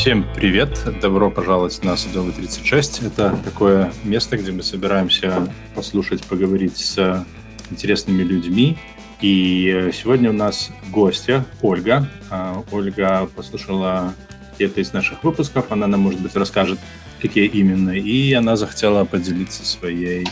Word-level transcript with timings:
Всем 0.00 0.24
привет! 0.34 0.82
Добро 1.02 1.30
пожаловать 1.30 1.84
на 1.84 1.94
Садовый 1.94 2.32
36. 2.32 3.02
Это 3.02 3.38
такое 3.44 3.92
место, 4.02 4.38
где 4.38 4.50
мы 4.50 4.62
собираемся 4.62 5.46
послушать, 5.74 6.24
поговорить 6.24 6.78
с 6.78 7.26
интересными 7.70 8.22
людьми. 8.22 8.78
И 9.20 9.90
сегодня 9.92 10.30
у 10.30 10.32
нас 10.32 10.70
гостья 10.90 11.44
Ольга. 11.60 12.08
А, 12.30 12.64
Ольга 12.72 13.28
послушала 13.36 14.14
где-то 14.56 14.80
из 14.80 14.94
наших 14.94 15.22
выпусков, 15.22 15.70
она 15.70 15.86
нам, 15.86 16.00
может 16.00 16.22
быть, 16.22 16.34
расскажет, 16.34 16.78
какие 17.20 17.44
именно. 17.44 17.90
И 17.90 18.32
она 18.32 18.56
захотела 18.56 19.04
поделиться 19.04 19.66
своей 19.66 20.26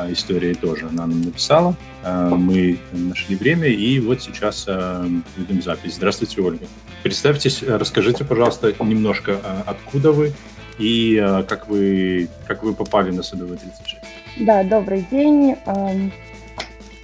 а, 0.00 0.12
историей 0.12 0.54
тоже. 0.54 0.86
Она 0.86 1.06
нам 1.06 1.20
написала, 1.20 1.74
а, 2.02 2.30
мы 2.30 2.78
нашли 2.92 3.36
время, 3.36 3.68
и 3.68 4.00
вот 4.00 4.22
сейчас 4.22 4.66
будем 5.36 5.62
запись. 5.62 5.96
Здравствуйте, 5.96 6.40
Ольга. 6.40 6.66
Представьтесь, 7.02 7.62
расскажите, 7.62 8.24
пожалуйста, 8.24 8.72
немножко, 8.80 9.38
откуда 9.66 10.12
вы 10.12 10.32
и 10.78 11.16
как 11.48 11.68
вы, 11.68 12.28
как 12.46 12.62
вы 12.62 12.74
попали 12.74 13.10
на 13.10 13.22
Садовый 13.22 13.58
36. 13.58 13.98
Да, 14.40 14.62
добрый 14.64 15.06
день. 15.10 15.56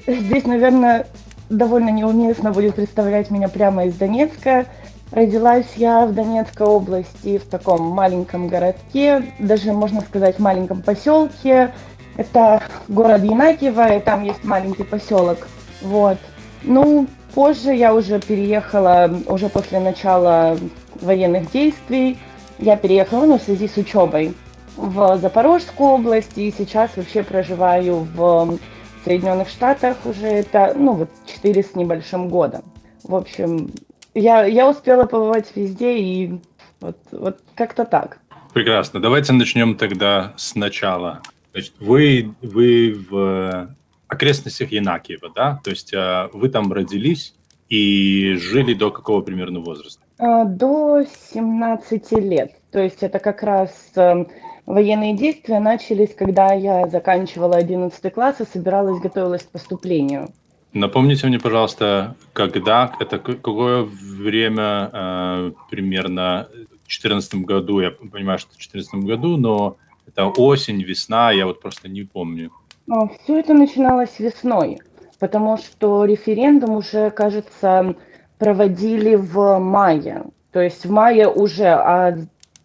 Здесь, 0.07 0.45
наверное, 0.45 1.07
довольно 1.51 1.91
неуместно 1.91 2.53
будет 2.53 2.75
представлять 2.77 3.31
меня 3.31 3.49
прямо 3.49 3.87
из 3.87 3.95
Донецка. 3.95 4.67
Родилась 5.13 5.67
я 5.77 6.05
в 6.05 6.15
Донецкой 6.15 6.67
области, 6.67 7.39
в 7.39 7.45
таком 7.45 7.83
маленьком 7.83 8.49
городке, 8.49 9.33
даже, 9.39 9.73
можно 9.73 10.01
сказать, 10.01 10.39
маленьком 10.39 10.83
поселке. 10.83 11.73
Это 12.17 12.63
город 12.89 13.23
Янакиево, 13.23 13.97
и 13.97 14.01
там 14.01 14.25
есть 14.25 14.45
маленький 14.45 14.85
поселок. 14.85 15.49
Вот. 15.83 16.19
Ну, 16.63 17.07
Позже 17.37 17.75
я 17.75 17.95
уже 17.95 18.19
переехала, 18.19 19.15
уже 19.27 19.51
после 19.51 19.79
начала 19.79 20.57
военных 21.03 21.51
действий, 21.51 22.17
я 22.59 22.79
переехала 22.79 23.27
ну, 23.27 23.39
в 23.39 23.43
связи 23.43 23.69
с 23.69 23.77
учебой 23.77 24.33
в 24.79 25.19
Запорожскую 25.19 25.91
область, 25.91 26.39
и 26.39 26.51
сейчас 26.57 26.97
вообще 26.97 27.23
проживаю 27.23 28.09
в 28.15 28.59
Соединенных 29.05 29.51
Штатах 29.51 29.99
уже 30.07 30.27
это, 30.27 30.73
ну, 30.75 30.93
вот 30.93 31.11
4 31.27 31.63
с 31.63 31.75
небольшим 31.75 32.31
года. 32.31 32.63
В 33.03 33.15
общем, 33.15 33.71
я, 34.15 34.47
я 34.47 34.67
успела 34.67 35.05
побывать 35.05 35.55
везде, 35.55 35.99
и 35.99 36.41
вот, 36.81 36.97
вот 37.13 37.39
как-то 37.55 37.85
так. 37.85 38.17
Прекрасно. 38.55 38.99
Давайте 38.99 39.35
начнем 39.35 39.77
тогда 39.77 40.33
сначала. 40.39 41.21
Значит, 41.57 41.73
вы, 41.81 42.35
вы 42.43 42.95
в 43.09 43.75
окрестностях 44.09 44.73
Янакиева, 44.73 45.31
да? 45.35 45.59
То 45.65 45.71
есть 45.71 45.91
э, 45.95 46.29
вы 46.35 46.51
там 46.51 46.71
родились 46.71 47.35
и 47.71 48.35
жили 48.35 48.75
до 48.75 48.91
какого 48.91 49.23
примерно 49.23 49.61
возраста? 49.61 50.03
А, 50.19 50.45
до 50.45 51.03
17 51.33 52.13
лет. 52.13 52.53
То 52.73 52.81
есть 52.81 53.03
это 53.03 53.19
как 53.21 53.43
раз 53.43 53.71
эм, 53.95 54.29
военные 54.67 55.17
действия 55.17 55.59
начались, 55.59 56.15
когда 56.15 56.53
я 56.53 56.89
заканчивала 56.89 57.57
11 57.57 58.13
класс 58.13 58.39
и 58.43 58.45
собиралась, 58.45 59.01
готовилась 59.01 59.45
к 59.45 59.49
поступлению. 59.49 60.29
Напомните 60.75 61.27
мне, 61.27 61.39
пожалуйста, 61.39 62.17
когда, 62.35 62.93
это 63.01 63.19
какое 63.19 63.83
время 63.83 64.91
э, 64.93 65.53
примерно 65.71 66.49
в 66.53 66.89
2014 66.89 67.35
году, 67.47 67.81
я 67.81 67.93
понимаю, 67.93 68.39
что 68.39 68.51
в 68.51 68.57
2014 68.59 69.07
году, 69.07 69.39
но 69.39 69.79
это 70.17 70.29
осень, 70.41 70.83
весна, 70.83 71.31
я 71.33 71.47
вот 71.47 71.61
просто 71.61 71.89
не 71.89 72.03
помню. 72.03 72.51
А, 72.91 73.07
Все 73.09 73.39
это 73.39 73.53
начиналось 73.55 74.19
весной, 74.19 74.79
потому 75.19 75.59
что 75.59 76.05
референдум 76.05 76.77
уже, 76.77 77.11
кажется, 77.11 77.95
проводили 78.39 79.15
в 79.15 79.59
мае. 79.59 80.25
То 80.53 80.61
есть 80.61 80.87
в 80.87 80.91
мае 80.91 81.29
уже, 81.29 81.67
а 81.67 82.17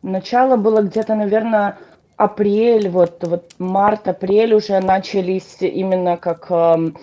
начало 0.01 0.55
было 0.55 0.81
где-то, 0.81 1.15
наверное, 1.15 1.77
апрель, 2.15 2.87
вот, 2.89 3.23
вот 3.27 3.51
март-апрель 3.59 4.53
уже 4.53 4.79
начались 4.79 5.57
именно 5.59 6.17
как 6.17 6.49
эм, 6.51 6.97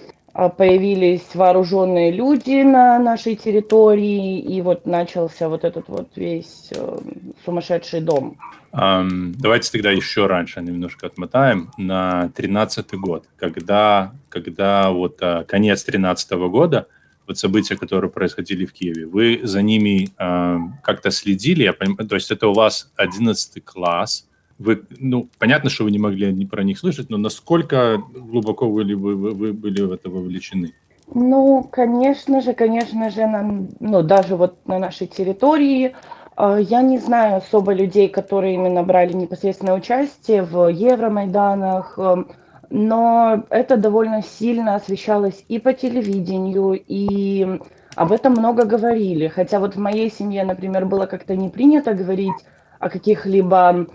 появились 0.46 1.34
вооруженные 1.34 2.12
люди 2.12 2.62
на 2.62 2.96
нашей 3.00 3.34
территории, 3.34 4.38
и 4.38 4.62
вот 4.62 4.86
начался 4.86 5.48
вот 5.48 5.64
этот 5.64 5.88
вот 5.88 6.10
весь 6.14 6.70
э, 6.70 6.98
сумасшедший 7.44 8.00
дом. 8.00 8.36
Um, 8.70 9.34
давайте 9.36 9.72
тогда 9.72 9.90
еще 9.90 10.26
раньше 10.26 10.60
немножко 10.60 11.06
отмотаем 11.06 11.72
на 11.76 12.28
тринадцатый 12.36 13.00
год, 13.00 13.24
когда, 13.36 14.12
когда 14.28 14.90
вот 14.92 15.20
uh, 15.20 15.44
конец 15.44 15.82
тринадцатого 15.82 16.48
года, 16.48 16.86
вот 17.26 17.36
события, 17.36 17.76
которые 17.76 18.10
происходили 18.10 18.64
в 18.64 18.72
Киеве, 18.72 19.06
вы 19.06 19.40
за 19.42 19.60
ними 19.62 20.10
uh, 20.20 20.60
как-то 20.84 21.10
следили, 21.10 21.64
я 21.64 21.72
понимаю, 21.72 22.08
то 22.08 22.14
есть 22.14 22.30
это 22.30 22.46
у 22.46 22.52
вас 22.52 22.92
одиннадцатый 22.94 23.60
класс, 23.60 24.28
вы, 24.58 24.82
ну, 24.98 25.28
понятно, 25.38 25.70
что 25.70 25.84
вы 25.84 25.90
не 25.90 25.98
могли 25.98 26.46
про 26.46 26.62
них 26.62 26.78
слышать, 26.78 27.10
но 27.10 27.16
насколько 27.16 28.02
глубоко 28.14 28.68
вы, 28.68 28.84
вы, 28.94 29.14
вы, 29.14 29.52
были 29.52 29.82
в 29.82 29.92
это 29.92 30.10
вовлечены? 30.10 30.74
Ну, 31.14 31.66
конечно 31.70 32.40
же, 32.40 32.52
конечно 32.52 33.10
же, 33.10 33.26
нам, 33.26 33.68
ну, 33.80 34.02
даже 34.02 34.36
вот 34.36 34.66
на 34.66 34.78
нашей 34.78 35.06
территории 35.06 35.94
а, 36.36 36.58
я 36.58 36.82
не 36.82 36.98
знаю 36.98 37.36
особо 37.38 37.72
людей, 37.72 38.08
которые 38.08 38.54
именно 38.54 38.82
брали 38.82 39.12
непосредственное 39.12 39.74
участие 39.74 40.42
в 40.42 40.68
Евромайданах, 40.68 41.98
эм, 41.98 42.28
но 42.70 43.44
это 43.50 43.76
довольно 43.76 44.22
сильно 44.22 44.74
освещалось 44.74 45.44
и 45.48 45.58
по 45.58 45.72
телевидению, 45.72 46.80
и 46.86 47.58
об 47.96 48.12
этом 48.12 48.34
много 48.34 48.64
говорили. 48.64 49.28
Хотя 49.28 49.58
вот 49.58 49.74
в 49.74 49.80
моей 49.80 50.12
семье, 50.12 50.44
например, 50.44 50.84
было 50.84 51.06
как-то 51.06 51.34
не 51.34 51.48
принято 51.48 51.94
говорить 51.94 52.44
о 52.78 52.88
каких-либо 52.88 53.72
э, 53.72 53.86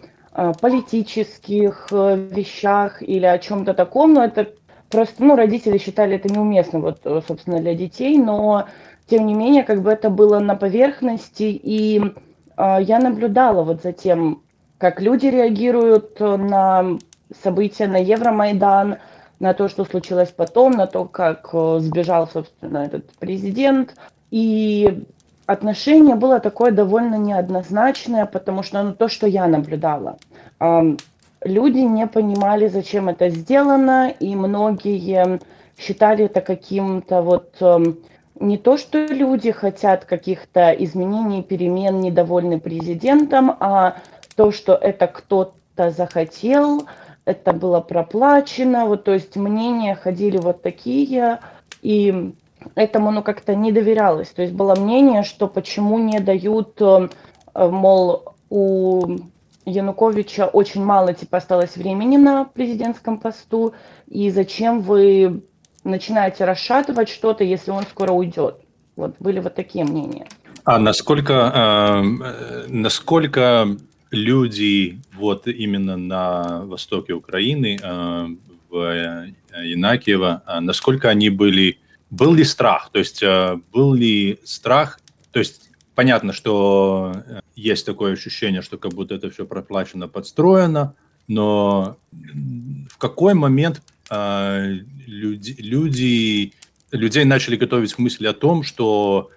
политических 0.60 1.88
э, 1.92 2.16
вещах 2.16 3.02
или 3.02 3.26
о 3.26 3.38
чем-то 3.38 3.74
таком, 3.74 4.14
но 4.14 4.24
это 4.24 4.50
просто, 4.90 5.24
ну, 5.24 5.36
родители 5.36 5.78
считали 5.78 6.16
это 6.16 6.30
неуместно, 6.30 6.80
вот, 6.80 7.00
э, 7.04 7.22
собственно, 7.28 7.60
для 7.60 7.76
детей, 7.76 8.18
но 8.18 8.68
тем 9.08 9.26
не 9.26 9.34
менее, 9.34 9.64
как 9.64 9.82
бы 9.82 9.92
это 9.92 10.10
было 10.10 10.40
на 10.40 10.56
поверхности, 10.56 11.44
и 11.44 12.02
а, 12.56 12.80
я 12.80 13.00
наблюдала 13.00 13.64
вот 13.64 13.84
за 13.84 13.92
тем, 13.92 14.42
как 14.78 15.02
люди 15.02 15.28
реагируют 15.28 16.20
на 16.20 16.98
события 17.42 17.88
на 17.88 17.98
Евромайдан, 17.98 18.98
на 19.40 19.54
то, 19.54 19.68
что 19.68 19.84
случилось 19.86 20.30
потом, 20.30 20.72
на 20.72 20.88
то, 20.88 21.06
как 21.06 21.50
э, 21.54 21.80
сбежал, 21.80 22.28
собственно, 22.28 22.78
этот 22.78 23.12
президент. 23.20 23.96
И 24.32 25.06
отношение 25.46 26.16
было 26.16 26.40
такое 26.40 26.72
довольно 26.72 27.16
неоднозначное, 27.16 28.26
потому 28.26 28.64
что 28.64 28.84
ну, 28.84 28.94
то, 28.94 29.08
что 29.08 29.28
я 29.28 29.48
наблюдала. 29.48 30.18
Люди 31.44 31.80
не 31.80 32.08
понимали, 32.08 32.68
зачем 32.68 33.09
это 33.09 33.30
сделано, 33.30 34.14
и 34.18 34.36
многие 34.36 35.40
считали 35.78 36.26
это 36.26 36.40
каким-то 36.40 37.22
вот 37.22 37.56
эм, 37.59 37.98
не 38.40 38.58
то, 38.58 38.78
что 38.78 39.06
люди 39.06 39.52
хотят 39.52 40.06
каких-то 40.06 40.72
изменений, 40.72 41.44
перемен, 41.44 42.00
недовольны 42.00 42.59
президентом, 42.59 43.58
а 43.59 43.98
то, 44.36 44.52
что 44.52 44.74
это 44.74 45.08
кто-то 45.08 45.92
захотел, 45.92 46.88
это 47.26 47.53
было 47.53 47.80
проплачено, 47.82 48.86
вот, 48.86 49.03
то 49.03 49.14
есть 49.14 49.36
мнения 49.36 49.96
ходили 49.96 50.38
вот 50.38 50.62
такие, 50.62 51.40
и 51.82 52.34
этому, 52.75 53.12
ну, 53.12 53.24
как-то 53.24 53.56
не 53.56 53.72
доверялось, 53.72 54.29
то 54.29 54.41
есть 54.41 54.53
было 54.53 54.75
мнение, 54.75 55.24
что 55.24 55.47
почему 55.47 56.00
не 56.00 56.19
дают, 56.19 56.81
э, 56.81 57.09
мол, 57.56 58.24
у 58.50 59.18
Януковича 59.66 60.47
очень 60.47 60.84
мало, 60.84 61.13
типа, 61.13 61.38
осталось 61.38 61.78
времени 61.78 62.18
на 62.18 62.46
президентском 62.46 63.19
посту, 63.19 63.73
и 64.07 64.29
зачем 64.29 64.82
вы 64.82 65.43
начинаете 65.84 66.46
расшатывать 66.46 67.09
что-то, 67.09 67.43
если 67.43 67.72
он 67.72 67.84
скоро 67.84 68.11
уйдет. 68.11 68.58
Вот 68.96 69.16
были 69.20 69.40
вот 69.40 69.55
такие 69.55 69.85
мнения. 69.85 70.28
А 70.66 70.79
насколько, 70.79 71.34
э, 71.34 72.67
насколько 72.70 73.67
люди 74.11 75.02
вот 75.17 75.47
именно 75.47 75.97
на 75.97 76.61
востоке 76.66 77.14
Украины, 77.14 77.79
э, 77.82 78.28
в 78.70 79.26
Янакиево, 79.61 80.43
э, 80.46 80.59
насколько 80.59 81.09
они 81.09 81.29
были, 81.29 81.79
был 82.14 82.34
ли 82.34 82.44
страх? 82.44 82.90
То 82.92 83.00
есть 83.00 83.24
э, 83.24 83.60
был 83.72 83.94
ли 83.94 84.40
страх? 84.44 85.00
То 85.32 85.40
есть 85.40 85.70
понятно, 85.96 86.32
что 86.32 87.14
э, 87.16 87.40
есть 87.56 87.86
такое 87.86 88.14
ощущение, 88.14 88.62
что 88.62 88.78
как 88.78 88.94
будто 88.94 89.16
это 89.16 89.30
все 89.30 89.46
проплачено, 89.46 90.08
подстроено, 90.08 90.96
но 91.28 91.98
в 92.90 92.98
какой 92.98 93.34
момент 93.34 93.82
э, 94.12 94.78
люди, 95.08 95.56
люди, 95.58 96.54
людей 96.92 97.26
начали 97.26 97.56
готовить 97.56 97.94
к 97.94 98.00
мысли 98.00 98.28
о 98.28 98.34
том, 98.34 98.64
что 98.64 99.30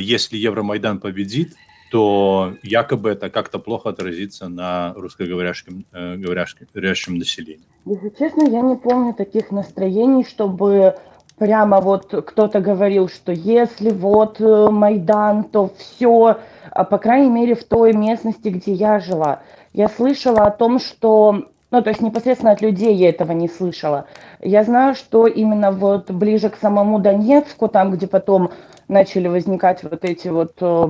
если 0.00 0.36
Евромайдан 0.36 0.98
победит, 0.98 1.54
то 1.90 2.56
якобы 2.62 3.10
это 3.10 3.30
как-то 3.30 3.58
плохо 3.58 3.90
отразится 3.90 4.48
на 4.48 4.92
русскоговорящем 4.94 5.86
э, 5.92 6.16
говорящем 6.16 7.16
населении. 7.16 7.64
Если 7.86 8.12
честно, 8.18 8.42
я 8.42 8.60
не 8.60 8.76
помню 8.76 9.14
таких 9.14 9.50
настроений, 9.50 10.24
чтобы 10.24 10.96
прямо 11.38 11.80
вот 11.80 12.14
кто-то 12.26 12.60
говорил, 12.60 13.08
что 13.08 13.32
если 13.32 13.90
вот 13.90 14.40
э, 14.40 14.68
Майдан, 14.70 15.44
то 15.44 15.70
все, 15.78 16.38
а, 16.70 16.84
по 16.84 16.98
крайней 16.98 17.30
мере, 17.30 17.54
в 17.54 17.64
той 17.64 17.92
местности, 17.92 18.48
где 18.48 18.72
я 18.72 18.98
жила. 18.98 19.40
Я 19.72 19.88
слышала 19.88 20.42
о 20.42 20.50
том, 20.50 20.78
что 20.78 21.44
ну, 21.70 21.82
то 21.82 21.90
есть 21.90 22.00
непосредственно 22.00 22.52
от 22.52 22.62
людей 22.62 22.94
я 22.94 23.10
этого 23.10 23.32
не 23.32 23.46
слышала. 23.46 24.06
Я 24.40 24.64
знаю, 24.64 24.94
что 24.94 25.26
именно 25.26 25.70
вот 25.70 26.10
ближе 26.10 26.48
к 26.48 26.56
самому 26.56 26.98
Донецку, 26.98 27.68
там, 27.68 27.90
где 27.92 28.06
потом 28.06 28.52
начали 28.88 29.28
возникать 29.28 29.82
вот 29.82 30.02
эти 30.02 30.28
вот 30.28 30.54
э, 30.60 30.86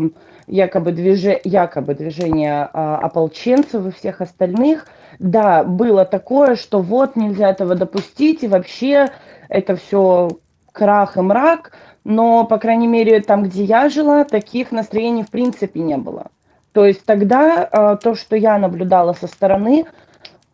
якобы, 0.46 0.92
движе, 0.92 1.40
якобы 1.42 1.94
движения 1.94 2.70
э, 2.72 2.78
ополченцев 2.78 3.86
и 3.86 3.90
всех 3.90 4.20
остальных, 4.20 4.86
да, 5.18 5.64
было 5.64 6.04
такое, 6.04 6.54
что 6.54 6.80
вот 6.80 7.16
нельзя 7.16 7.50
этого 7.50 7.74
допустить, 7.74 8.44
и 8.44 8.48
вообще 8.48 9.08
это 9.48 9.76
все 9.76 10.30
крах 10.72 11.16
и 11.16 11.20
мрак, 11.20 11.72
но, 12.04 12.44
по 12.44 12.58
крайней 12.58 12.86
мере, 12.86 13.20
там, 13.20 13.42
где 13.42 13.64
я 13.64 13.88
жила, 13.88 14.24
таких 14.24 14.72
настроений 14.72 15.24
в 15.24 15.30
принципе 15.30 15.80
не 15.80 15.96
было. 15.96 16.28
То 16.72 16.84
есть 16.86 17.04
тогда 17.04 17.68
э, 17.70 17.96
то, 18.02 18.14
что 18.14 18.36
я 18.36 18.58
наблюдала 18.58 19.12
со 19.12 19.26
стороны, 19.26 19.84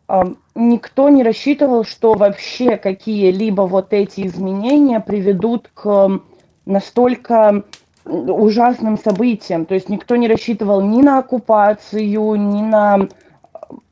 э, 0.08 0.22
никто 0.54 1.08
не 1.10 1.22
рассчитывал, 1.22 1.84
что 1.84 2.14
вообще 2.14 2.76
какие-либо 2.76 3.62
вот 3.62 3.92
эти 3.92 4.26
изменения 4.26 5.00
приведут 5.00 5.70
к 5.74 6.20
настолько 6.64 7.62
ужасным 8.06 8.98
событиям. 8.98 9.66
То 9.66 9.74
есть 9.74 9.88
никто 9.88 10.16
не 10.16 10.28
рассчитывал 10.28 10.80
ни 10.80 11.02
на 11.02 11.18
оккупацию, 11.18 12.34
ни 12.34 12.62
на... 12.62 13.08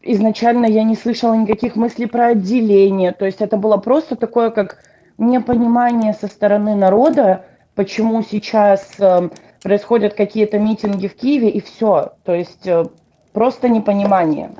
Изначально 0.02 0.66
я 0.66 0.84
не 0.84 0.96
слышала 0.96 1.34
никаких 1.34 1.76
мыслей 1.76 2.06
про 2.06 2.28
отделение. 2.28 3.12
То 3.12 3.24
есть 3.24 3.40
это 3.40 3.56
было 3.56 3.76
просто 3.76 4.16
такое, 4.16 4.50
как 4.50 4.78
непонимание 5.22 6.12
со 6.12 6.26
стороны 6.26 6.74
народа, 6.74 7.44
почему 7.74 8.22
сейчас 8.22 8.92
э, 8.98 9.30
происходят 9.62 10.14
какие-то 10.14 10.58
митинги 10.58 11.06
в 11.08 11.14
Киеве, 11.14 11.48
и 11.50 11.60
все. 11.60 12.12
То 12.24 12.34
есть 12.34 12.66
э, 12.66 12.84
просто 13.32 13.68
непонимание. 13.68 14.50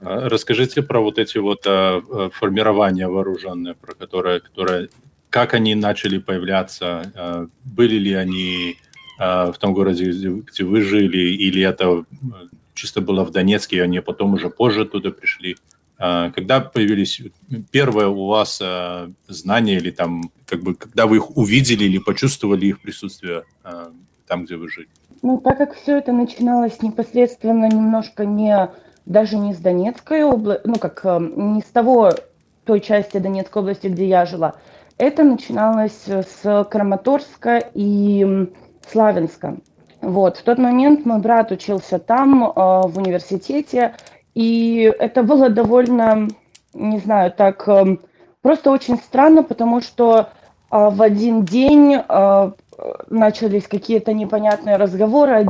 А 0.00 0.28
расскажите 0.28 0.82
про 0.82 1.00
вот 1.00 1.18
эти 1.18 1.38
вот 1.38 1.62
э, 1.66 2.00
формирования 2.32 3.08
вооруженные, 3.08 3.74
про 3.74 3.94
которые, 3.94 4.40
которые 4.40 4.88
как 5.30 5.54
они 5.54 5.74
начали 5.74 6.18
появляться, 6.18 7.50
были 7.64 7.94
ли 7.94 8.12
они 8.12 8.76
в 9.18 9.54
том 9.58 9.72
городе, 9.72 10.10
где 10.10 10.64
вы 10.64 10.82
жили, 10.82 11.16
или 11.16 11.62
это 11.62 12.04
чисто 12.74 13.00
было 13.00 13.24
в 13.24 13.30
Донецке, 13.30 13.76
и 13.76 13.80
они 13.80 14.00
потом 14.00 14.34
уже 14.34 14.50
позже 14.50 14.84
туда 14.84 15.10
пришли. 15.10 15.56
Когда 16.34 16.60
появились 16.60 17.22
первые 17.70 18.08
у 18.08 18.26
вас 18.26 18.60
знания 19.28 19.76
или 19.76 19.92
там, 19.92 20.32
как 20.46 20.62
бы, 20.64 20.74
когда 20.74 21.06
вы 21.06 21.18
их 21.18 21.36
увидели 21.36 21.84
или 21.84 21.98
почувствовали 21.98 22.66
их 22.66 22.82
присутствие 22.82 23.44
там, 24.26 24.44
где 24.44 24.56
вы 24.56 24.68
жили? 24.68 24.88
Ну, 25.22 25.38
так 25.38 25.58
как 25.58 25.74
все 25.74 25.98
это 25.98 26.10
начиналось 26.10 26.82
непосредственно 26.82 27.66
немножко 27.66 28.24
не, 28.24 28.68
даже 29.06 29.36
не 29.36 29.54
с 29.54 29.58
Донецкой 29.58 30.24
области, 30.24 30.62
ну, 30.66 30.74
как 30.74 31.04
не 31.04 31.60
с 31.60 31.66
того, 31.66 32.10
той 32.64 32.80
части 32.80 33.18
Донецкой 33.18 33.62
области, 33.62 33.86
где 33.86 34.08
я 34.08 34.26
жила, 34.26 34.54
это 34.98 35.22
начиналось 35.22 36.06
с 36.08 36.66
Краматорска 36.68 37.62
и 37.74 38.48
Славянска. 38.90 39.58
Вот, 40.00 40.36
в 40.36 40.42
тот 40.42 40.58
момент 40.58 41.06
мой 41.06 41.20
брат 41.20 41.52
учился 41.52 42.00
там, 42.00 42.42
э, 42.42 42.50
в 42.56 42.98
университете, 42.98 43.94
и 44.34 44.92
это 44.98 45.22
было 45.22 45.48
довольно, 45.48 46.28
не 46.74 46.98
знаю, 46.98 47.32
так, 47.32 47.66
э, 47.68 47.96
просто 48.40 48.70
очень 48.70 48.96
странно, 48.96 49.42
потому 49.42 49.80
что 49.80 50.20
э, 50.20 50.24
в 50.70 51.00
один 51.02 51.44
день 51.44 51.96
э, 51.96 52.50
начались 53.08 53.68
какие-то 53.68 54.12
непонятные 54.12 54.76
разговоры 54.76 55.46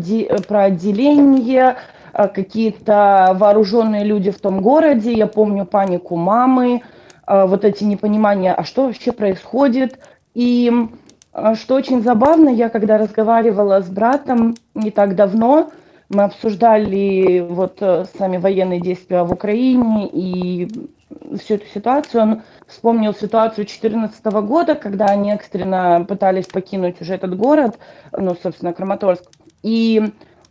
про 0.49 0.65
отделение, 0.65 1.77
э, 2.13 2.29
какие-то 2.29 3.37
вооруженные 3.39 4.05
люди 4.05 4.31
в 4.31 4.41
том 4.41 4.61
городе, 4.61 5.13
я 5.13 5.27
помню 5.27 5.65
панику 5.65 6.17
мамы, 6.17 6.83
а, 7.25 7.47
вот 7.47 7.65
эти 7.65 7.85
непонимания, 7.85 8.53
а 8.53 8.65
что 8.65 8.87
вообще 8.87 9.13
происходит. 9.13 9.99
И 10.35 10.71
а, 11.33 11.55
что 11.55 11.75
очень 11.75 12.03
забавно, 12.03 12.49
я 12.49 12.69
когда 12.69 12.99
разговаривала 12.99 13.81
с 13.81 13.89
братом 13.89 14.55
не 14.75 14.91
так 14.91 15.15
давно, 15.15 15.71
мы 16.13 16.25
обсуждали 16.25 17.41
вот 17.41 17.79
э, 17.81 18.05
сами 18.17 18.37
военные 18.37 18.81
действия 18.81 19.23
в 19.23 19.33
Украине 19.33 20.09
и 20.13 20.69
всю 21.39 21.55
эту 21.55 21.67
ситуацию. 21.67 22.23
Он 22.23 22.43
вспомнил 22.67 23.15
ситуацию 23.15 23.65
2014 23.65 24.25
года, 24.47 24.75
когда 24.75 25.07
они 25.07 25.33
экстренно 25.33 26.05
пытались 26.07 26.47
покинуть 26.47 27.01
уже 27.01 27.15
этот 27.15 27.37
город, 27.37 27.79
ну, 28.13 28.37
собственно, 28.41 28.73
Краматорск. 28.73 29.25
И 29.63 30.03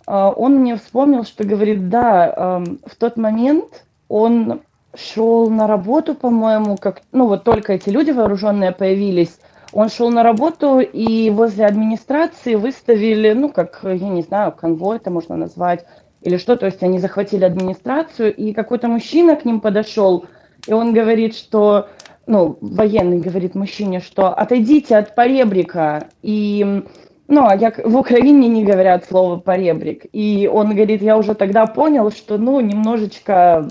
э, 0.08 0.32
он 0.36 0.56
мне 0.56 0.76
вспомнил, 0.76 1.24
что 1.24 1.44
говорит, 1.44 1.90
да, 1.90 2.34
э, 2.36 2.64
в 2.88 2.96
тот 2.96 3.18
момент 3.18 3.86
он 4.08 4.62
шел 4.96 5.50
на 5.50 5.68
работу, 5.68 6.16
по-моему, 6.16 6.78
как, 6.78 7.02
ну 7.12 7.28
вот 7.28 7.44
только 7.44 7.74
эти 7.74 7.90
люди 7.90 8.12
вооруженные 8.12 8.72
появились, 8.72 9.40
он 9.74 9.90
шел 9.90 10.10
на 10.10 10.24
работу, 10.24 10.80
и 10.80 11.30
возле 11.30 11.66
администрации 11.66 12.56
выставили, 12.56 13.34
ну, 13.34 13.50
как, 13.50 13.80
я 13.84 14.10
не 14.10 14.22
знаю, 14.22 14.52
конвой 14.52 14.98
это 14.98 15.10
можно 15.10 15.36
назвать, 15.38 15.86
или 16.22 16.38
что, 16.38 16.56
то 16.56 16.66
есть 16.66 16.84
они 16.84 17.00
захватили 17.00 17.46
администрацию, 17.46 18.36
и 18.36 18.54
какой-то 18.54 18.88
мужчина 18.88 19.36
к 19.36 19.46
ним 19.46 19.62
подошел, 19.62 20.26
и 20.68 20.74
он 20.74 20.94
говорит, 20.94 21.36
что, 21.36 21.88
ну, 22.28 22.58
военный 22.62 23.20
говорит 23.20 23.56
мужчине, 23.56 24.02
что 24.02 24.28
отойдите 24.28 24.98
от 24.98 25.16
поребрика, 25.16 26.10
и, 26.22 26.84
ну, 27.28 27.46
а 27.46 27.58
в 27.58 27.98
Украине 27.98 28.50
не 28.50 28.64
говорят 28.64 29.06
слово 29.06 29.38
поребрик, 29.38 30.06
и 30.12 30.50
он 30.52 30.76
говорит, 30.76 31.02
я 31.02 31.18
уже 31.18 31.34
тогда 31.34 31.66
понял, 31.66 32.12
что, 32.12 32.38
ну, 32.38 32.60
немножечко 32.60 33.68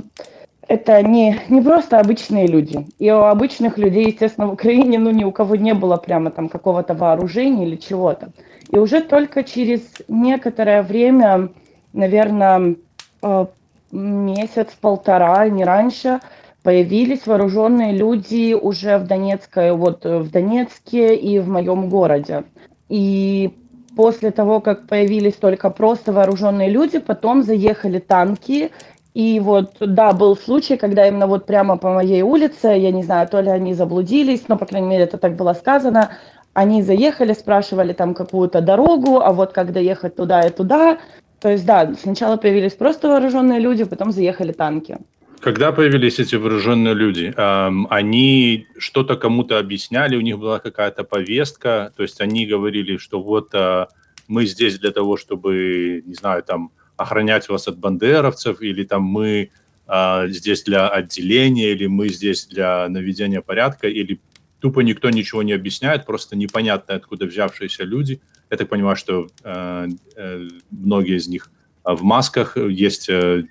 это 0.71 1.03
не, 1.03 1.41
не 1.49 1.61
просто 1.61 1.99
обычные 1.99 2.47
люди. 2.47 2.87
И 3.01 3.11
у 3.11 3.23
обычных 3.23 3.77
людей, 3.77 4.07
естественно, 4.07 4.47
в 4.47 4.53
Украине, 4.53 5.01
ну, 5.01 5.11
ни 5.11 5.25
у 5.25 5.33
кого 5.33 5.57
не 5.57 5.75
было 5.75 5.97
прямо 5.97 6.31
там 6.31 6.49
какого-то 6.49 6.95
вооружения 6.95 7.67
или 7.67 7.75
чего-то. 7.75 8.31
И 8.71 8.79
уже 8.79 9.01
только 9.01 9.43
через 9.43 9.81
некоторое 10.07 10.85
время, 10.85 11.49
наверное, 11.93 12.77
э, 13.21 13.47
месяц-полтора, 13.91 15.49
не 15.49 15.65
раньше, 15.65 16.21
появились 16.63 17.27
вооруженные 17.27 17.93
люди 17.93 18.55
уже 18.55 18.99
в 18.99 19.09
Донецкой, 19.09 19.73
вот 19.73 20.05
в 20.05 20.31
Донецке 20.31 21.17
и 21.17 21.41
в 21.41 21.49
моем 21.49 21.89
городе. 21.89 22.45
И 22.89 23.51
после 23.97 24.31
того, 24.31 24.61
как 24.61 24.87
появились 24.87 25.35
только 25.35 25.69
просто 25.69 26.13
вооруженные 26.13 26.71
люди, 26.71 27.01
потом 27.01 27.43
заехали 27.43 27.99
танки, 27.99 28.71
и 29.15 29.41
вот, 29.41 29.77
да, 29.81 30.13
был 30.13 30.37
случай, 30.37 30.77
когда 30.77 31.09
именно 31.09 31.27
вот 31.27 31.47
прямо 31.47 31.77
по 31.77 31.93
моей 31.93 32.23
улице, 32.23 32.69
я 32.69 32.93
не 32.93 33.03
знаю, 33.03 33.29
то 33.29 33.41
ли 33.41 33.51
они 33.51 33.75
заблудились, 33.75 34.45
но, 34.49 34.57
по 34.57 34.67
крайней 34.67 34.89
мере, 34.89 35.05
это 35.05 35.19
так 35.19 35.35
было 35.35 35.53
сказано, 35.53 36.17
они 36.53 36.83
заехали, 36.83 37.33
спрашивали 37.33 37.93
там 37.93 38.15
какую-то 38.15 38.61
дорогу, 38.61 39.21
а 39.21 39.33
вот 39.33 39.53
как 39.53 39.73
доехать 39.73 40.17
туда 40.17 40.43
и 40.47 40.51
туда. 40.51 40.99
То 41.41 41.49
есть, 41.49 41.67
да, 41.67 41.93
сначала 42.01 42.37
появились 42.37 42.75
просто 42.75 43.09
вооруженные 43.09 43.61
люди, 43.61 43.85
потом 43.85 44.13
заехали 44.13 44.53
танки. 44.53 44.99
Когда 45.41 45.73
появились 45.73 46.19
эти 46.19 46.37
вооруженные 46.37 46.95
люди, 46.95 47.33
эм, 47.35 47.87
они 47.89 48.67
что-то 48.79 49.17
кому-то 49.17 49.59
объясняли, 49.59 50.17
у 50.17 50.21
них 50.21 50.39
была 50.39 50.59
какая-то 50.59 51.03
повестка, 51.03 51.93
то 51.97 52.03
есть 52.03 52.21
они 52.21 52.47
говорили, 52.47 52.99
что 52.99 53.23
вот 53.23 53.55
э, 53.55 53.87
мы 54.29 54.45
здесь 54.45 54.79
для 54.79 54.91
того, 54.91 55.17
чтобы, 55.17 56.03
не 56.05 56.15
знаю, 56.15 56.43
там 56.43 56.73
охранять 57.01 57.49
вас 57.49 57.69
от 57.69 57.79
бандеровцев, 57.79 58.61
или 58.61 58.85
там 58.85 59.03
мы 59.03 59.51
э, 59.89 60.29
здесь 60.29 60.63
для 60.65 60.89
отделения, 60.89 61.73
или 61.73 61.87
мы 61.87 62.09
здесь 62.09 62.47
для 62.47 62.89
наведения 62.89 63.41
порядка, 63.41 63.89
или 63.89 64.21
тупо 64.61 64.81
никто 64.81 65.09
ничего 65.11 65.43
не 65.43 65.53
объясняет, 65.53 66.05
просто 66.05 66.37
непонятно, 66.37 66.95
откуда 66.95 67.27
взявшиеся 67.27 67.85
люди. 67.85 68.21
Я 68.51 68.57
так 68.57 68.69
понимаю, 68.69 68.97
что 68.97 69.29
э, 69.43 69.89
э, 70.17 70.49
многие 70.71 71.17
из 71.17 71.29
них 71.29 71.51
в 71.85 72.03
масках, 72.03 72.57
есть 72.57 73.09
э, 73.09 73.45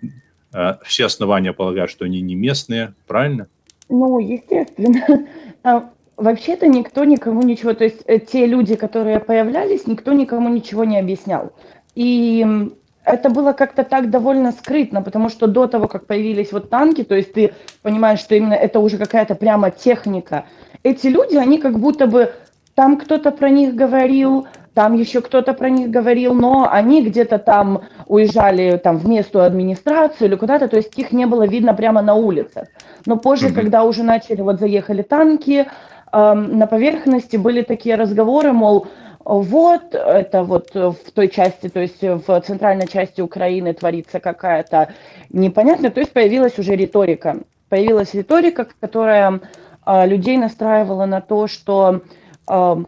э, 0.54 0.74
все 0.86 1.06
основания 1.06 1.54
полагать, 1.54 1.90
что 1.90 2.06
они 2.06 2.22
не 2.22 2.36
местные, 2.36 2.94
правильно? 3.08 3.48
Ну, 3.90 4.20
естественно. 4.20 5.28
А, 5.62 5.90
вообще-то 6.16 6.68
никто 6.68 7.04
никому 7.04 7.42
ничего, 7.42 7.74
то 7.74 7.84
есть 7.84 8.02
э, 8.06 8.20
те 8.20 8.46
люди, 8.46 8.76
которые 8.76 9.20
появлялись, 9.20 9.88
никто 9.88 10.14
никому 10.14 10.48
ничего 10.48 10.86
не 10.86 10.98
объяснял. 10.98 11.52
И 11.96 12.48
это 13.06 13.30
было 13.30 13.54
как-то 13.54 13.84
так 13.84 14.10
довольно 14.10 14.52
скрытно, 14.52 15.02
потому 15.02 15.30
что 15.30 15.48
до 15.48 15.68
того, 15.68 15.88
как 15.88 16.06
появились 16.06 16.52
вот 16.52 16.70
танки, 16.70 17.04
то 17.04 17.16
есть 17.16 17.34
ты 17.34 17.54
понимаешь, 17.82 18.20
что 18.20 18.36
именно 18.36 18.54
это 18.54 18.80
уже 18.80 18.98
какая-то 18.98 19.36
прямо 19.36 19.72
техника. 19.72 20.46
Эти 20.84 21.08
люди, 21.08 21.36
они 21.36 21.58
как 21.58 21.80
будто 21.80 22.08
бы 22.08 22.34
там 22.76 22.98
кто-то 22.98 23.32
про 23.32 23.50
них 23.50 23.76
говорил, 23.76 24.48
там 24.74 24.94
еще 24.94 25.22
кто-то 25.22 25.54
про 25.54 25.70
них 25.70 25.90
говорил, 25.90 26.34
но 26.34 26.70
они 26.72 27.04
где-то 27.04 27.40
там 27.40 27.82
уезжали 28.08 28.78
там 28.78 28.98
в 28.98 29.08
местную 29.08 29.46
администрацию 29.46 30.28
или 30.28 30.36
куда-то, 30.36 30.68
то 30.68 30.78
есть 30.78 30.98
их 30.98 31.12
не 31.12 31.26
было 31.26 31.46
видно 31.46 31.74
прямо 31.74 32.02
на 32.02 32.14
улицах. 32.14 32.68
Но 33.06 33.18
позже, 33.18 33.48
mm-hmm. 33.48 33.54
когда 33.54 33.84
уже 33.84 34.04
начали, 34.04 34.42
вот 34.42 34.60
заехали 34.60 35.02
танки, 35.02 35.68
на 36.12 36.68
поверхности 36.68 37.38
были 37.38 37.62
такие 37.62 37.96
разговоры, 37.96 38.54
мол, 38.54 38.88
вот, 39.38 39.94
это 39.94 40.44
вот 40.44 40.74
в 40.74 41.12
той 41.14 41.30
части, 41.30 41.70
то 41.70 41.80
есть 41.80 42.02
в 42.02 42.42
центральной 42.42 42.88
части 42.88 43.22
Украины 43.22 43.74
творится 43.74 44.20
какая-то 44.20 44.94
непонятная, 45.30 45.92
то 45.92 46.00
есть 46.00 46.14
появилась 46.14 46.58
уже 46.58 46.76
риторика. 46.76 47.38
Появилась 47.70 48.16
риторика, 48.16 48.68
которая 48.80 49.40
а, 49.86 50.08
людей 50.08 50.38
настраивала 50.38 51.06
на 51.06 51.22
то, 51.22 51.46
что 51.46 52.02
а, 52.48 52.82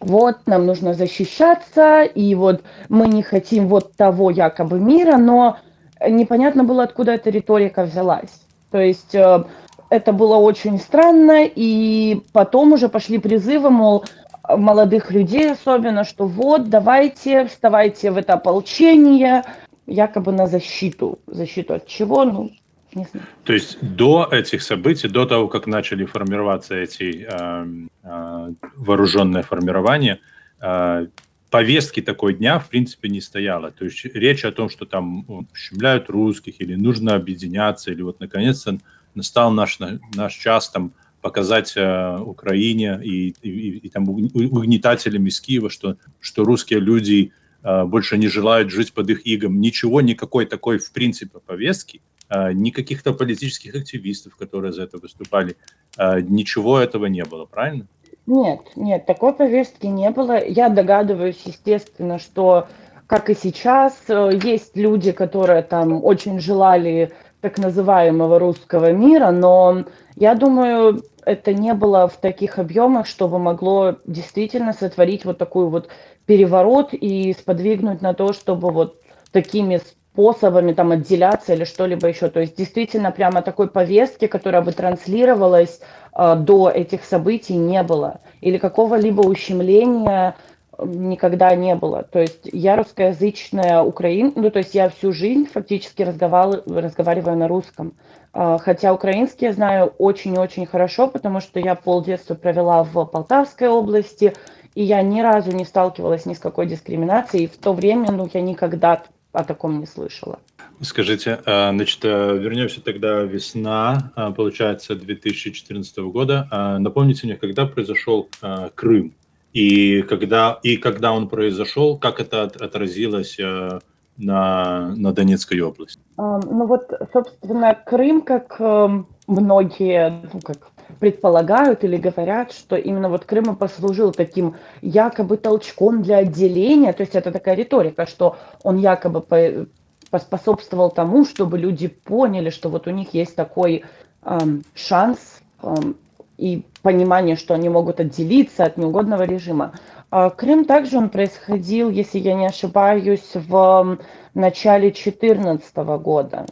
вот 0.00 0.38
нам 0.46 0.64
нужно 0.64 0.94
защищаться, 0.94 2.02
и 2.04 2.34
вот 2.34 2.62
мы 2.88 3.06
не 3.06 3.22
хотим 3.22 3.68
вот 3.68 3.94
того 3.94 4.30
якобы 4.30 4.80
мира, 4.80 5.18
но 5.18 5.58
непонятно 6.06 6.64
было, 6.64 6.84
откуда 6.84 7.12
эта 7.12 7.28
риторика 7.30 7.84
взялась. 7.84 8.40
То 8.70 8.78
есть 8.80 9.14
э, 9.14 9.44
это 9.90 10.12
было 10.12 10.36
очень 10.36 10.78
странно, 10.78 11.44
и 11.44 12.22
потом 12.32 12.72
уже 12.72 12.88
пошли 12.88 13.18
призывы, 13.18 13.70
мол, 13.70 14.04
молодых 14.48 15.10
людей 15.10 15.52
особенно, 15.52 16.04
что 16.04 16.26
вот, 16.26 16.68
давайте, 16.68 17.46
вставайте 17.46 18.10
в 18.10 18.16
это 18.16 18.34
ополчение, 18.34 19.44
якобы 19.86 20.32
на 20.32 20.46
защиту. 20.46 21.18
Защиту 21.26 21.74
от 21.74 21.86
чего? 21.86 22.24
Ну, 22.24 22.50
не 22.94 23.04
знаю. 23.04 23.26
То 23.44 23.52
есть 23.52 23.78
до 23.80 24.28
этих 24.30 24.62
событий, 24.62 25.08
до 25.08 25.26
того, 25.26 25.48
как 25.48 25.66
начали 25.66 26.04
формироваться 26.04 26.74
эти 26.74 27.26
э, 27.28 27.66
э, 28.02 28.52
вооруженные 28.76 29.42
формирования, 29.42 30.20
э, 30.60 31.06
повестки 31.50 32.02
такой 32.02 32.34
дня, 32.34 32.58
в 32.58 32.68
принципе, 32.68 33.08
не 33.08 33.20
стояло. 33.20 33.70
То 33.70 33.84
есть 33.84 34.04
речь 34.04 34.44
о 34.44 34.52
том, 34.52 34.68
что 34.68 34.84
там 34.86 35.24
ущемляют 35.52 36.10
русских, 36.10 36.60
или 36.60 36.74
нужно 36.74 37.14
объединяться, 37.14 37.92
или 37.92 38.02
вот 38.02 38.20
наконец-то 38.20 38.78
настал 39.14 39.52
наш, 39.52 39.78
наш 40.14 40.34
час 40.34 40.70
там 40.70 40.92
показать 41.24 41.72
э, 41.74 42.18
Украине 42.18 43.00
и, 43.02 43.34
и, 43.40 43.78
и 43.78 43.88
там 43.88 44.06
угнетателям 44.10 45.26
из 45.26 45.40
Киева, 45.40 45.70
что, 45.70 45.96
что 46.20 46.44
русские 46.44 46.80
люди 46.80 47.32
э, 47.62 47.84
больше 47.84 48.18
не 48.18 48.28
желают 48.28 48.70
жить 48.70 48.92
под 48.92 49.08
их 49.08 49.26
игом. 49.26 49.58
Ничего, 49.58 50.02
никакой 50.02 50.44
такой, 50.44 50.76
в 50.76 50.92
принципе, 50.92 51.38
повестки, 51.38 52.02
э, 52.28 52.52
ни 52.52 52.68
каких-то 52.68 53.14
политических 53.14 53.74
активистов, 53.74 54.36
которые 54.36 54.74
за 54.74 54.82
это 54.82 54.98
выступали, 54.98 55.56
э, 55.96 56.20
ничего 56.20 56.78
этого 56.78 57.06
не 57.06 57.24
было, 57.24 57.46
правильно? 57.46 57.86
Нет, 58.26 58.60
нет, 58.76 59.06
такой 59.06 59.32
повестки 59.32 59.86
не 59.86 60.10
было. 60.10 60.46
Я 60.46 60.68
догадываюсь, 60.68 61.40
естественно, 61.46 62.18
что, 62.18 62.68
как 63.06 63.30
и 63.30 63.34
сейчас, 63.34 63.96
э, 64.08 64.30
есть 64.44 64.76
люди, 64.76 65.12
которые 65.12 65.62
там 65.62 66.04
очень 66.04 66.38
желали 66.38 67.12
так 67.44 67.58
называемого 67.58 68.38
русского 68.38 68.92
мира, 68.92 69.30
но 69.30 69.84
я 70.16 70.34
думаю, 70.34 71.02
это 71.26 71.52
не 71.52 71.74
было 71.74 72.08
в 72.08 72.16
таких 72.16 72.58
объемах, 72.58 73.06
чтобы 73.06 73.38
могло 73.38 73.96
действительно 74.06 74.72
сотворить 74.72 75.26
вот 75.26 75.36
такой 75.36 75.68
вот 75.68 75.90
переворот 76.24 76.94
и 76.94 77.34
сподвигнуть 77.38 78.00
на 78.00 78.14
то, 78.14 78.32
чтобы 78.32 78.70
вот 78.70 79.02
такими 79.30 79.78
способами 80.14 80.72
там 80.72 80.92
отделяться 80.92 81.52
или 81.52 81.64
что-либо 81.64 82.08
еще. 82.08 82.30
То 82.30 82.40
есть 82.40 82.56
действительно 82.56 83.10
прямо 83.10 83.42
такой 83.42 83.68
повестки, 83.68 84.26
которая 84.26 84.62
бы 84.62 84.72
транслировалась 84.72 85.80
э, 86.16 86.36
до 86.36 86.70
этих 86.70 87.04
событий, 87.04 87.56
не 87.56 87.82
было. 87.82 88.20
Или 88.40 88.56
какого-либо 88.56 89.20
ущемления 89.20 90.34
никогда 90.78 91.54
не 91.54 91.74
было. 91.74 92.02
То 92.02 92.20
есть 92.20 92.48
я 92.52 92.76
русскоязычная 92.76 93.82
украин, 93.82 94.32
ну 94.34 94.50
то 94.50 94.58
есть 94.58 94.74
я 94.74 94.88
всю 94.88 95.12
жизнь 95.12 95.46
фактически 95.46 96.02
разговариваю, 96.02 96.62
разговариваю 96.66 97.36
на 97.36 97.48
русском. 97.48 97.94
А, 98.32 98.58
хотя 98.58 98.92
украинский 98.92 99.46
я 99.46 99.52
знаю 99.52 99.94
очень-очень 99.98 100.66
хорошо, 100.66 101.08
потому 101.08 101.40
что 101.40 101.60
я 101.60 101.74
полдетства 101.74 102.34
провела 102.34 102.82
в 102.82 103.04
Полтавской 103.04 103.68
области, 103.68 104.34
и 104.74 104.82
я 104.82 105.02
ни 105.02 105.20
разу 105.20 105.52
не 105.52 105.64
сталкивалась 105.64 106.26
ни 106.26 106.34
с 106.34 106.38
какой 106.38 106.66
дискриминацией. 106.66 107.44
И 107.44 107.48
в 107.48 107.56
то 107.56 107.72
время 107.72 108.10
ну, 108.10 108.28
я 108.32 108.40
никогда 108.40 109.02
о 109.32 109.44
таком 109.44 109.80
не 109.80 109.86
слышала. 109.86 110.40
Скажите, 110.80 111.40
а, 111.46 111.70
значит, 111.72 112.04
э, 112.04 112.36
вернемся 112.36 112.80
тогда 112.80 113.22
весна, 113.22 114.12
а, 114.16 114.32
получается, 114.32 114.96
2014 114.96 115.98
года. 116.10 116.48
Напомните 116.80 117.26
мне, 117.26 117.36
когда 117.36 117.66
произошел 117.66 118.28
Крым? 118.74 119.14
И 119.54 120.02
когда, 120.02 120.58
и 120.64 120.76
когда 120.76 121.12
он 121.12 121.28
произошел, 121.28 121.96
как 121.96 122.20
это 122.20 122.42
отразилось 122.42 123.38
э, 123.38 123.78
на, 124.16 124.94
на 124.96 125.12
Донецкой 125.12 125.60
области? 125.60 126.00
Ну 126.16 126.66
вот, 126.66 126.92
собственно, 127.12 127.74
Крым, 127.74 128.22
как 128.22 128.56
эм, 128.58 129.06
многие 129.28 130.22
ну, 130.32 130.40
как 130.42 130.70
предполагают 130.98 131.84
или 131.84 131.96
говорят, 131.96 132.52
что 132.52 132.74
именно 132.74 133.08
вот 133.08 133.24
Крым 133.24 133.52
и 133.52 133.56
послужил 133.56 134.10
таким 134.10 134.56
якобы 134.82 135.36
толчком 135.36 136.02
для 136.02 136.18
отделения, 136.18 136.92
то 136.92 137.02
есть 137.02 137.14
это 137.14 137.30
такая 137.30 137.54
риторика, 137.54 138.06
что 138.06 138.36
он 138.64 138.78
якобы 138.78 139.20
по, 139.20 139.66
поспособствовал 140.10 140.90
тому, 140.90 141.24
чтобы 141.24 141.58
люди 141.58 141.86
поняли, 141.86 142.50
что 142.50 142.68
вот 142.68 142.88
у 142.88 142.90
них 142.90 143.14
есть 143.14 143.36
такой 143.36 143.84
эм, 144.24 144.64
шанс 144.74 145.40
эм, 145.62 145.96
и 146.36 146.62
понимание, 146.82 147.36
что 147.36 147.54
они 147.54 147.68
могут 147.68 148.00
отделиться 148.00 148.64
от 148.64 148.76
неугодного 148.76 149.22
режима. 149.22 149.72
А 150.10 150.30
Крым 150.30 150.64
также 150.64 150.98
он 150.98 151.08
происходил, 151.08 151.90
если 151.90 152.18
я 152.18 152.34
не 152.34 152.46
ошибаюсь, 152.46 153.30
в 153.34 153.98
начале 154.34 154.90
2014 154.90 155.76
года. 155.76 156.46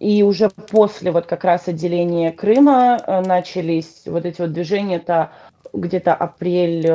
И 0.00 0.22
уже 0.22 0.50
после 0.70 1.10
вот 1.10 1.26
как 1.26 1.44
раз 1.44 1.66
отделения 1.66 2.30
Крыма 2.30 2.98
э, 3.04 3.20
начались 3.22 4.02
вот 4.06 4.24
эти 4.24 4.40
вот 4.40 4.52
движения, 4.52 4.96
это 4.96 5.30
где-то 5.72 6.14
апрель 6.14 6.86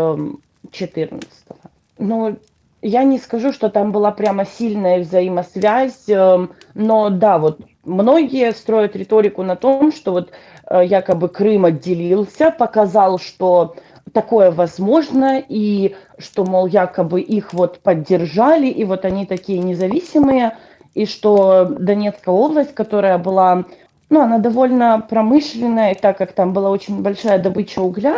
14 0.71 1.29
-го. 1.50 1.55
Ну, 1.97 2.38
я 2.81 3.03
не 3.03 3.17
скажу, 3.17 3.51
что 3.51 3.69
там 3.69 3.91
была 3.91 4.12
прямо 4.12 4.45
сильная 4.45 5.00
взаимосвязь, 5.01 6.07
э, 6.07 6.47
но 6.73 7.09
да, 7.09 7.38
вот 7.39 7.59
многие 7.83 8.53
строят 8.53 8.95
риторику 8.95 9.43
на 9.43 9.55
том, 9.55 9.91
что 9.91 10.12
вот 10.12 10.29
э, 10.29 10.33
якобы 10.82 11.30
Крым 11.30 11.65
отделился, 11.65 12.51
показал, 12.51 13.20
что 13.20 13.75
такое 14.12 14.51
возможно, 14.51 15.42
и 15.48 15.96
что, 16.18 16.46
мол, 16.46 16.68
якобы 16.68 17.22
их 17.22 17.53
вот 17.53 17.80
поддержали, 17.80 18.68
и 18.68 18.84
вот 18.84 19.06
они 19.06 19.25
такие 19.25 19.60
независимые, 19.60 20.58
и 20.94 21.06
что 21.06 21.65
Донецкая 21.65 22.34
область, 22.34 22.75
которая 22.75 23.18
была, 23.18 23.65
ну, 24.10 24.22
она 24.22 24.38
довольно 24.38 25.06
промышленная, 25.10 25.96
так 25.96 26.18
как 26.18 26.34
там 26.34 26.53
была 26.53 26.70
очень 26.70 27.01
большая 27.01 27.39
добыча 27.39 27.80
угля, 27.80 28.18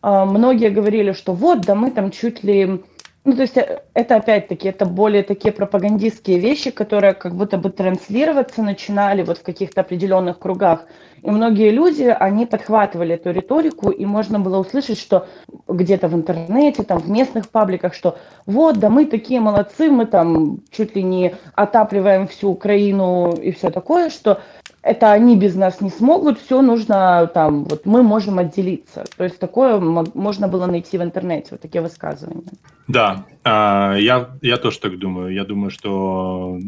а, 0.00 0.24
многие 0.24 0.70
говорили, 0.70 1.12
что 1.12 1.32
вот, 1.32 1.62
да 1.62 1.74
мы 1.74 1.90
там 1.90 2.10
чуть 2.10 2.42
ли 2.42 2.82
ну, 3.24 3.34
то 3.34 3.42
есть 3.42 3.56
э, 3.56 3.82
это 3.94 4.16
опять-таки, 4.16 4.68
это 4.68 4.84
более 4.84 5.22
такие 5.22 5.52
пропагандистские 5.52 6.38
вещи, 6.38 6.70
которые 6.70 7.14
как 7.14 7.34
будто 7.34 7.56
бы 7.56 7.70
транслироваться 7.70 8.62
начинали 8.62 9.22
вот 9.22 9.38
в 9.38 9.42
каких-то 9.42 9.80
определенных 9.80 10.38
кругах. 10.38 10.84
И 11.22 11.30
многие 11.30 11.70
люди, 11.70 12.02
они 12.02 12.44
подхватывали 12.44 13.14
эту 13.14 13.30
риторику, 13.30 13.88
и 13.88 14.04
можно 14.04 14.38
было 14.38 14.58
услышать, 14.58 14.98
что 14.98 15.26
где-то 15.66 16.08
в 16.08 16.14
интернете, 16.14 16.82
там 16.82 16.98
в 16.98 17.08
местных 17.08 17.48
пабликах, 17.48 17.94
что 17.94 18.18
вот, 18.44 18.78
да 18.78 18.90
мы 18.90 19.06
такие 19.06 19.40
молодцы, 19.40 19.90
мы 19.90 20.04
там 20.04 20.58
чуть 20.70 20.94
ли 20.94 21.02
не 21.02 21.34
отапливаем 21.54 22.28
всю 22.28 22.50
Украину 22.50 23.32
и 23.32 23.52
все 23.52 23.70
такое, 23.70 24.10
что 24.10 24.42
это 24.84 25.12
они 25.12 25.36
без 25.36 25.54
нас 25.54 25.80
не 25.80 25.90
смогут, 25.90 26.38
все 26.38 26.60
нужно 26.60 27.30
там, 27.32 27.64
вот 27.64 27.86
мы 27.86 28.02
можем 28.02 28.38
отделиться. 28.38 29.04
То 29.16 29.24
есть 29.24 29.38
такое 29.38 29.80
можно 29.80 30.46
было 30.46 30.66
найти 30.66 30.98
в 30.98 31.02
интернете, 31.02 31.48
вот 31.52 31.60
такие 31.62 31.80
высказывания. 31.80 32.44
Да, 32.86 33.24
а, 33.44 33.94
я, 33.96 34.36
я 34.42 34.58
тоже 34.58 34.78
так 34.80 34.98
думаю. 34.98 35.32
Я 35.32 35.44
думаю, 35.44 35.70
что 35.70 36.58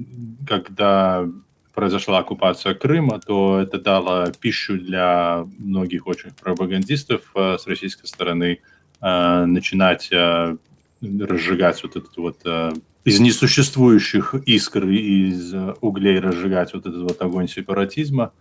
когда 0.49 1.27
произошла 1.75 2.21
оккупация 2.21 2.75
Крыма, 2.75 3.21
то 3.21 3.61
это 3.61 3.79
дало 3.79 4.29
пищу 4.41 4.79
для 4.79 5.45
многих 5.59 6.07
очень 6.07 6.31
пропагандистов 6.31 7.21
а, 7.35 7.59
с 7.59 7.67
российской 7.67 8.07
стороны 8.07 8.61
а, 9.01 9.45
начинать 9.45 10.11
разжигать 11.03 11.83
вот 11.83 11.97
этот 11.97 12.17
вот 12.17 12.39
из 13.07 13.21
несуществующих 13.21 14.35
искр, 14.35 14.87
из 14.89 15.55
углей 15.81 16.19
разжигать 16.19 16.75
вот 16.75 16.87
этот 16.87 17.03
вот 17.03 17.23
огонь 17.23 17.49
сепаратизма 17.49 18.33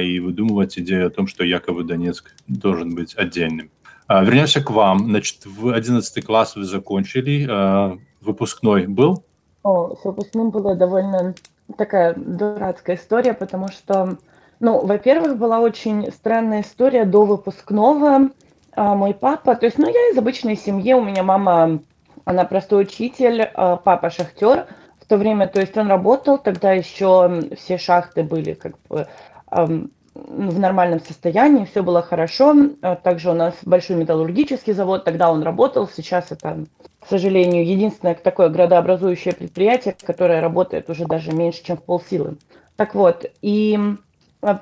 и 0.00 0.20
выдумывать 0.20 0.78
идею 0.78 1.06
о 1.06 1.10
том, 1.10 1.26
что 1.26 1.44
якобы 1.44 1.84
Донецк 1.84 2.34
должен 2.48 2.94
быть 2.94 3.14
отдельным. 3.16 3.70
А, 4.12 4.24
вернемся 4.24 4.60
к 4.60 4.72
вам. 4.72 5.04
Значит, 5.04 5.46
в 5.46 5.72
11 5.72 6.24
класс 6.24 6.56
вы 6.56 6.64
закончили. 6.64 7.46
А, 7.48 7.96
выпускной 8.20 8.88
был? 8.88 9.22
О, 9.62 9.94
с 9.94 10.04
выпускным 10.04 10.50
была 10.50 10.74
довольно 10.74 11.36
такая 11.78 12.14
дурацкая 12.16 12.96
история, 12.96 13.34
потому 13.34 13.68
что, 13.68 14.18
ну, 14.58 14.84
во-первых, 14.84 15.38
была 15.38 15.60
очень 15.60 16.10
странная 16.10 16.62
история 16.62 17.04
до 17.04 17.24
выпускного. 17.24 18.30
А, 18.72 18.96
мой 18.96 19.14
папа, 19.14 19.54
то 19.54 19.66
есть, 19.66 19.78
ну, 19.78 19.86
я 19.86 20.10
из 20.10 20.18
обычной 20.18 20.56
семьи, 20.56 20.92
у 20.92 21.04
меня 21.04 21.22
мама, 21.22 21.78
она 22.30 22.44
простой 22.44 22.82
учитель, 22.82 23.42
а 23.42 23.76
папа 23.76 24.10
шахтер. 24.10 24.66
В 25.00 25.06
то 25.06 25.16
время, 25.16 25.48
то 25.48 25.60
есть, 25.60 25.76
он 25.76 25.88
работал, 25.88 26.38
тогда 26.38 26.72
еще 26.72 27.42
все 27.56 27.78
шахты 27.78 28.22
были 28.22 28.54
как 28.54 28.74
бы 28.88 29.08
в 30.14 30.58
нормальном 30.58 31.00
состоянии, 31.00 31.64
все 31.64 31.82
было 31.82 32.02
хорошо. 32.02 32.54
А 32.82 32.96
также 32.96 33.30
у 33.30 33.34
нас 33.34 33.54
большой 33.62 33.96
металлургический 33.96 34.72
завод, 34.72 35.04
тогда 35.04 35.32
он 35.32 35.42
работал, 35.42 35.88
сейчас 35.88 36.30
это, 36.30 36.64
к 37.00 37.06
сожалению, 37.08 37.66
единственное 37.66 38.14
такое 38.14 38.48
градообразующее 38.48 39.34
предприятие, 39.34 39.96
которое 40.00 40.40
работает 40.40 40.88
уже 40.88 41.06
даже 41.06 41.32
меньше, 41.32 41.64
чем 41.64 41.76
в 41.76 41.82
полсилы. 41.82 42.36
Так 42.76 42.94
вот, 42.94 43.26
и 43.42 43.78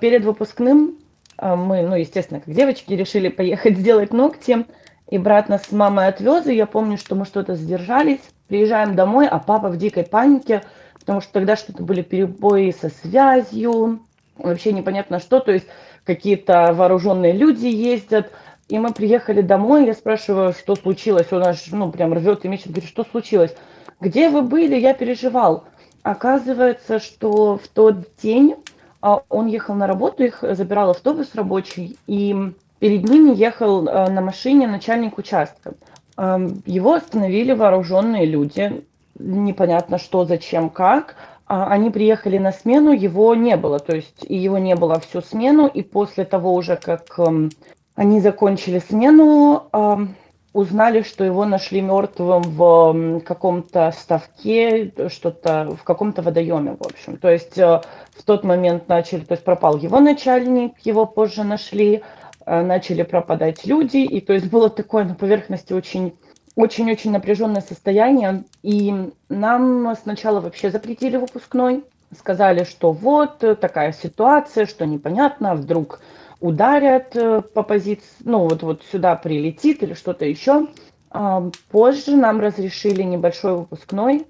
перед 0.01 0.25
выпускным 0.25 0.99
а, 1.39 1.57
мы, 1.57 1.83
ну, 1.83 1.95
естественно, 1.95 2.41
как 2.41 2.53
девочки, 2.53 2.93
решили 2.93 3.29
поехать 3.29 3.79
сделать 3.79 4.13
ногти, 4.13 4.67
и 5.11 5.19
брат 5.19 5.49
нас 5.49 5.65
с 5.65 5.73
мамой 5.73 6.09
отвез, 6.09 6.47
и 6.47 6.55
я 6.55 6.67
помню, 6.67 6.99
что 6.99 7.15
мы 7.15 7.25
что-то 7.25 7.55
задержались, 7.55 8.21
приезжаем 8.47 8.95
домой, 8.95 9.27
а 9.27 9.39
папа 9.39 9.69
в 9.69 9.77
дикой 9.77 10.05
панике, 10.05 10.63
потому 11.01 11.21
что 11.21 11.33
тогда 11.33 11.57
что-то 11.57 11.83
были 11.83 12.03
перебои 12.03 12.75
со 12.79 12.91
связью, 12.91 14.01
вообще 14.37 14.73
непонятно 14.73 15.19
что, 15.19 15.41
то 15.41 15.53
есть 15.53 15.67
какие-то 16.05 16.73
вооруженные 16.73 17.33
люди 17.33 17.67
ездят, 17.67 18.31
и 18.69 18.79
мы 18.79 18.93
приехали 18.93 19.41
домой, 19.41 19.87
я 19.87 19.95
спрашиваю, 19.95 20.53
что 20.53 20.77
случилось, 20.77 21.33
он 21.33 21.47
аж, 21.47 21.67
ну, 21.73 21.91
прям 21.91 22.13
рвет 22.13 22.45
и 22.45 22.49
мечет, 22.49 22.69
говорит, 22.69 22.89
что 22.89 23.05
случилось? 23.05 23.55
Где 24.01 24.29
вы 24.29 24.43
были? 24.43 24.79
Я 24.79 24.95
переживал. 24.95 25.65
Оказывается, 26.03 26.99
что 26.99 27.57
в 27.57 27.67
тот 27.69 27.97
день 28.23 28.57
а, 29.01 29.23
он 29.29 29.47
ехал 29.47 29.75
на 29.75 29.87
работу, 29.87 30.23
их 30.23 30.43
забирал 30.43 30.91
автобус 30.91 31.35
рабочий, 31.35 31.99
и 32.07 32.53
перед 32.79 33.09
ними 33.09 33.35
ехал 33.35 33.89
а, 33.89 34.09
на 34.09 34.21
машине 34.21 34.67
начальник 34.67 35.19
участка. 35.19 35.75
А, 36.17 36.41
его 36.67 36.95
остановили 36.95 37.53
вооруженные 37.53 38.27
люди, 38.27 38.85
непонятно 39.19 39.99
что, 39.99 40.25
зачем, 40.25 40.71
как, 40.71 41.17
а, 41.47 41.67
они 41.69 41.91
приехали 41.91 42.39
на 42.39 42.53
смену, 42.53 42.93
его 42.93 43.35
не 43.35 43.57
было, 43.57 43.79
то 43.79 43.97
есть 43.97 44.25
его 44.29 44.59
не 44.59 44.75
было 44.77 45.01
всю 45.01 45.23
смену, 45.23 45.67
и 45.67 45.83
после 45.83 46.25
того 46.25 46.55
уже, 46.55 46.77
как 46.77 47.19
эм, 47.19 47.51
они 47.95 48.21
закончили 48.21 48.81
смену, 48.81 49.65
эм, 49.73 50.15
узнали, 50.53 51.03
что 51.03 51.25
его 51.25 51.47
нашли 51.47 51.81
мертвым 51.81 52.43
в 52.43 52.63
эм, 52.63 53.21
каком-то 53.21 53.93
ставке, 53.99 54.93
что-то 55.09 55.75
в 55.79 55.85
каком-то 55.85 56.21
водоеме, 56.21 56.77
в 56.79 56.87
общем. 56.87 57.17
То 57.17 57.31
есть 57.31 57.57
э, 57.57 57.81
в 58.11 58.23
тот 58.25 58.45
момент 58.45 58.89
начали, 58.89 59.21
то 59.21 59.33
есть 59.33 59.45
пропал 59.45 59.79
его 59.79 60.01
начальник, 60.01 60.73
его 60.83 61.07
позже 61.07 61.45
нашли, 61.45 61.97
э, 61.97 62.03
начали 62.49 63.03
пропадать 63.03 63.67
люди, 63.67 63.99
и 63.99 64.21
то 64.21 64.33
есть 64.33 64.51
было 64.51 64.71
такое 64.71 65.05
на 65.05 65.15
поверхности 65.15 65.73
очень 65.73 66.15
очень-очень 66.57 67.13
напряженное 67.13 67.61
состояние, 67.61 68.45
и 68.63 69.13
нам 69.29 69.95
сначала 69.95 70.41
вообще 70.41 70.71
запретили 70.71 71.17
выпускной, 71.17 71.85
сказали, 72.19 72.65
что 72.65 72.91
вот 72.91 73.39
такая 73.39 73.93
ситуация, 73.93 74.67
что 74.67 74.85
непонятно, 74.85 75.55
вдруг 75.55 76.01
ударят 76.41 77.15
э, 77.15 77.43
по 77.43 77.63
позиции, 77.63 78.09
ну 78.25 78.49
вот, 78.49 78.63
вот 78.63 78.83
сюда 78.91 79.15
прилетит 79.17 79.83
или 79.83 79.95
что-то 79.95 80.25
еще. 80.25 80.69
А, 81.11 81.51
позже 81.71 82.17
нам 82.17 82.41
разрешили 82.41 83.03
небольшой 83.03 83.57
выпускной. 83.57 84.27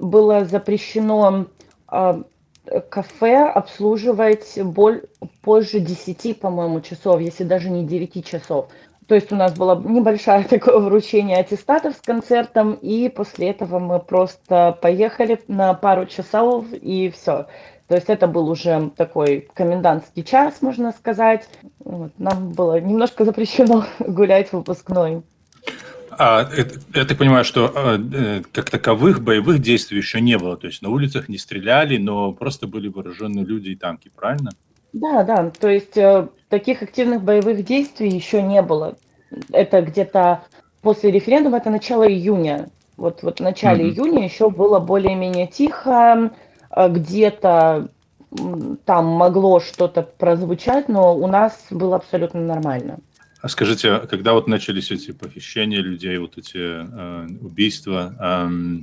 Было 0.00 0.44
запрещено 0.46 1.46
а, 1.86 2.22
кафе 2.88 3.44
обслуживать 3.44 4.58
боль, 4.62 5.02
позже 5.42 5.80
10, 5.80 6.40
по-моему, 6.40 6.80
часов, 6.80 7.20
если 7.20 7.44
даже 7.44 7.70
не 7.70 7.84
9 7.84 8.24
часов. 8.24 8.68
То 9.08 9.14
есть 9.14 9.32
у 9.32 9.36
нас 9.36 9.56
было 9.56 9.80
небольшое 9.82 10.44
такое 10.50 10.78
вручение 10.78 11.38
аттестатов 11.38 11.96
с 11.96 12.00
концертом, 12.00 12.74
и 12.74 13.08
после 13.08 13.50
этого 13.50 13.78
мы 13.78 13.98
просто 13.98 14.78
поехали 14.80 15.40
на 15.48 15.74
пару 15.74 16.06
часов, 16.06 16.66
и 16.72 17.10
все. 17.10 17.46
То 17.88 17.94
есть 17.94 18.10
это 18.10 18.26
был 18.26 18.50
уже 18.50 18.90
такой 18.96 19.48
комендантский 19.54 20.22
час, 20.22 20.60
можно 20.60 20.92
сказать. 20.92 21.48
Вот. 21.78 22.12
Нам 22.18 22.50
было 22.50 22.78
немножко 22.78 23.24
запрещено 23.24 23.84
гулять 23.98 24.50
в 24.50 24.52
выпускной. 24.52 25.22
А, 26.18 26.48
я 26.94 27.04
так 27.04 27.16
понимаю, 27.16 27.44
что 27.44 27.72
э, 27.74 28.42
как 28.52 28.70
таковых 28.70 29.22
боевых 29.22 29.60
действий 29.60 29.98
еще 29.98 30.20
не 30.20 30.36
было. 30.36 30.56
То 30.56 30.66
есть 30.66 30.82
на 30.82 30.90
улицах 30.90 31.28
не 31.28 31.38
стреляли, 31.38 31.96
но 31.96 32.32
просто 32.32 32.66
были 32.66 32.88
вооруженные 32.88 33.44
люди 33.44 33.70
и 33.70 33.76
танки, 33.76 34.10
правильно? 34.14 34.50
Да, 34.92 35.22
да, 35.22 35.50
то 35.50 35.68
есть 35.68 35.96
э, 35.96 36.26
таких 36.48 36.82
активных 36.82 37.22
боевых 37.22 37.64
действий 37.64 38.08
еще 38.08 38.42
не 38.42 38.62
было. 38.62 38.96
Это 39.52 39.82
где-то 39.82 40.42
после 40.82 41.12
референдума, 41.12 41.58
это 41.58 41.70
начало 41.70 42.08
июня. 42.08 42.68
Вот, 42.96 43.22
вот 43.22 43.38
в 43.38 43.42
начале 43.42 43.84
mm-hmm. 43.84 43.92
июня 43.92 44.24
еще 44.24 44.50
было 44.50 44.80
более-менее 44.80 45.46
тихо, 45.46 46.32
э, 46.74 46.88
где-то 46.88 47.90
там 48.84 49.06
могло 49.06 49.60
что-то 49.60 50.02
прозвучать, 50.02 50.88
но 50.88 51.16
у 51.16 51.26
нас 51.26 51.66
было 51.70 51.96
абсолютно 51.96 52.40
нормально. 52.40 52.98
А 53.40 53.48
скажите, 53.48 53.92
а 53.92 54.06
когда 54.06 54.32
вот 54.32 54.48
начались 54.48 54.90
эти 54.90 55.12
похищения 55.12 55.80
людей, 55.80 56.18
вот 56.18 56.38
эти 56.38 56.56
э, 56.56 57.26
убийства, 57.40 58.16
э, 58.18 58.78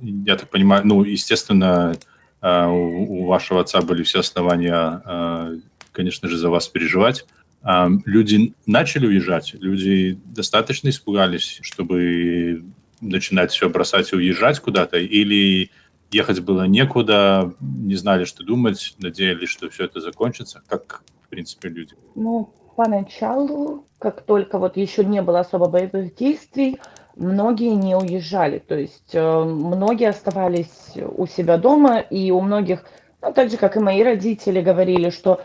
я 0.00 0.36
так 0.36 0.48
понимаю, 0.48 0.84
ну, 0.84 1.04
естественно, 1.04 1.94
э, 2.42 2.66
у, 2.66 3.22
у 3.22 3.26
вашего 3.26 3.60
отца 3.60 3.80
были 3.80 4.02
все 4.02 4.20
основания, 4.20 5.02
э, 5.04 5.58
конечно 5.92 6.28
же, 6.28 6.36
за 6.36 6.50
вас 6.50 6.66
переживать. 6.66 7.26
Э, 7.62 7.88
люди 8.06 8.54
начали 8.66 9.06
уезжать, 9.06 9.54
люди 9.54 10.18
достаточно 10.24 10.88
испугались, 10.88 11.60
чтобы 11.62 12.64
начинать 13.00 13.52
все 13.52 13.68
бросать 13.68 14.12
и 14.12 14.16
уезжать 14.16 14.58
куда-то, 14.58 14.98
или 14.98 15.70
ехать 16.10 16.40
было 16.40 16.64
некуда, 16.64 17.54
не 17.60 17.94
знали, 17.94 18.24
что 18.24 18.42
думать, 18.42 18.94
надеялись, 18.98 19.48
что 19.48 19.70
все 19.70 19.84
это 19.84 20.00
закончится, 20.00 20.62
как, 20.66 21.04
в 21.24 21.28
принципе, 21.28 21.68
люди? 21.68 21.94
Ну, 22.16 22.52
поначалу, 22.80 23.84
как 23.98 24.22
только 24.22 24.58
вот 24.58 24.78
еще 24.78 25.04
не 25.04 25.20
было 25.20 25.40
особо 25.40 25.66
боевых 25.66 26.14
действий, 26.14 26.80
многие 27.14 27.74
не 27.74 27.94
уезжали. 27.94 28.58
То 28.58 28.74
есть 28.74 29.10
э, 29.12 29.44
многие 29.44 30.08
оставались 30.08 30.94
у 30.96 31.26
себя 31.26 31.58
дома, 31.58 31.98
и 31.98 32.30
у 32.30 32.40
многих, 32.40 32.84
ну, 33.20 33.34
так 33.34 33.50
же, 33.50 33.58
как 33.58 33.76
и 33.76 33.80
мои 33.80 34.02
родители, 34.02 34.62
говорили, 34.62 35.10
что 35.10 35.42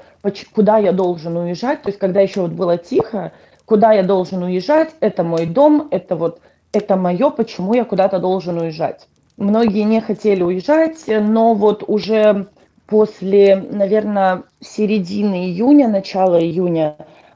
куда 0.54 0.78
я 0.78 0.94
должен 0.94 1.36
уезжать. 1.36 1.82
То 1.82 1.90
есть 1.90 2.00
когда 2.00 2.22
еще 2.22 2.40
вот 2.40 2.52
было 2.52 2.78
тихо, 2.78 3.34
куда 3.66 3.92
я 3.92 4.04
должен 4.04 4.42
уезжать, 4.42 4.92
это 5.02 5.26
мой 5.26 5.46
дом, 5.46 5.90
это 5.92 6.16
вот 6.16 6.40
это 6.72 6.96
мое, 6.96 7.32
почему 7.32 7.74
я 7.74 7.84
куда-то 7.84 8.20
должен 8.20 8.60
уезжать. 8.60 9.10
Многие 9.36 9.84
не 9.84 10.00
хотели 10.00 10.42
уезжать, 10.42 11.04
но 11.08 11.54
вот 11.54 11.84
уже 11.86 12.48
после, 12.88 13.58
наверное, 13.58 14.44
середины 14.62 15.48
июня, 15.48 15.90
начала 15.90 16.40
июня 16.40 16.96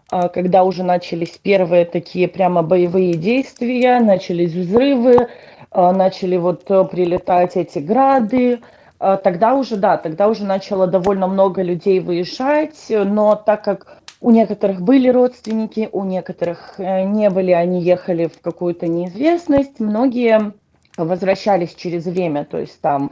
когда 0.10 0.63
уже 0.63 0.84
начались 0.84 1.38
первые 1.38 1.86
такие 1.86 2.28
прямо 2.28 2.63
боевые 2.63 3.13
действия, 3.13 4.00
начались 4.00 4.54
взрывы, 4.54 5.28
а, 5.72 5.91
начали 5.91 6.38
вот 6.38 6.63
э, 6.69 6.84
прилетать 6.86 7.56
эти 7.56 7.78
грады, 7.78 8.60
а, 8.98 9.17
тогда 9.17 9.54
уже, 9.54 9.78
да, 9.78 9.98
тогда 9.98 10.28
уже 10.28 10.43
начало 10.43 10.88
довольно 10.88 11.28
много 11.28 11.62
людей 11.62 12.00
выезжать, 12.00 12.88
но 12.89 13.36
так 13.36 13.63
как 13.63 14.02
у 14.19 14.32
некоторых 14.32 14.82
были 14.82 15.10
родственники, 15.10 15.88
у 15.91 16.04
некоторых 16.06 16.80
э, 16.80 17.04
не 17.04 17.30
были, 17.30 17.52
они 17.52 17.82
ехали 17.84 18.28
в 18.28 18.41
какую-то 18.41 18.88
неизвестность, 18.88 19.80
многие 19.80 20.54
возвращались 20.98 21.76
через 21.76 22.06
время, 22.06 22.45
то 22.45 22.58
есть 22.58 22.82
там 22.82 23.12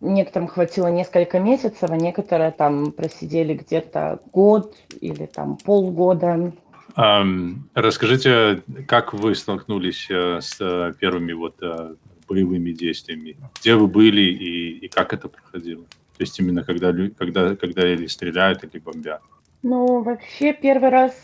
некоторым 0.00 0.48
хватило 0.48 0.88
несколько 0.88 1.38
месяцев, 1.38 1.90
а 1.90 1.96
некоторые 1.96 2.50
там 2.50 2.92
просидели 2.92 3.54
где-то 3.54 4.20
год 4.32 4.74
или 5.00 5.26
там 5.26 5.56
полгода. 5.56 6.52
Расскажите, 7.74 8.62
как 8.86 9.14
вы 9.14 9.34
столкнулись 9.34 10.08
uh, 10.10 10.40
с 10.40 10.60
uh, 10.60 10.92
первыми 10.98 11.32
вот 11.32 11.54
uh, 11.62 11.96
боевыми 12.28 12.72
действиями? 12.72 13.36
Где 13.60 13.76
вы 13.76 13.86
были 13.86 14.22
и, 14.22 14.78
и 14.78 14.88
как 14.88 15.12
это 15.12 15.28
проходило? 15.28 15.84
То 15.84 16.24
есть 16.24 16.38
именно 16.40 16.64
когда, 16.64 16.92
когда, 17.16 17.54
когда 17.56 17.88
или 17.90 18.06
стреляют, 18.06 18.64
или 18.64 18.80
бомбят? 18.80 19.22
Ну, 19.62 20.02
вообще 20.02 20.52
первый 20.52 20.90
раз 20.90 21.14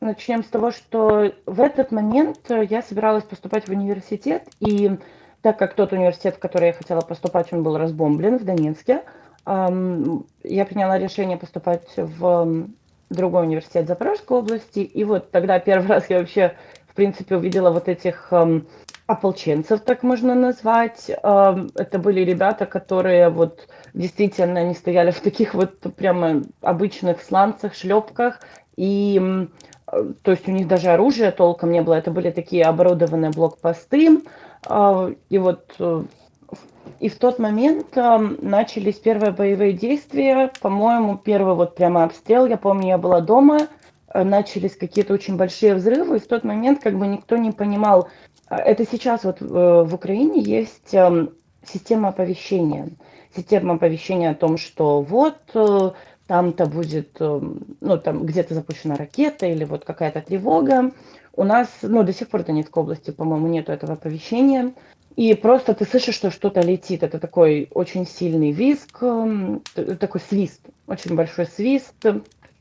начнем 0.00 0.42
с 0.42 0.46
того, 0.46 0.70
что 0.70 1.32
в 1.46 1.60
этот 1.60 1.92
момент 1.92 2.38
я 2.48 2.82
собиралась 2.82 3.24
поступать 3.24 3.68
в 3.68 3.70
университет, 3.70 4.48
и 4.60 4.98
так 5.42 5.58
как 5.58 5.74
тот 5.74 5.92
университет, 5.92 6.36
в 6.36 6.38
который 6.38 6.68
я 6.68 6.72
хотела 6.72 7.00
поступать, 7.00 7.52
он 7.52 7.62
был 7.62 7.78
разбомблен 7.78 8.38
в 8.38 8.44
Донецке, 8.44 9.02
я 9.46 10.64
приняла 10.64 10.98
решение 10.98 11.36
поступать 11.36 11.88
в 11.96 12.68
другой 13.08 13.44
университет 13.44 13.88
Запорожской 13.88 14.38
области. 14.38 14.80
И 14.80 15.02
вот 15.04 15.30
тогда 15.30 15.58
первый 15.58 15.88
раз 15.88 16.10
я 16.10 16.18
вообще, 16.18 16.54
в 16.86 16.94
принципе, 16.94 17.36
увидела 17.36 17.70
вот 17.70 17.88
этих 17.88 18.32
ополченцев, 19.06 19.80
так 19.80 20.04
можно 20.04 20.36
назвать. 20.36 21.08
Это 21.08 21.98
были 21.98 22.20
ребята, 22.20 22.66
которые 22.66 23.28
вот 23.30 23.66
действительно 23.92 24.62
не 24.62 24.74
стояли 24.74 25.10
в 25.10 25.20
таких 25.20 25.54
вот 25.54 25.80
прямо 25.96 26.42
обычных 26.60 27.20
сланцах, 27.22 27.74
шлепках. 27.74 28.40
И 28.76 29.48
то 30.22 30.30
есть 30.30 30.46
у 30.46 30.52
них 30.52 30.68
даже 30.68 30.90
оружия 30.90 31.32
толком 31.32 31.72
не 31.72 31.82
было. 31.82 31.94
Это 31.94 32.12
были 32.12 32.30
такие 32.30 32.64
оборудованные 32.64 33.32
блокпосты. 33.32 34.20
А, 34.66 35.10
и 35.28 35.38
вот 35.38 35.74
э, 35.78 36.04
И 37.00 37.08
в 37.08 37.18
тот 37.18 37.38
момент 37.38 37.96
э, 37.96 38.18
начались 38.42 38.96
первые 38.96 39.32
боевые 39.32 39.72
действия. 39.72 40.52
По-моему, 40.60 41.16
первый 41.16 41.54
вот 41.54 41.74
прямо 41.74 42.04
обстрел. 42.04 42.46
Я 42.46 42.56
помню, 42.58 42.88
я 42.88 42.98
была 42.98 43.20
дома, 43.20 43.68
э, 44.12 44.22
начались 44.22 44.76
какие-то 44.76 45.14
очень 45.14 45.36
большие 45.36 45.74
взрывы. 45.74 46.16
И 46.16 46.20
в 46.20 46.26
тот 46.26 46.44
момент 46.44 46.82
как 46.82 46.98
бы 46.98 47.06
никто 47.06 47.36
не 47.36 47.52
понимал. 47.52 48.08
Э, 48.50 48.56
это 48.56 48.84
сейчас 48.86 49.24
вот 49.24 49.40
в 49.40 49.94
Украине 49.94 50.40
есть 50.40 50.92
э, 50.94 51.28
система 51.64 52.08
оповещения. 52.08 52.90
Система 53.34 53.74
оповещения 53.74 54.30
о 54.32 54.34
том, 54.34 54.58
что 54.58 55.02
вот 55.02 55.36
там-то 56.30 56.66
будет, 56.66 57.16
э, 57.18 57.40
ну, 57.80 57.98
там 57.98 58.24
где-то 58.24 58.54
запущена 58.54 58.94
ракета 58.94 59.46
или 59.46 59.64
вот 59.64 59.84
какая-то 59.84 60.20
тревога. 60.20 60.92
У 61.34 61.44
нас, 61.44 61.68
ну, 61.82 62.02
до 62.02 62.12
сих 62.12 62.28
пор 62.28 62.44
Донецкой 62.44 62.82
области, 62.82 63.10
по-моему, 63.10 63.48
нету 63.48 63.72
этого 63.72 63.94
оповещения. 63.94 64.72
И 65.16 65.34
просто 65.34 65.74
ты 65.74 65.84
слышишь, 65.84 66.14
что 66.14 66.30
что-то 66.30 66.60
летит. 66.60 67.02
Это 67.02 67.18
такой 67.18 67.68
очень 67.72 68.06
сильный 68.06 68.52
визг, 68.52 68.98
такой 69.74 70.20
свист, 70.20 70.60
очень 70.86 71.14
большой 71.14 71.46
свист. 71.46 71.94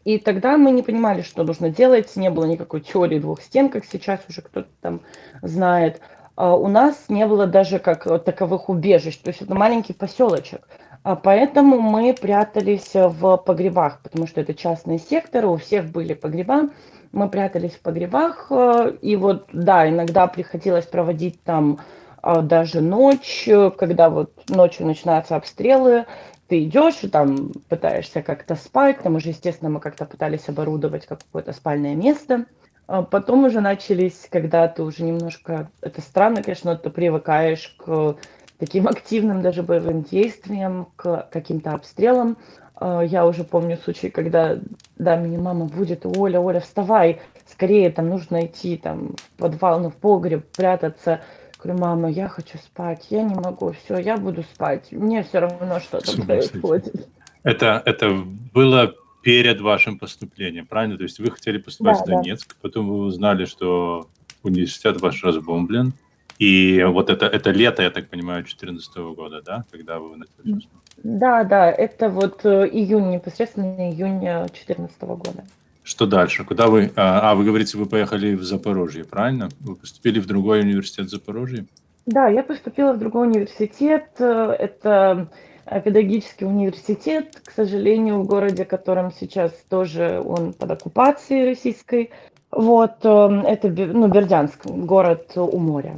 И 0.05 0.17
тогда 0.17 0.57
мы 0.57 0.71
не 0.71 0.81
понимали, 0.81 1.21
что 1.21 1.43
нужно 1.43 1.69
делать. 1.69 2.15
Не 2.15 2.29
было 2.29 2.45
никакой 2.45 2.81
теории 2.81 3.19
двух 3.19 3.41
стен, 3.41 3.69
как 3.69 3.85
сейчас 3.85 4.19
уже 4.27 4.41
кто-то 4.41 4.69
там 4.81 5.01
знает. 5.41 6.01
А 6.35 6.55
у 6.55 6.67
нас 6.67 7.05
не 7.09 7.27
было 7.27 7.47
даже 7.47 7.79
как 7.79 8.03
таковых 8.23 8.69
убежищ. 8.69 9.17
То 9.17 9.29
есть 9.29 9.41
это 9.41 9.55
маленький 9.55 9.93
поселочек. 9.93 10.67
А 11.03 11.15
поэтому 11.15 11.79
мы 11.79 12.13
прятались 12.13 12.91
в 12.93 13.37
погребах, 13.37 14.01
потому 14.01 14.27
что 14.27 14.41
это 14.41 14.53
частные 14.53 14.99
секторы, 14.99 15.47
у 15.47 15.57
всех 15.57 15.85
были 15.91 16.13
погреба. 16.13 16.69
Мы 17.11 17.29
прятались 17.29 17.73
в 17.73 17.81
погребах, 17.81 18.47
э, 18.49 18.93
и 19.01 19.15
вот, 19.15 19.47
да, 19.51 19.89
иногда 19.89 20.27
приходилось 20.27 20.85
проводить 20.85 21.41
там 21.43 21.79
а, 22.21 22.41
даже 22.41 22.81
ночь, 22.81 23.47
когда 23.77 24.09
вот 24.09 24.31
ночью 24.49 24.85
начинаются 24.85 25.35
обстрелы, 25.35 26.05
ты 26.47 26.63
идешь 26.63 26.95
там 27.11 27.51
пытаешься 27.69 28.21
как-то 28.21 28.55
спать, 28.55 28.99
там 29.03 29.15
уже, 29.15 29.29
естественно, 29.29 29.69
мы 29.69 29.79
как-то 29.79 30.05
пытались 30.05 30.49
оборудовать 30.49 31.05
какое-то 31.05 31.53
спальное 31.53 31.95
место. 31.95 32.45
А 32.87 33.03
потом 33.03 33.45
уже 33.45 33.61
начались, 33.61 34.27
когда 34.31 34.67
ты 34.67 34.81
уже 34.81 35.03
немножко, 35.03 35.69
это 35.81 36.01
странно, 36.01 36.41
конечно, 36.41 36.71
но 36.71 36.77
ты 36.77 36.89
привыкаешь 36.89 37.75
к 37.77 38.15
таким 38.57 38.87
активным 38.87 39.43
даже 39.43 39.61
боевым 39.61 40.01
действиям, 40.01 40.87
к 40.95 41.27
каким-то 41.31 41.71
обстрелам. 41.73 42.37
А, 42.75 43.01
я 43.01 43.27
уже 43.27 43.43
помню 43.43 43.77
случай, 43.77 44.09
когда, 44.09 44.57
да, 44.99 45.15
меня 45.15 45.39
мама 45.39 45.65
будет, 45.65 46.05
Оля, 46.05 46.39
Оля, 46.39 46.59
вставай, 46.59 47.21
скорее, 47.47 47.89
там 47.89 48.09
нужно 48.09 48.45
идти 48.45 48.77
там 48.77 49.15
в 49.15 49.37
подвал, 49.37 49.79
ну, 49.79 49.89
в 49.89 49.95
погреб, 49.95 50.45
прятаться. 50.55 51.21
Говорю, 51.61 51.79
мама, 51.79 52.09
я 52.09 52.27
хочу 52.27 52.57
спать, 52.57 53.07
я 53.09 53.23
не 53.23 53.33
могу, 53.33 53.71
все, 53.71 53.97
я 53.97 54.17
буду 54.17 54.43
спать. 54.43 54.91
Мне 54.91 55.23
все 55.23 55.39
равно, 55.39 55.79
что 55.79 55.99
там 55.99 56.25
происходит. 56.25 57.07
Это, 57.43 57.81
это 57.85 58.23
было 58.53 58.93
перед 59.23 59.59
вашим 59.61 59.97
поступлением, 59.97 60.65
правильно? 60.65 60.97
То 60.97 61.03
есть 61.03 61.19
вы 61.19 61.31
хотели 61.31 61.57
поступать 61.57 61.97
да, 61.99 62.03
в 62.03 62.07
Донецк, 62.07 62.49
да. 62.49 62.55
потом 62.61 62.89
вы 62.89 62.99
узнали, 62.99 63.45
что 63.45 64.07
университет 64.43 65.01
ваш 65.01 65.23
разбомблен, 65.23 65.93
и 66.39 66.83
вот 66.83 67.09
это, 67.09 67.25
это 67.25 67.51
лето, 67.51 67.83
я 67.83 67.91
так 67.91 68.09
понимаю, 68.09 68.43
2014 68.43 68.95
года, 69.15 69.41
да, 69.45 69.65
когда 69.71 69.99
вы 69.99 70.15
начали? 70.15 70.67
Да, 71.03 71.43
да, 71.43 71.69
это 71.69 72.09
вот 72.09 72.45
э, 72.45 72.67
июнь, 72.71 73.09
непосредственно 73.11 73.91
июнь 73.91 74.21
2014 74.21 75.01
года. 75.01 75.43
Что 75.83 76.05
дальше? 76.05 76.45
Куда 76.45 76.67
вы... 76.67 76.91
А, 76.95 77.31
а, 77.31 77.35
вы 77.35 77.43
говорите, 77.43 77.77
вы 77.77 77.85
поехали 77.85 78.35
в 78.35 78.43
Запорожье, 78.43 79.03
правильно? 79.03 79.49
Вы 79.59 79.75
поступили 79.75 80.19
в 80.19 80.27
другой 80.27 80.61
университет 80.61 81.07
в 81.07 81.09
Запорожье? 81.09 81.65
Да, 82.05 82.27
я 82.27 82.43
поступила 82.43 82.93
в 82.93 82.99
другой 82.99 83.27
университет. 83.27 84.05
Это 84.17 85.29
педагогический 85.65 86.45
университет, 86.45 87.41
к 87.43 87.51
сожалению, 87.51 88.21
в 88.21 88.25
городе, 88.25 88.65
котором 88.65 89.11
сейчас 89.11 89.51
тоже 89.69 90.21
он 90.25 90.53
под 90.53 90.71
оккупацией 90.71 91.49
российской. 91.49 92.11
Вот, 92.51 92.97
э, 93.03 93.43
это 93.45 93.67
ну, 93.69 94.07
Бердянск, 94.07 94.65
город 94.65 95.31
у 95.35 95.57
моря. 95.59 95.95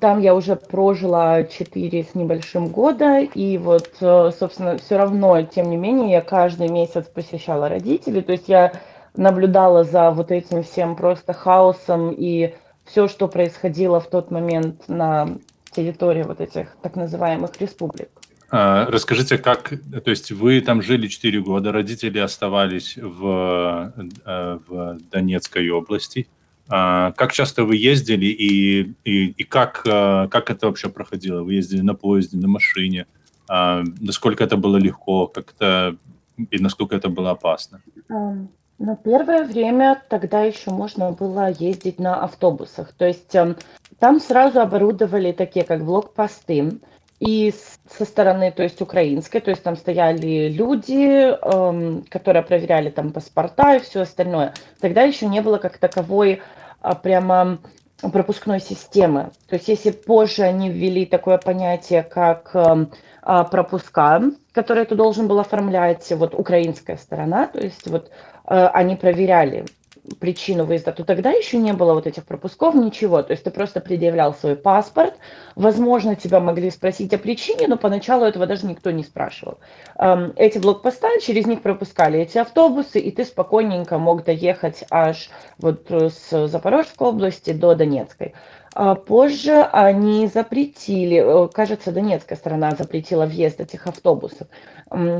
Там 0.00 0.20
я 0.20 0.34
уже 0.34 0.56
прожила 0.56 1.42
4 1.42 2.04
с 2.04 2.14
небольшим 2.14 2.68
года, 2.68 3.20
и 3.20 3.56
вот, 3.56 3.90
э, 4.00 4.30
собственно, 4.38 4.76
все 4.76 4.98
равно, 4.98 5.40
тем 5.42 5.70
не 5.70 5.76
менее, 5.76 6.10
я 6.10 6.20
каждый 6.20 6.68
месяц 6.68 7.06
посещала 7.06 7.68
родителей, 7.68 8.20
то 8.20 8.32
есть 8.32 8.48
я 8.48 8.72
наблюдала 9.16 9.84
за 9.84 10.10
вот 10.10 10.30
этим 10.30 10.62
всем 10.62 10.96
просто 10.96 11.32
хаосом 11.32 12.10
и 12.10 12.54
все, 12.84 13.08
что 13.08 13.26
происходило 13.26 14.00
в 14.00 14.08
тот 14.10 14.30
момент 14.30 14.88
на 14.88 15.38
территории 15.70 16.24
вот 16.24 16.40
этих 16.40 16.76
так 16.82 16.96
называемых 16.96 17.52
республик. 17.60 18.08
А, 18.50 18.86
расскажите, 18.86 19.38
как, 19.38 19.70
то 20.04 20.10
есть 20.10 20.32
вы 20.32 20.60
там 20.60 20.82
жили 20.82 21.06
4 21.06 21.40
года, 21.40 21.70
родители 21.70 22.18
оставались 22.18 22.96
в, 22.96 23.92
э, 24.26 24.58
в 24.66 24.98
Донецкой 25.10 25.70
области. 25.70 26.26
А, 26.70 27.12
как 27.12 27.32
часто 27.32 27.64
вы 27.64 27.76
ездили 27.76 28.26
и, 28.26 28.94
и, 29.04 29.26
и 29.30 29.44
как, 29.44 29.82
э, 29.84 30.28
как 30.28 30.50
это 30.50 30.66
вообще 30.66 30.88
проходило? 30.88 31.42
Вы 31.42 31.54
ездили 31.54 31.80
на 31.80 31.94
поезде, 31.94 32.38
на 32.38 32.48
машине? 32.48 33.06
А, 33.48 33.82
насколько 34.00 34.44
это 34.44 34.56
было 34.56 34.76
легко? 34.76 35.26
Как 35.26 35.52
это, 35.56 35.96
и 36.50 36.58
насколько 36.58 36.94
это 36.94 37.08
было 37.08 37.30
опасно? 37.30 37.80
На 38.78 38.96
первое 38.96 39.44
время 39.44 40.00
тогда 40.08 40.42
еще 40.42 40.70
можно 40.70 41.10
было 41.10 41.50
ездить 41.50 41.98
на 41.98 42.22
автобусах. 42.22 42.92
То 42.92 43.04
есть 43.04 43.34
эм, 43.34 43.56
там 43.98 44.20
сразу 44.20 44.60
оборудовали 44.60 45.32
такие, 45.32 45.66
как 45.66 45.84
блокпосты. 45.84 46.80
И 47.18 47.52
со 47.98 48.06
стороны, 48.06 48.50
то 48.50 48.62
есть 48.62 48.80
украинской, 48.80 49.40
то 49.40 49.50
есть 49.50 49.62
там 49.62 49.76
стояли 49.76 50.48
люди, 50.48 51.28
эм, 51.30 52.04
которые 52.08 52.42
проверяли 52.42 52.88
там 52.88 53.12
паспорта 53.12 53.74
и 53.76 53.80
все 53.80 54.00
остальное. 54.00 54.54
Тогда 54.80 55.02
еще 55.02 55.26
не 55.26 55.42
было 55.42 55.58
как 55.58 55.76
таковой 55.76 56.36
а, 56.36 56.59
прямо 57.02 57.58
пропускной 58.00 58.60
системы. 58.60 59.30
То 59.48 59.56
есть 59.56 59.68
если 59.68 59.90
позже 59.90 60.42
они 60.42 60.70
ввели 60.70 61.04
такое 61.04 61.38
понятие, 61.38 62.02
как 62.02 62.50
эм, 62.54 62.90
а, 63.22 63.44
пропуска, 63.44 64.22
которые 64.52 64.86
ты 64.86 64.94
должен 64.94 65.28
был 65.28 65.38
оформлять, 65.38 66.10
вот 66.12 66.34
украинская 66.34 66.96
сторона, 66.96 67.46
то 67.46 67.60
есть 67.60 67.86
вот 67.86 68.10
э, 68.48 68.66
они 68.72 68.96
проверяли 68.96 69.66
причину 70.18 70.64
выезда, 70.64 70.92
то 70.92 71.04
тогда 71.04 71.30
еще 71.30 71.58
не 71.58 71.72
было 71.72 71.94
вот 71.94 72.06
этих 72.06 72.24
пропусков, 72.24 72.74
ничего. 72.74 73.22
То 73.22 73.32
есть 73.32 73.44
ты 73.44 73.50
просто 73.50 73.80
предъявлял 73.80 74.34
свой 74.34 74.56
паспорт. 74.56 75.14
Возможно, 75.56 76.16
тебя 76.16 76.40
могли 76.40 76.70
спросить 76.70 77.12
о 77.12 77.18
причине, 77.18 77.68
но 77.68 77.76
поначалу 77.76 78.24
этого 78.24 78.46
даже 78.46 78.66
никто 78.66 78.90
не 78.90 79.04
спрашивал. 79.04 79.58
Эм, 79.98 80.32
эти 80.36 80.58
блокпоста, 80.58 81.08
через 81.20 81.46
них 81.46 81.62
пропускали 81.62 82.20
эти 82.20 82.38
автобусы, 82.38 82.98
и 82.98 83.10
ты 83.10 83.24
спокойненько 83.24 83.98
мог 83.98 84.24
доехать 84.24 84.84
аж 84.90 85.30
вот 85.58 85.90
с 85.90 86.48
Запорожской 86.48 87.08
области 87.08 87.52
до 87.52 87.74
Донецкой. 87.74 88.34
А 88.74 88.94
позже 88.94 89.62
они 89.72 90.28
запретили, 90.28 91.16
э, 91.16 91.48
кажется, 91.48 91.90
Донецкая 91.90 92.38
сторона 92.38 92.70
запретила 92.78 93.26
въезд 93.26 93.60
этих 93.60 93.86
автобусов. 93.86 94.46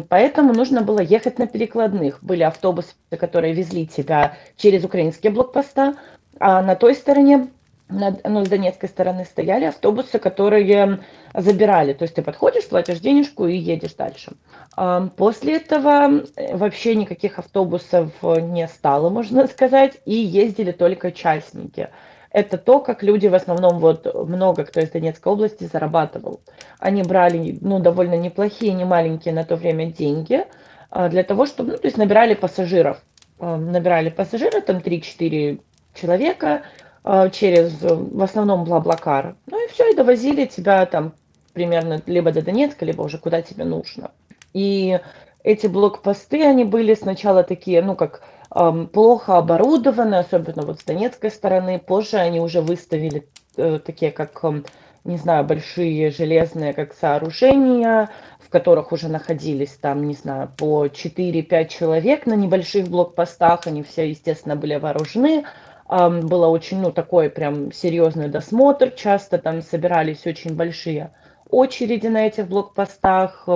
Поэтому 0.08 0.52
нужно 0.52 0.82
было 0.82 1.00
ехать 1.00 1.38
на 1.38 1.46
перекладных. 1.46 2.22
Были 2.22 2.42
автобусы, 2.42 2.94
которые 3.10 3.54
везли 3.54 3.86
тебя 3.86 4.36
через 4.56 4.84
украинские 4.84 5.32
блокпоста, 5.32 5.94
а 6.38 6.62
на 6.62 6.74
той 6.74 6.94
стороне, 6.94 7.48
на, 7.88 8.16
ну, 8.24 8.44
с 8.44 8.48
донецкой 8.48 8.88
стороны 8.88 9.24
стояли 9.24 9.66
автобусы, 9.66 10.18
которые 10.18 11.00
забирали. 11.34 11.92
То 11.92 12.02
есть 12.02 12.14
ты 12.14 12.22
подходишь, 12.22 12.68
платишь 12.68 12.98
денежку 12.98 13.46
и 13.46 13.56
едешь 13.56 13.94
дальше. 13.94 14.32
После 15.16 15.56
этого 15.56 16.22
вообще 16.52 16.96
никаких 16.96 17.38
автобусов 17.38 18.10
не 18.22 18.66
стало, 18.66 19.08
можно 19.08 19.46
сказать, 19.46 19.98
и 20.04 20.14
ездили 20.14 20.72
только 20.72 21.10
частники– 21.10 21.88
это 22.30 22.58
то, 22.58 22.80
как 22.80 23.02
люди 23.02 23.26
в 23.26 23.34
основном, 23.34 23.78
вот 23.78 24.12
много 24.28 24.64
кто 24.64 24.80
из 24.80 24.90
Донецкой 24.90 25.32
области 25.32 25.64
зарабатывал. 25.64 26.40
Они 26.78 27.02
брали, 27.02 27.58
ну, 27.60 27.80
довольно 27.80 28.14
неплохие, 28.14 28.72
не 28.72 28.84
маленькие 28.84 29.34
на 29.34 29.44
то 29.44 29.56
время 29.56 29.86
деньги 29.86 30.46
а, 30.90 31.08
для 31.08 31.24
того, 31.24 31.46
чтобы, 31.46 31.72
ну, 31.72 31.78
то 31.78 31.86
есть 31.86 31.96
набирали 31.96 32.34
пассажиров. 32.34 32.98
А, 33.40 33.56
набирали 33.56 34.10
пассажиров, 34.10 34.64
там 34.64 34.76
3-4 34.78 35.60
человека 35.94 36.62
а, 37.02 37.30
через, 37.30 37.80
в 37.82 38.22
основном, 38.22 38.64
Блаблакар. 38.64 39.34
Ну 39.46 39.64
и 39.64 39.68
все, 39.68 39.90
и 39.90 39.96
довозили 39.96 40.46
тебя 40.46 40.86
там 40.86 41.14
примерно 41.52 42.00
либо 42.06 42.30
до 42.30 42.42
Донецка, 42.42 42.84
либо 42.84 43.02
уже 43.02 43.18
куда 43.18 43.42
тебе 43.42 43.64
нужно. 43.64 44.12
И 44.52 45.00
эти 45.42 45.66
блокпосты, 45.66 46.44
они 46.44 46.64
были 46.64 46.94
сначала 46.94 47.42
такие, 47.42 47.82
ну, 47.82 47.96
как 47.96 48.22
плохо 48.50 49.38
оборудованы, 49.38 50.16
особенно 50.16 50.62
вот 50.62 50.80
с 50.80 50.84
донецкой 50.84 51.30
стороны. 51.30 51.78
Позже 51.78 52.16
они 52.16 52.40
уже 52.40 52.60
выставили 52.60 53.28
э, 53.56 53.78
такие, 53.78 54.10
как, 54.10 54.42
не 55.04 55.16
знаю, 55.16 55.44
большие 55.44 56.10
железные 56.10 56.72
как 56.72 56.94
сооружения, 56.94 58.10
в 58.40 58.50
которых 58.50 58.90
уже 58.90 59.08
находились 59.08 59.78
там, 59.80 60.06
не 60.06 60.14
знаю, 60.14 60.50
по 60.56 60.86
4-5 60.86 61.68
человек 61.68 62.26
на 62.26 62.34
небольших 62.34 62.88
блокпостах. 62.88 63.66
Они 63.66 63.82
все, 63.82 64.08
естественно, 64.08 64.56
были 64.56 64.76
вооружены. 64.76 65.44
Было 65.88 66.46
очень, 66.46 66.80
ну, 66.80 66.92
такой 66.92 67.30
прям 67.30 67.72
серьезный 67.72 68.28
досмотр. 68.28 68.90
Часто 68.90 69.38
там 69.38 69.62
собирались 69.62 70.26
очень 70.26 70.54
большие 70.54 71.12
очереди 71.50 72.06
на 72.06 72.26
этих 72.26 72.48
блокпостах, 72.48 73.48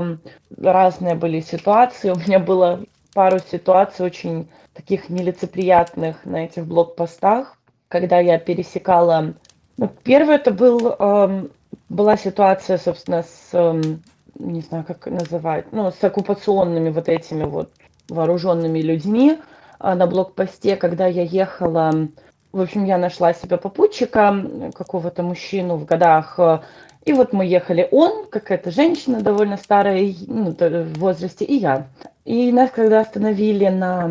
разные 0.57 1.15
были 1.15 1.41
ситуации. 1.41 2.11
У 2.11 2.17
меня 2.17 2.39
было 2.39 2.85
пару 3.15 3.39
ситуаций 3.39 4.05
очень 4.05 4.49
таких 4.75 5.09
нелицеприятных 5.09 6.25
на 6.25 6.45
этих 6.45 6.67
блокпостах, 6.67 7.57
когда 7.89 8.19
я 8.19 8.39
пересекала... 8.39 9.35
Ну, 9.77 9.91
первое 10.03 10.37
это 10.37 10.51
был, 10.53 10.95
эм, 10.99 11.51
была 11.89 12.17
ситуация, 12.17 12.79
собственно, 12.79 13.23
с, 13.23 13.51
эм, 13.53 14.03
не 14.39 14.61
знаю, 14.61 14.85
как 14.85 15.07
называть, 15.07 15.73
ну, 15.73 15.91
с 15.91 16.03
оккупационными 16.03 16.91
вот 16.91 17.09
этими 17.09 17.45
вот 17.45 17.71
вооруженными 18.09 18.81
людьми 18.81 19.39
э, 19.81 19.95
на 19.95 20.07
блокпосте, 20.07 20.77
когда 20.77 21.07
я 21.07 21.23
ехала. 21.23 22.09
В 22.53 22.61
общем, 22.61 22.85
я 22.85 22.99
нашла 22.99 23.33
себе 23.33 23.57
попутчика, 23.57 24.35
какого-то 24.75 25.23
мужчину 25.23 25.77
в 25.77 25.85
годах, 25.85 26.35
э, 26.39 26.61
и 27.05 27.13
вот 27.13 27.33
мы 27.33 27.45
ехали, 27.45 27.87
он, 27.91 28.27
какая-то 28.27 28.71
женщина 28.71 29.21
довольно 29.21 29.57
старая, 29.57 30.15
ну, 30.27 30.53
в 30.53 30.99
возрасте, 30.99 31.45
и 31.45 31.57
я. 31.57 31.89
И 32.25 32.51
нас, 32.53 32.71
когда 32.71 33.01
остановили 33.01 33.69
на 33.69 34.11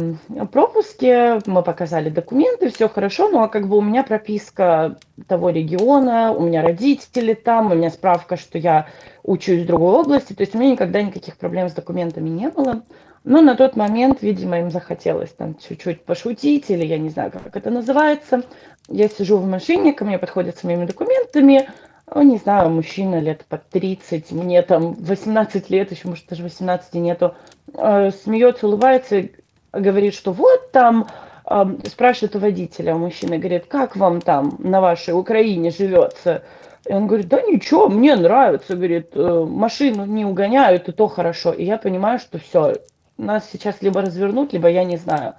пропуске, 0.52 1.40
мы 1.48 1.64
показали 1.64 2.10
документы, 2.10 2.70
все 2.70 2.88
хорошо, 2.88 3.30
ну 3.30 3.42
а 3.42 3.48
как 3.48 3.68
бы 3.68 3.78
у 3.78 3.82
меня 3.82 4.04
прописка 4.04 5.00
того 5.28 5.50
региона, 5.50 6.32
у 6.32 6.42
меня 6.42 6.62
родители 6.62 7.34
там, 7.34 7.72
у 7.72 7.76
меня 7.76 7.90
справка, 7.90 8.38
что 8.38 8.60
я 8.60 8.88
учусь 9.24 9.64
в 9.64 9.66
другой 9.66 9.96
области, 9.96 10.34
то 10.34 10.42
есть 10.42 10.54
у 10.54 10.60
меня 10.60 10.74
никогда 10.74 11.02
никаких 11.02 11.38
проблем 11.38 11.70
с 11.70 11.74
документами 11.74 12.30
не 12.30 12.50
было. 12.50 12.84
Но 13.24 13.42
на 13.42 13.56
тот 13.56 13.76
момент, 13.76 14.22
видимо, 14.22 14.60
им 14.60 14.70
захотелось 14.70 15.32
там 15.32 15.56
чуть-чуть 15.56 16.04
пошутить, 16.04 16.70
или 16.70 16.86
я 16.86 17.00
не 17.00 17.10
знаю, 17.10 17.32
как 17.32 17.56
это 17.56 17.72
называется. 17.72 18.44
Я 18.90 19.08
сижу 19.08 19.38
в 19.38 19.48
машине, 19.48 19.94
ко 19.94 20.04
мне 20.06 20.20
подходят 20.20 20.58
с 20.58 20.64
моими 20.64 20.86
документами, 20.86 21.70
ну, 22.16 22.22
не 22.22 22.38
знаю, 22.38 22.70
мужчина 22.70 23.20
лет 23.20 23.46
под 23.48 23.68
30, 23.70 24.32
мне 24.32 24.62
там 24.62 24.94
18 24.94 25.70
лет, 25.70 25.92
еще, 25.92 26.08
может, 26.08 26.26
даже 26.28 26.44
18 26.44 26.94
нету, 26.96 27.36
э, 27.74 28.12
смеется, 28.12 28.68
улыбается, 28.68 29.30
говорит, 29.72 30.14
что 30.14 30.32
вот 30.32 30.72
там, 30.72 31.08
э, 31.50 31.64
спрашивает 31.88 32.36
у 32.36 32.40
водителя, 32.40 32.96
мужчина 32.96 33.38
говорит, 33.38 33.66
как 33.68 33.96
вам 33.96 34.22
там 34.22 34.56
на 34.60 34.82
вашей 34.82 35.14
Украине 35.14 35.72
живется? 35.72 36.44
И 36.86 36.94
он 36.94 37.08
говорит, 37.08 37.30
да 37.30 37.42
ничего, 37.42 37.88
мне 37.88 38.16
нравится, 38.16 38.76
говорит, 38.76 39.12
э, 39.14 39.46
машину 39.50 40.06
не 40.06 40.26
угоняют, 40.26 40.90
и 40.90 40.92
то 40.92 41.08
хорошо. 41.08 41.52
И 41.52 41.64
я 41.64 41.78
понимаю, 41.78 42.20
что 42.20 42.38
все, 42.38 42.76
нас 43.18 43.50
сейчас 43.52 43.82
либо 43.82 44.02
развернут, 44.02 44.54
либо 44.54 44.70
я 44.70 44.84
не 44.84 44.98
знаю. 44.98 45.36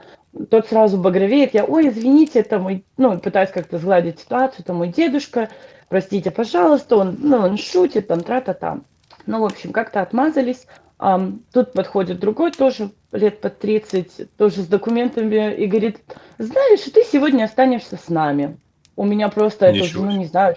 Тот 0.50 0.66
сразу 0.66 0.98
багровеет, 0.98 1.54
я, 1.54 1.64
ой, 1.64 1.88
извините, 1.88 2.40
это 2.40 2.58
мой, 2.58 2.84
ну, 2.96 3.18
пытаюсь 3.20 3.50
как-то 3.50 3.78
сгладить 3.78 4.18
ситуацию, 4.18 4.62
это 4.62 4.72
мой 4.72 4.88
дедушка, 4.88 5.48
простите, 5.88 6.30
пожалуйста, 6.30 6.96
он, 6.96 7.16
ну, 7.20 7.38
он 7.38 7.56
шутит, 7.56 8.08
там, 8.08 8.20
тра-та-та. 8.20 8.80
Ну, 9.26 9.40
в 9.40 9.44
общем, 9.44 9.72
как-то 9.72 10.00
отмазались. 10.02 10.66
Um, 11.00 11.40
тут 11.52 11.72
подходит 11.72 12.20
другой, 12.20 12.52
тоже 12.52 12.90
лет 13.10 13.40
под 13.40 13.58
30, 13.58 14.36
тоже 14.36 14.62
с 14.62 14.66
документами, 14.66 15.52
и 15.52 15.66
говорит, 15.66 15.98
знаешь, 16.38 16.80
ты 16.80 17.02
сегодня 17.02 17.44
останешься 17.44 17.96
с 17.96 18.08
нами. 18.08 18.58
У 18.96 19.04
меня 19.04 19.28
просто 19.28 19.72
Ничего. 19.72 20.04
это, 20.04 20.12
ну, 20.12 20.18
не 20.18 20.26
знаю, 20.26 20.54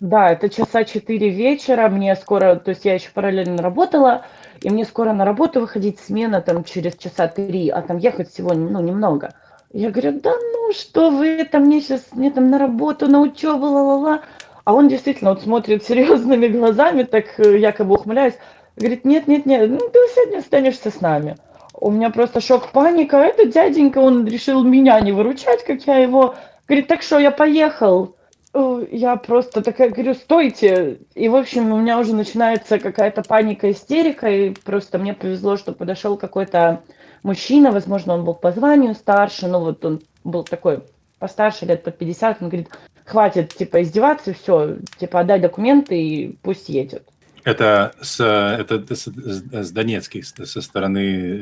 да, 0.00 0.30
это 0.30 0.48
часа 0.48 0.84
4 0.84 1.28
вечера, 1.30 1.88
мне 1.88 2.14
скоро, 2.16 2.56
то 2.56 2.70
есть 2.70 2.84
я 2.84 2.94
еще 2.94 3.10
параллельно 3.12 3.62
работала, 3.62 4.24
и 4.60 4.70
мне 4.70 4.84
скоро 4.84 5.12
на 5.12 5.24
работу 5.24 5.60
выходить 5.60 5.98
смена 5.98 6.40
там 6.40 6.64
через 6.64 6.96
часа 6.96 7.26
три, 7.28 7.68
а 7.68 7.82
там 7.82 7.98
ехать 7.98 8.30
всего 8.30 8.54
ну, 8.54 8.80
немного. 8.80 9.34
Я 9.72 9.90
говорю, 9.90 10.20
да 10.20 10.30
ну 10.30 10.72
что 10.72 11.10
вы, 11.10 11.44
там 11.44 11.64
мне 11.64 11.80
сейчас, 11.80 12.06
мне 12.12 12.30
там 12.30 12.50
на 12.50 12.58
работу, 12.58 13.08
на 13.08 13.20
учебу, 13.20 13.66
ла-ла-ла. 13.66 14.22
А 14.68 14.74
он 14.74 14.88
действительно 14.88 15.30
вот 15.30 15.40
смотрит 15.40 15.82
серьезными 15.82 16.46
глазами, 16.58 17.02
так 17.04 17.40
э, 17.40 17.56
якобы 17.56 17.94
ухмыляясь, 17.94 18.34
говорит, 18.76 19.06
нет, 19.06 19.26
нет, 19.26 19.46
нет, 19.46 19.70
ну 19.70 19.78
ты 19.78 19.98
сегодня 20.14 20.40
останешься 20.40 20.90
с 20.90 21.00
нами. 21.00 21.38
У 21.72 21.90
меня 21.90 22.10
просто 22.10 22.42
шок, 22.42 22.70
паника. 22.70 23.16
Этот 23.16 23.48
дяденька, 23.48 23.96
он 23.96 24.26
решил 24.26 24.62
меня 24.62 25.00
не 25.00 25.12
выручать, 25.12 25.64
как 25.64 25.86
я 25.86 25.96
его. 25.96 26.34
Говорит, 26.66 26.86
так 26.86 27.00
что 27.00 27.18
я 27.18 27.30
поехал. 27.30 28.16
Э, 28.52 28.84
я 28.90 29.16
просто 29.16 29.62
такая 29.62 29.88
говорю, 29.88 30.12
стойте. 30.12 30.98
И, 31.14 31.30
в 31.30 31.36
общем, 31.36 31.72
у 31.72 31.78
меня 31.78 31.98
уже 31.98 32.14
начинается 32.14 32.78
какая-то 32.78 33.22
паника, 33.22 33.70
истерика. 33.70 34.28
И 34.28 34.50
просто 34.50 34.98
мне 34.98 35.14
повезло, 35.14 35.56
что 35.56 35.72
подошел 35.72 36.18
какой-то 36.18 36.82
мужчина, 37.22 37.72
возможно, 37.72 38.12
он 38.12 38.26
был 38.26 38.34
по 38.34 38.52
званию 38.52 38.94
старше, 38.94 39.46
но 39.46 39.60
вот 39.60 39.82
он 39.86 40.02
был 40.24 40.44
такой 40.44 40.82
постарше, 41.18 41.64
лет 41.64 41.82
под 41.82 41.96
50, 41.96 42.42
он 42.42 42.48
говорит, 42.48 42.68
хватит, 43.08 43.54
типа, 43.54 43.82
издеваться, 43.82 44.32
все, 44.32 44.76
типа, 44.98 45.20
отдай 45.20 45.40
документы 45.40 46.00
и 46.00 46.38
пусть 46.42 46.68
едет. 46.68 47.02
Это 47.44 47.92
с, 48.00 48.20
это 48.20 48.94
с, 48.94 49.06
с 49.06 49.70
Донецких, 49.70 50.26
со 50.26 50.60
стороны 50.60 51.40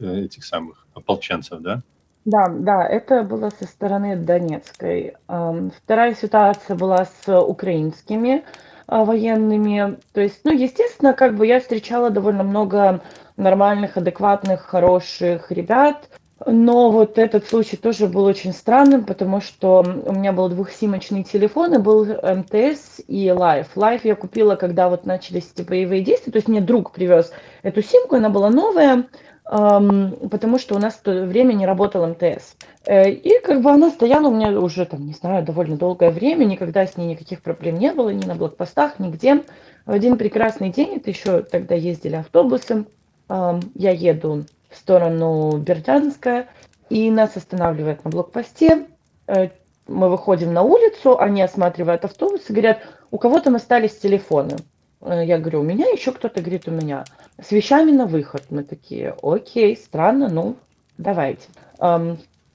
э, 0.00 0.24
этих 0.24 0.44
самых 0.44 0.86
ополченцев, 0.94 1.60
да? 1.60 1.80
Да, 2.26 2.48
да, 2.48 2.86
это 2.86 3.22
было 3.22 3.50
со 3.58 3.64
стороны 3.64 4.16
Донецкой. 4.16 5.14
Вторая 5.26 6.14
ситуация 6.14 6.76
была 6.76 7.06
с 7.06 7.40
украинскими 7.40 8.44
а, 8.86 9.04
военными. 9.04 9.96
То 10.12 10.20
есть, 10.20 10.40
ну, 10.44 10.52
естественно, 10.52 11.14
как 11.14 11.36
бы 11.36 11.46
я 11.46 11.60
встречала 11.60 12.10
довольно 12.10 12.42
много 12.42 13.00
нормальных, 13.38 13.96
адекватных, 13.96 14.62
хороших 14.62 15.50
ребят. 15.50 16.10
Но 16.46 16.90
вот 16.90 17.18
этот 17.18 17.46
случай 17.46 17.76
тоже 17.76 18.06
был 18.06 18.24
очень 18.24 18.54
странным, 18.54 19.04
потому 19.04 19.42
что 19.42 19.80
у 19.80 20.12
меня 20.12 20.32
был 20.32 20.48
двухсимочный 20.48 21.22
телефон, 21.22 21.74
и 21.74 21.78
был 21.78 22.06
МТС 22.06 23.00
и 23.06 23.30
Life. 23.30 23.76
Life 23.76 24.06
я 24.06 24.14
купила, 24.14 24.56
когда 24.56 24.88
вот 24.88 25.04
начались 25.04 25.50
эти 25.54 25.66
боевые 25.66 26.02
действия, 26.02 26.32
то 26.32 26.38
есть 26.38 26.48
мне 26.48 26.62
друг 26.62 26.92
привез 26.92 27.30
эту 27.62 27.82
симку, 27.82 28.16
она 28.16 28.30
была 28.30 28.48
новая, 28.48 29.04
потому 29.44 30.58
что 30.58 30.76
у 30.76 30.78
нас 30.78 30.94
в 30.94 31.02
то 31.02 31.24
время 31.24 31.52
не 31.52 31.66
работал 31.66 32.06
МТС. 32.06 32.56
Э, 32.86 33.10
и 33.10 33.38
как 33.40 33.60
бы 33.60 33.70
она 33.70 33.90
стояла 33.90 34.28
у 34.28 34.34
меня 34.34 34.58
уже, 34.58 34.86
там, 34.86 35.06
не 35.06 35.12
знаю, 35.12 35.44
довольно 35.44 35.76
долгое 35.76 36.10
время, 36.10 36.46
никогда 36.46 36.86
с 36.86 36.96
ней 36.96 37.08
никаких 37.08 37.42
проблем 37.42 37.78
не 37.78 37.92
было, 37.92 38.10
ни 38.10 38.24
на 38.24 38.34
блокпостах, 38.34 38.98
нигде. 38.98 39.42
В 39.84 39.90
один 39.90 40.16
прекрасный 40.16 40.70
день, 40.70 40.96
это 40.96 41.10
еще 41.10 41.42
тогда 41.42 41.74
ездили 41.74 42.16
автобусы, 42.16 42.86
я 43.28 43.90
еду 43.90 44.44
в 44.70 44.76
сторону 44.76 45.56
Бердянска, 45.58 46.46
и 46.88 47.10
нас 47.10 47.36
останавливают 47.36 48.04
на 48.04 48.10
блокпосте. 48.10 48.86
Э, 49.26 49.48
мы 49.86 50.08
выходим 50.08 50.52
на 50.52 50.62
улицу, 50.62 51.18
они 51.18 51.42
осматривают 51.42 52.04
автобус 52.04 52.48
и 52.48 52.52
говорят, 52.52 52.80
у 53.10 53.18
кого 53.18 53.40
там 53.40 53.56
остались 53.56 53.96
телефоны. 53.96 54.56
Э, 55.00 55.24
я 55.24 55.38
говорю, 55.38 55.60
у 55.60 55.64
меня 55.64 55.86
еще 55.88 56.12
кто-то 56.12 56.40
говорит, 56.40 56.68
у 56.68 56.70
меня. 56.70 57.04
С 57.42 57.52
вещами 57.52 57.90
на 57.90 58.06
выход. 58.06 58.42
Мы 58.50 58.64
такие, 58.64 59.14
окей, 59.22 59.76
странно, 59.76 60.28
ну, 60.28 60.56
давайте. 60.98 61.48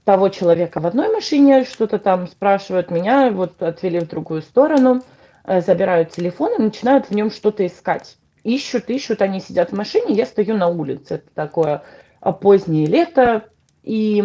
Того 0.06 0.30
человека 0.30 0.80
в 0.80 0.86
одной 0.86 1.12
машине 1.12 1.63
что-то 1.63 1.97
там 1.97 2.28
спрашивают, 2.28 2.91
меня 2.91 3.32
вот 3.32 3.63
отвели 3.63 3.99
в 3.99 4.08
другую 4.08 4.43
сторону, 4.43 5.01
э, 5.45 5.62
забирают 5.62 6.12
телефон 6.12 6.54
и 6.60 6.62
начинают 6.62 7.08
в 7.08 7.12
нем 7.12 7.32
что-то 7.32 7.65
искать. 7.65 8.17
Ищут, 8.43 8.91
ищут, 8.91 9.23
они 9.23 9.39
сидят 9.39 9.71
в 9.71 9.75
машине, 9.75 10.13
я 10.13 10.28
стою 10.28 10.56
на 10.58 10.67
улице. 10.67 11.15
Это 11.15 11.28
такое 11.34 11.82
позднее 12.31 12.88
лето, 12.88 13.45
и 13.83 14.23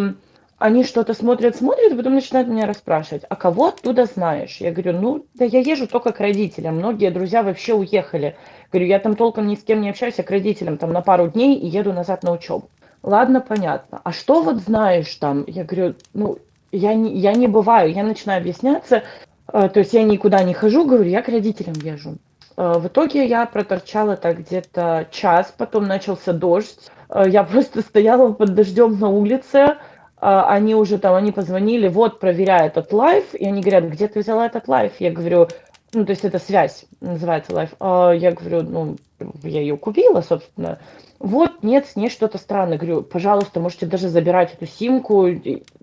они 0.57 0.83
что-то 0.83 1.15
смотрят, 1.15 1.55
смотрят, 1.55 1.91
и 1.91 1.95
потом 1.95 2.13
начинают 2.13 2.47
меня 2.47 2.67
расспрашивать, 2.67 3.23
а 3.27 3.35
кого 3.35 3.69
оттуда 3.69 4.05
знаешь? 4.05 4.57
Я 4.57 4.71
говорю, 4.71 4.93
ну, 4.99 5.25
да 5.33 5.45
я 5.45 5.59
езжу 5.59 5.87
только 5.87 6.11
к 6.11 6.19
родителям, 6.19 6.75
многие 6.75 7.09
друзья 7.09 7.41
вообще 7.41 7.73
уехали. 7.73 8.35
Говорю, 8.71 8.87
я 8.87 8.99
там 8.99 9.15
толком 9.15 9.47
ни 9.47 9.55
с 9.55 9.63
кем 9.63 9.81
не 9.81 9.89
общаюсь, 9.89 10.15
я 10.19 10.23
к 10.23 10.29
родителям 10.29 10.77
там 10.77 10.93
на 10.93 11.01
пару 11.01 11.29
дней 11.29 11.55
и 11.55 11.67
еду 11.67 11.93
назад 11.93 12.23
на 12.23 12.31
учебу. 12.31 12.69
Ладно, 13.01 13.41
понятно. 13.41 14.01
А 14.03 14.11
что 14.11 14.43
вот 14.43 14.57
знаешь 14.57 15.13
там? 15.15 15.45
Я 15.47 15.63
говорю, 15.63 15.95
ну, 16.13 16.37
я 16.71 16.93
не, 16.93 17.17
я 17.17 17.33
не 17.33 17.47
бываю, 17.47 17.91
я 17.91 18.03
начинаю 18.03 18.39
объясняться, 18.39 19.03
э, 19.51 19.69
то 19.69 19.79
есть 19.79 19.93
я 19.93 20.03
никуда 20.03 20.43
не 20.43 20.53
хожу, 20.53 20.85
говорю, 20.85 21.09
я 21.09 21.21
к 21.21 21.27
родителям 21.27 21.73
езжу. 21.83 22.17
Э, 22.55 22.73
в 22.77 22.87
итоге 22.87 23.25
я 23.25 23.45
проторчала 23.47 24.15
так 24.15 24.39
где-то 24.39 25.07
час, 25.11 25.53
потом 25.57 25.85
начался 25.85 26.33
дождь, 26.33 26.91
я 27.25 27.43
просто 27.43 27.81
стояла 27.81 28.31
под 28.33 28.53
дождем 28.53 28.99
на 28.99 29.09
улице, 29.09 29.77
а, 30.21 30.47
они 30.49 30.75
уже 30.75 30.99
там, 30.99 31.15
они 31.15 31.31
позвонили, 31.31 31.87
вот, 31.87 32.19
проверяя 32.19 32.67
этот 32.67 32.93
лайф, 32.93 33.33
и 33.33 33.45
они 33.45 33.61
говорят, 33.61 33.85
где 33.85 34.07
ты 34.07 34.19
взяла 34.19 34.45
этот 34.45 34.67
лайф? 34.67 34.93
Я 34.99 35.11
говорю, 35.11 35.47
ну, 35.93 36.05
то 36.05 36.11
есть 36.11 36.23
это 36.23 36.37
связь, 36.37 36.85
называется 37.01 37.53
лайф. 37.55 37.71
А, 37.79 38.11
я 38.11 38.31
говорю, 38.31 38.61
ну, 38.61 38.95
я 39.43 39.61
ее 39.61 39.77
купила, 39.77 40.21
собственно. 40.21 40.77
Вот, 41.17 41.63
нет, 41.63 41.87
с 41.87 41.95
ней 41.95 42.09
что-то 42.09 42.37
странное. 42.37 42.77
Говорю, 42.77 43.01
пожалуйста, 43.01 43.59
можете 43.59 43.87
даже 43.87 44.09
забирать 44.09 44.53
эту 44.53 44.67
симку, 44.67 45.27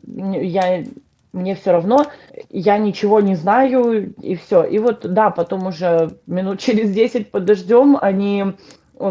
я, 0.04 0.84
мне 1.32 1.54
все 1.56 1.72
равно, 1.72 2.06
я 2.48 2.78
ничего 2.78 3.20
не 3.20 3.34
знаю, 3.34 4.14
и 4.22 4.36
все. 4.36 4.62
И 4.62 4.78
вот, 4.78 5.00
да, 5.02 5.30
потом 5.30 5.66
уже 5.66 6.16
минут 6.26 6.60
через 6.60 6.92
10 6.92 7.32
под 7.32 7.44
дождем 7.44 7.98
они 8.00 8.44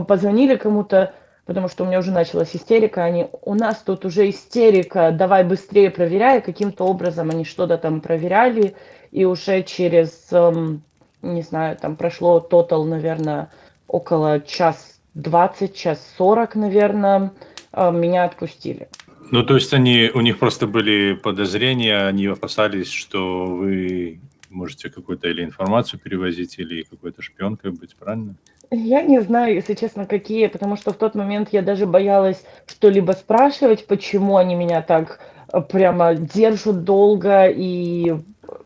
позвонили 0.07 0.55
кому-то, 0.55 1.13
потому 1.47 1.69
что 1.69 1.83
у 1.83 1.87
меня 1.87 1.99
уже 1.99 2.11
началась 2.11 2.55
истерика, 2.55 3.03
они, 3.03 3.27
у 3.41 3.55
нас 3.55 3.81
тут 3.81 4.05
уже 4.05 4.29
истерика, 4.29 5.11
давай 5.11 5.43
быстрее 5.43 5.89
проверяй, 5.89 6.41
каким-то 6.41 6.83
образом 6.83 7.29
они 7.31 7.45
что-то 7.45 7.77
там 7.77 8.01
проверяли, 8.01 8.75
и 9.11 9.23
уже 9.23 9.63
через, 9.63 10.27
эм, 10.31 10.83
не 11.21 11.41
знаю, 11.41 11.77
там 11.77 11.95
прошло 11.95 12.41
тотал, 12.41 12.83
наверное, 12.83 13.49
около 13.87 14.41
час 14.41 14.99
20, 15.13 15.73
час 15.73 16.05
40, 16.17 16.55
наверное, 16.55 17.31
а, 17.71 17.91
меня 17.91 18.25
отпустили. 18.25 18.89
Ну, 19.31 19.43
то 19.43 19.55
есть 19.55 19.73
они, 19.73 20.11
у 20.13 20.19
них 20.19 20.39
просто 20.39 20.67
были 20.67 21.13
подозрения, 21.13 22.05
они 22.07 22.27
опасались, 22.27 22.91
что 22.91 23.45
вы 23.45 24.19
можете 24.49 24.89
какую-то 24.89 25.29
или 25.29 25.43
информацию 25.43 25.99
перевозить, 25.99 26.59
или 26.59 26.83
какой-то 26.83 27.21
шпионкой 27.21 27.71
быть, 27.71 27.95
правильно? 27.95 28.35
Я 28.71 29.01
не 29.01 29.21
знаю, 29.21 29.55
если 29.55 29.75
честно, 29.75 30.05
какие, 30.05 30.47
потому 30.47 30.75
что 30.75 30.91
в 30.91 30.97
тот 30.97 31.15
момент 31.15 31.49
я 31.51 31.61
даже 31.61 31.85
боялась 31.85 32.43
что-либо 32.65 33.13
спрашивать, 33.13 33.87
почему 33.87 34.35
они 34.35 34.55
меня 34.55 34.81
так 34.81 35.19
э, 35.53 35.61
прямо 35.61 36.15
держат 36.15 36.83
долго, 36.83 37.47
и 37.47 38.13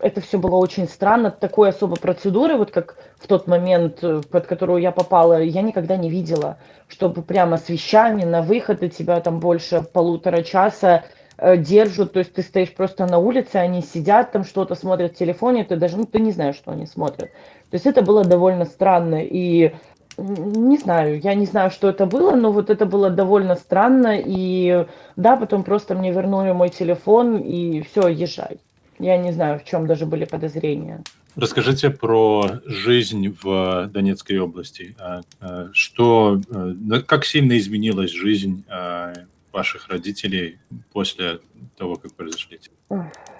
это 0.00 0.20
все 0.20 0.38
было 0.38 0.56
очень 0.56 0.88
странно. 0.88 1.30
Такой 1.30 1.68
особой 1.68 1.98
процедуры, 1.98 2.56
вот 2.56 2.72
как 2.72 2.96
в 3.20 3.28
тот 3.28 3.46
момент, 3.46 3.98
э, 4.02 4.22
под 4.28 4.46
которую 4.46 4.82
я 4.82 4.90
попала, 4.90 5.40
я 5.40 5.62
никогда 5.62 5.96
не 5.96 6.10
видела, 6.10 6.58
чтобы 6.88 7.22
прямо 7.22 7.56
с 7.56 7.68
вещами 7.68 8.24
на 8.24 8.42
выход, 8.42 8.82
и 8.82 8.90
тебя 8.90 9.20
там 9.20 9.38
больше 9.38 9.82
полутора 9.82 10.42
часа 10.42 11.04
Э, 11.44 11.56
держат, 11.56 12.12
то 12.12 12.20
есть 12.20 12.34
ты 12.34 12.42
стоишь 12.42 12.72
просто 12.72 13.04
на 13.06 13.18
улице, 13.18 13.56
они 13.56 13.82
сидят 13.82 14.30
там 14.30 14.44
что-то 14.44 14.76
смотрят 14.76 15.14
в 15.14 15.18
телефоне, 15.18 15.64
ты 15.64 15.74
даже, 15.74 15.96
ну, 15.96 16.04
ты 16.04 16.20
не 16.20 16.30
знаешь, 16.30 16.54
что 16.54 16.70
они 16.70 16.86
смотрят. 16.86 17.30
То 17.70 17.74
есть 17.74 17.84
это 17.84 18.02
было 18.02 18.24
довольно 18.24 18.64
странно, 18.64 19.20
и 19.22 19.74
не 20.18 20.78
знаю, 20.78 21.20
я 21.20 21.34
не 21.34 21.46
знаю, 21.46 21.70
что 21.70 21.88
это 21.88 22.06
было, 22.06 22.34
но 22.34 22.52
вот 22.52 22.70
это 22.70 22.86
было 22.86 23.10
довольно 23.10 23.54
странно, 23.56 24.18
и 24.18 24.86
да, 25.16 25.36
потом 25.36 25.64
просто 25.64 25.94
мне 25.94 26.12
вернули 26.12 26.52
мой 26.52 26.68
телефон, 26.68 27.38
и 27.38 27.82
все, 27.82 28.08
езжай. 28.08 28.58
Я 28.98 29.16
не 29.16 29.32
знаю, 29.32 29.58
в 29.58 29.64
чем 29.64 29.86
даже 29.86 30.06
были 30.06 30.24
подозрения. 30.24 31.02
Расскажите 31.34 31.88
про 31.88 32.60
жизнь 32.66 33.34
в 33.42 33.88
Донецкой 33.90 34.38
области. 34.38 34.94
А, 34.98 35.22
а, 35.40 35.70
что, 35.72 36.40
э, 36.50 37.00
как 37.06 37.24
сильно 37.24 37.56
изменилась 37.56 38.10
жизнь 38.10 38.64
а, 38.68 39.14
ваших 39.52 39.88
родителей 39.88 40.58
после 40.92 41.40
того, 41.76 41.96
как 41.96 42.14
произошли? 42.14 42.60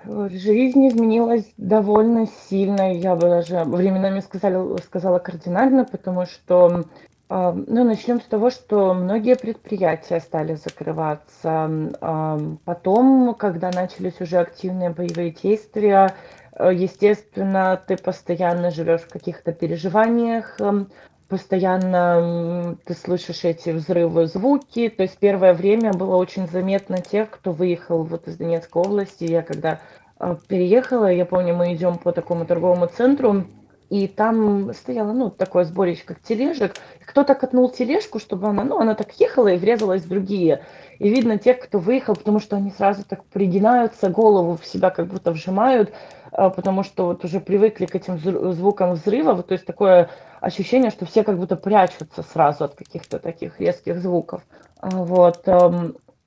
Жизнь 0.05 0.89
изменилась 0.89 1.53
довольно 1.57 2.27
сильно, 2.49 2.95
я 2.95 3.15
бы 3.15 3.29
даже 3.29 3.65
временами 3.65 4.21
сказала, 4.21 4.77
сказала 4.79 5.19
кардинально, 5.19 5.85
потому 5.85 6.27
что 6.27 6.85
а, 7.29 7.53
ну, 7.53 7.85
начнем 7.85 8.21
с 8.21 8.25
того, 8.25 8.51
что 8.51 8.95
многие 8.95 9.37
предприятия 9.37 10.21
стали 10.21 10.55
закрываться. 10.55 11.71
А, 12.01 12.39
потом, 12.65 13.35
когда 13.35 13.71
начались 13.71 14.21
уже 14.21 14.39
активные 14.39 14.91
боевые 14.91 15.31
действия, 15.31 16.15
естественно, 16.59 17.83
ты 17.87 17.97
постоянно 17.97 18.71
живешь 18.71 19.01
в 19.03 19.09
каких-то 19.09 19.53
переживаниях, 19.53 20.59
постоянно 21.33 22.77
ты 22.85 22.93
слышишь 22.93 23.45
эти 23.45 23.71
взрывы, 23.71 24.27
звуки. 24.27 24.91
То 24.91 25.05
есть 25.05 25.17
первое 25.17 25.55
время 25.55 25.95
было 25.95 26.17
очень 26.17 26.47
заметно 26.47 26.99
тех, 26.99 27.31
кто 27.31 27.53
выехал 27.53 28.03
вот 28.03 28.29
из 28.29 28.37
Донецкой 28.37 28.83
области. 28.83 29.25
Я 29.25 29.41
когда 29.41 29.81
а, 30.19 30.37
переехала, 30.47 31.11
я 31.11 31.25
помню, 31.25 31.55
мы 31.55 31.73
идем 31.73 31.97
по 31.97 32.13
такому 32.13 32.45
торговому 32.45 32.87
центру, 32.87 33.47
и 33.89 34.09
там 34.09 34.75
стояло, 34.75 35.13
ну, 35.13 35.31
такое 35.31 35.65
сборище, 35.65 36.03
как 36.05 36.21
тележек. 36.21 36.75
Кто-то 37.07 37.35
катнул 37.35 37.71
тележку, 37.71 38.19
чтобы 38.19 38.49
она, 38.49 38.63
ну, 38.63 38.79
она 38.79 38.95
так 38.95 39.19
ехала 39.19 39.49
и 39.49 39.57
врезалась 39.57 40.03
в 40.03 40.09
другие. 40.09 40.67
И 40.99 41.09
видно 41.09 41.39
тех, 41.39 41.61
кто 41.61 41.79
выехал, 41.79 42.15
потому 42.15 42.41
что 42.41 42.57
они 42.57 42.73
сразу 42.73 43.05
так 43.09 43.25
пригинаются, 43.25 44.11
голову 44.11 44.59
в 44.61 44.67
себя 44.67 44.91
как 44.91 45.07
будто 45.07 45.31
вжимают, 45.31 45.95
а, 46.31 46.51
потому 46.51 46.83
что 46.83 47.07
вот 47.07 47.25
уже 47.25 47.41
привыкли 47.41 47.87
к 47.87 47.95
этим 47.95 48.19
звукам 48.53 48.93
взрыва, 48.93 49.43
то 49.43 49.53
есть 49.53 49.65
такое 49.65 50.11
ощущение, 50.43 50.91
что 50.91 51.07
все 51.07 51.25
как 51.25 51.39
будто 51.39 51.57
прячутся 51.57 52.23
сразу 52.23 52.65
от 52.65 52.75
каких-то 52.75 53.19
таких 53.19 53.61
резких 53.61 54.01
звуков. 54.01 54.43
А, 54.81 54.91
вот. 54.91 55.47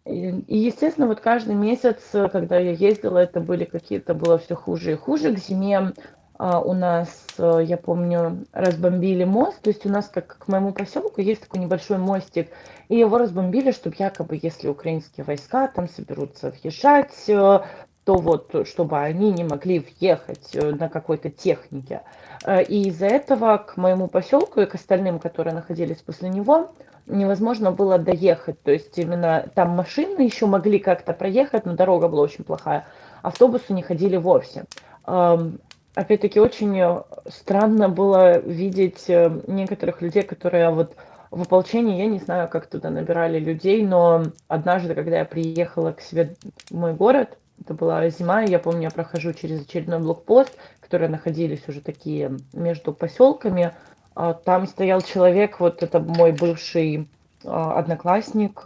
И, 0.05 0.43
естественно, 0.47 1.07
вот 1.07 1.19
каждый 1.19 1.55
месяц, 1.55 1.97
когда 2.11 2.57
я 2.57 2.71
ездила, 2.71 3.17
это 3.17 3.39
были 3.41 3.65
какие-то, 3.65 4.13
было 4.13 4.37
все 4.37 4.55
хуже 4.55 4.93
и 4.93 4.95
хуже. 4.95 5.33
К 5.33 5.39
зиме 5.39 5.93
а, 6.37 6.59
у 6.59 6.73
нас, 6.73 7.25
я 7.37 7.77
помню, 7.77 8.45
разбомбили 8.53 9.23
мост, 9.23 9.61
то 9.61 9.69
есть 9.69 9.85
у 9.85 9.89
нас, 9.89 10.07
как 10.07 10.37
к 10.37 10.47
моему 10.47 10.73
поселку, 10.73 11.21
есть 11.21 11.41
такой 11.41 11.59
небольшой 11.59 11.97
мостик, 11.97 12.49
и 12.87 12.97
его 12.97 13.17
разбомбили, 13.17 13.71
чтобы 13.71 13.95
якобы, 13.97 14.39
если 14.41 14.67
украинские 14.67 15.23
войска 15.25 15.67
там 15.67 15.89
соберутся 15.89 16.51
въезжать, 16.51 17.13
э, 17.27 17.59
то 18.05 18.15
вот, 18.15 18.67
чтобы 18.67 18.99
они 18.99 19.31
не 19.31 19.43
могли 19.43 19.79
въехать 19.79 20.55
э, 20.55 20.71
на 20.71 20.89
какой-то 20.89 21.29
технике. 21.31 22.03
Э, 22.45 22.63
и 22.63 22.87
из-за 22.87 23.07
этого 23.07 23.57
к 23.57 23.77
моему 23.77 24.07
поселку 24.07 24.61
и 24.61 24.67
к 24.67 24.75
остальным, 24.75 25.17
которые 25.19 25.55
находились 25.55 25.97
после 25.97 26.29
него, 26.29 26.71
невозможно 27.07 27.71
было 27.71 27.97
доехать. 27.97 28.61
То 28.61 28.71
есть 28.71 28.97
именно 28.99 29.49
там 29.55 29.71
машины 29.71 30.21
еще 30.21 30.45
могли 30.45 30.77
как-то 30.77 31.13
проехать, 31.13 31.65
но 31.65 31.73
дорога 31.73 32.07
была 32.07 32.21
очень 32.21 32.43
плохая. 32.43 32.85
Автобусы 33.23 33.73
не 33.73 33.81
ходили 33.81 34.17
вовсе. 34.17 34.65
Эм, 35.07 35.59
опять-таки, 35.95 36.39
очень 36.39 36.79
странно 37.27 37.89
было 37.89 38.37
видеть 38.37 39.09
э, 39.09 39.31
некоторых 39.47 40.03
людей, 40.03 40.21
которые 40.21 40.69
вот 40.69 40.95
в 41.31 41.41
ополчении, 41.41 41.97
я 41.97 42.05
не 42.05 42.19
знаю, 42.19 42.47
как 42.49 42.67
туда 42.67 42.91
набирали 42.91 43.39
людей, 43.39 43.83
но 43.83 44.25
однажды, 44.47 44.93
когда 44.93 45.17
я 45.17 45.25
приехала 45.25 45.91
к 45.91 46.01
себе 46.01 46.35
в 46.69 46.75
мой 46.75 46.93
город, 46.93 47.37
это 47.59 47.73
была 47.73 48.07
зима, 48.09 48.41
я 48.41 48.59
помню, 48.59 48.83
я 48.83 48.91
прохожу 48.91 49.33
через 49.33 49.61
очередной 49.61 49.99
блокпост, 49.99 50.55
которые 50.81 51.09
находились 51.09 51.67
уже 51.67 51.81
такие 51.81 52.37
между 52.53 52.93
поселками. 52.93 53.73
А, 54.13 54.33
там 54.33 54.67
стоял 54.67 55.01
человек, 55.01 55.59
вот 55.59 55.83
это 55.83 55.99
мой 55.99 56.31
бывший 56.31 57.07
а, 57.43 57.79
одноклассник, 57.79 58.61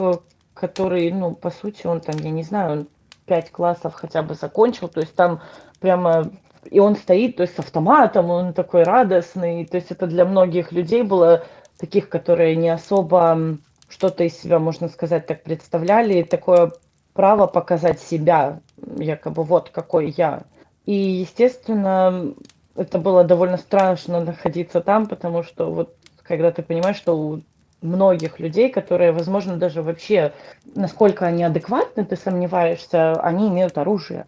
который, 0.54 1.12
ну, 1.12 1.36
по 1.36 1.49
сути, 1.49 1.88
он 1.88 2.02
там, 2.02 2.15
я 2.17 2.32
не 2.32 2.43
знаю, 2.43 2.71
он 2.71 2.88
пять 3.25 3.52
классов 3.52 3.93
хотя 3.93 4.23
бы 4.23 4.34
закончил, 4.34 4.89
то 4.89 4.99
есть 4.99 5.15
там 5.15 5.41
прямо 5.80 6.32
и 6.65 6.80
он 6.80 6.95
стоит, 6.95 7.38
то 7.38 7.43
есть 7.43 7.56
с 7.56 7.60
автоматом, 7.60 8.30
он 8.30 8.54
такой 8.54 8.84
радостный, 8.84 9.65
то 9.65 9.78
есть 9.78 9.91
это 9.91 10.08
для 10.08 10.25
многих 10.25 10.71
людей 10.71 11.04
было 11.04 11.45
таких, 11.78 12.10
которые 12.10 12.56
не 12.56 12.69
особо 12.69 13.58
что-то 13.88 14.23
из 14.23 14.39
себя, 14.39 14.60
можно 14.60 14.89
сказать, 14.89 15.25
так 15.25 15.43
представляли, 15.43 16.23
такое 16.23 16.71
право 17.13 17.47
показать 17.47 17.99
себя, 17.99 18.60
якобы 18.97 19.43
вот 19.43 19.69
какой 19.69 20.09
я. 20.11 20.43
И, 20.85 20.93
естественно, 20.93 22.33
это 22.75 22.97
было 22.99 23.23
довольно 23.23 23.57
страшно 23.57 24.21
находиться 24.21 24.81
там, 24.81 25.07
потому 25.07 25.43
что 25.43 25.71
вот 25.71 25.95
когда 26.23 26.51
ты 26.51 26.61
понимаешь, 26.61 26.97
что 26.97 27.17
у 27.17 27.41
многих 27.81 28.39
людей, 28.39 28.69
которые, 28.69 29.11
возможно, 29.11 29.57
даже 29.57 29.81
вообще, 29.81 30.33
насколько 30.75 31.25
они 31.25 31.43
адекватны, 31.43 32.05
ты 32.05 32.15
сомневаешься, 32.15 33.13
они 33.21 33.49
имеют 33.49 33.77
оружие. 33.77 34.25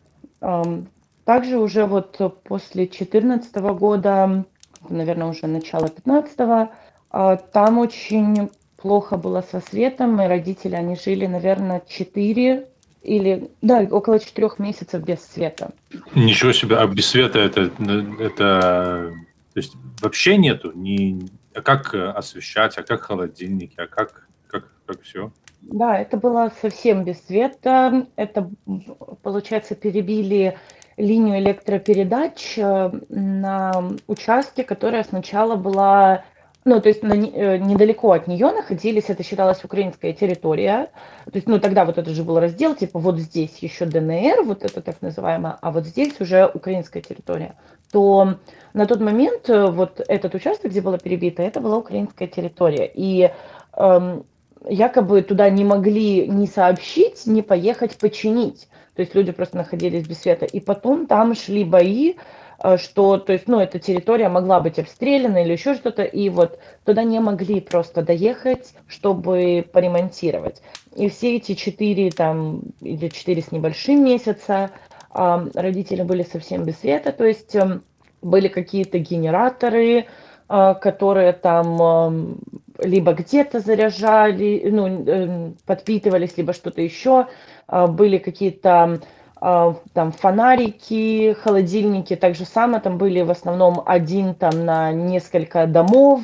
Также 1.26 1.60
уже 1.60 1.86
вот 1.86 2.18
после 2.44 2.86
2014 2.86 3.56
года, 3.56 4.46
наверное, 4.90 5.28
уже 5.28 5.48
начало 5.48 5.88
2015, 5.88 6.70
а, 7.14 7.36
там 7.36 7.78
очень 7.78 8.50
плохо 8.78 9.18
было 9.18 9.42
со 9.42 9.60
светом, 9.60 10.20
и 10.22 10.28
родители, 10.28 10.76
они 10.76 10.96
жили, 10.96 11.28
наверное, 11.28 11.84
4 11.88 12.68
или, 13.02 13.50
да, 13.62 13.82
около 13.90 14.20
четырех 14.20 14.60
месяцев 14.60 15.04
без 15.04 15.20
света. 15.26 15.72
Ничего 16.14 16.52
себе, 16.52 16.78
а 16.78 16.88
без 16.88 17.08
света 17.08 17.40
это, 17.40 17.72
это 18.20 19.14
то 19.54 19.60
есть 19.60 19.74
вообще 20.02 20.38
нету? 20.38 20.72
Не, 20.74 21.30
а 21.54 21.62
как 21.62 21.94
освещать, 21.94 22.78
а 22.78 22.84
как 22.84 23.02
холодильники, 23.02 23.76
а 23.78 23.88
как, 23.88 24.28
как, 24.48 24.72
как 24.86 25.02
все? 25.02 25.32
Да, 25.62 25.98
это 25.98 26.18
было 26.18 26.52
совсем 26.62 27.04
без 27.04 27.24
света. 27.26 28.08
Это, 28.16 28.50
получается, 29.22 29.76
перебили 29.76 30.58
линию 30.98 31.40
электропередач 31.40 32.58
э, 32.58 32.92
на 33.10 33.92
участке, 34.08 34.64
которая 34.64 35.04
сначала 35.04 35.56
была 35.56 36.26
ну, 36.64 36.80
то 36.80 36.90
есть 36.90 37.02
на, 37.02 37.14
э, 37.14 37.58
недалеко 37.58 38.12
от 38.12 38.28
нее 38.28 38.52
находились, 38.52 39.10
это 39.10 39.24
считалась 39.24 39.64
украинская 39.64 40.14
территория. 40.14 40.92
То 41.26 41.36
есть, 41.36 41.48
ну, 41.48 41.60
тогда 41.60 41.86
вот 41.86 41.98
это 41.98 42.12
же 42.12 42.24
был 42.24 42.40
раздел, 42.40 42.76
типа, 42.76 43.00
вот 43.00 43.18
здесь 43.18 43.58
еще 43.60 43.86
ДНР, 43.86 44.44
вот 44.44 44.64
это 44.64 44.82
так 44.82 45.02
называемое, 45.02 45.58
а 45.60 45.72
вот 45.72 45.86
здесь 45.86 46.20
уже 46.20 46.46
украинская 46.46 47.02
территория. 47.02 47.56
То 47.92 48.36
на 48.74 48.86
тот 48.86 49.02
момент 49.02 49.50
э, 49.50 49.68
вот 49.68 50.02
этот 50.08 50.36
участок, 50.36 50.72
где 50.72 50.82
было 50.82 51.00
перебито, 51.00 51.42
это 51.42 51.62
была 51.62 51.78
украинская 51.78 52.28
территория. 52.28 52.90
И 52.94 53.32
эм, 53.76 54.24
якобы 54.68 55.24
туда 55.24 55.50
не 55.50 55.66
могли 55.66 56.28
ни 56.28 56.46
сообщить, 56.46 57.26
ни 57.26 57.42
поехать 57.42 57.98
починить. 57.98 58.68
То 58.96 59.02
есть 59.02 59.16
люди 59.16 59.32
просто 59.32 59.58
находились 59.58 60.08
без 60.08 60.20
света. 60.20 60.46
И 60.46 60.60
потом 60.60 61.08
там 61.08 61.34
шли 61.34 61.64
бои, 61.64 62.16
что, 62.78 63.18
то 63.18 63.34
есть, 63.34 63.48
ну, 63.48 63.60
эта 63.60 63.80
территория 63.80 64.30
могла 64.30 64.60
быть 64.60 64.78
обстреляна 64.78 65.44
или 65.44 65.54
еще 65.54 65.74
что-то, 65.74 66.04
и 66.04 66.30
вот 66.30 66.60
туда 66.86 67.04
не 67.04 67.20
могли 67.20 67.60
просто 67.62 68.04
доехать, 68.04 68.74
чтобы 68.88 69.66
поремонтировать. 69.72 70.62
И 70.96 71.10
все 71.10 71.38
эти 71.38 71.56
четыре 71.56 72.12
там, 72.12 72.62
или 72.82 73.08
четыре 73.08 73.42
с 73.42 73.52
небольшим 73.52 74.04
месяца 74.04 74.72
родители 75.14 76.04
были 76.04 76.24
совсем 76.24 76.64
без 76.64 76.80
света, 76.80 77.12
то 77.12 77.26
есть 77.26 77.56
эм, 77.56 77.84
были 78.22 78.48
какие-то 78.48 79.00
генераторы, 79.00 80.06
а, 80.48 80.74
которые 80.74 81.34
там 81.34 82.38
либо 82.80 83.14
где-то 83.14 83.60
заряжали, 83.60 84.70
ну, 84.70 84.88
эм, 84.88 85.58
подпитывались, 85.66 86.38
либо 86.38 86.54
что-то 86.54 86.82
еще. 86.82 87.28
А, 87.68 87.88
были 87.88 88.18
какие-то 88.18 89.00
там 89.42 90.12
фонарики, 90.12 91.36
холодильники, 91.42 92.16
так 92.16 92.36
же 92.36 92.46
самое, 92.46 92.80
там 92.80 93.00
были 93.00 93.22
в 93.22 93.32
основном 93.32 93.82
один 93.86 94.36
там 94.36 94.66
на 94.66 94.92
несколько 94.92 95.66
домов, 95.66 96.22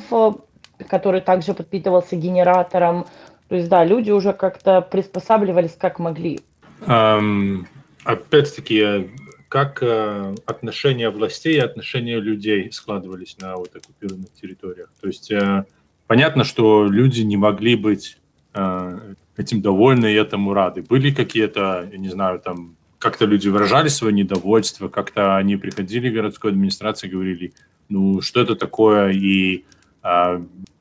который 0.88 1.20
также 1.20 1.52
подпитывался 1.52 2.14
генератором. 2.14 3.06
То 3.48 3.56
есть, 3.56 3.68
да, 3.68 3.84
люди 3.84 4.12
уже 4.12 4.32
как-то 4.32 4.80
приспосабливались 4.82 5.76
как 5.76 5.98
могли. 5.98 6.40
Um, 6.86 7.66
опять-таки, 8.04 9.10
как 9.48 9.82
uh, 9.82 10.38
отношения 10.46 11.10
властей 11.10 11.56
и 11.56 11.60
отношения 11.60 12.20
людей 12.20 12.70
складывались 12.70 13.36
на 13.40 13.56
вот 13.56 13.74
оккупированных 13.74 14.32
территориях? 14.32 14.92
То 15.00 15.08
есть 15.08 15.32
uh, 15.32 15.64
понятно, 16.06 16.44
что 16.44 16.86
люди 16.86 17.22
не 17.22 17.36
могли 17.36 17.74
быть 17.74 18.18
uh, 18.52 19.16
этим 19.36 19.60
довольны 19.60 20.12
и 20.12 20.16
этому 20.16 20.52
рады. 20.52 20.82
Были 20.82 21.10
какие-то, 21.10 21.88
я 21.90 21.98
не 21.98 22.10
знаю, 22.10 22.38
там 22.38 22.76
как-то 22.98 23.24
люди 23.24 23.48
выражали 23.48 23.88
свое 23.88 24.12
недовольство, 24.12 24.88
как-то 24.88 25.36
они 25.36 25.56
приходили 25.56 26.10
в 26.10 26.14
городскую 26.14 26.52
администрацию 26.52 27.10
и 27.10 27.12
говорили, 27.12 27.52
ну 27.88 28.20
что 28.20 28.40
это 28.40 28.54
такое? 28.56 29.10
И 29.12 29.64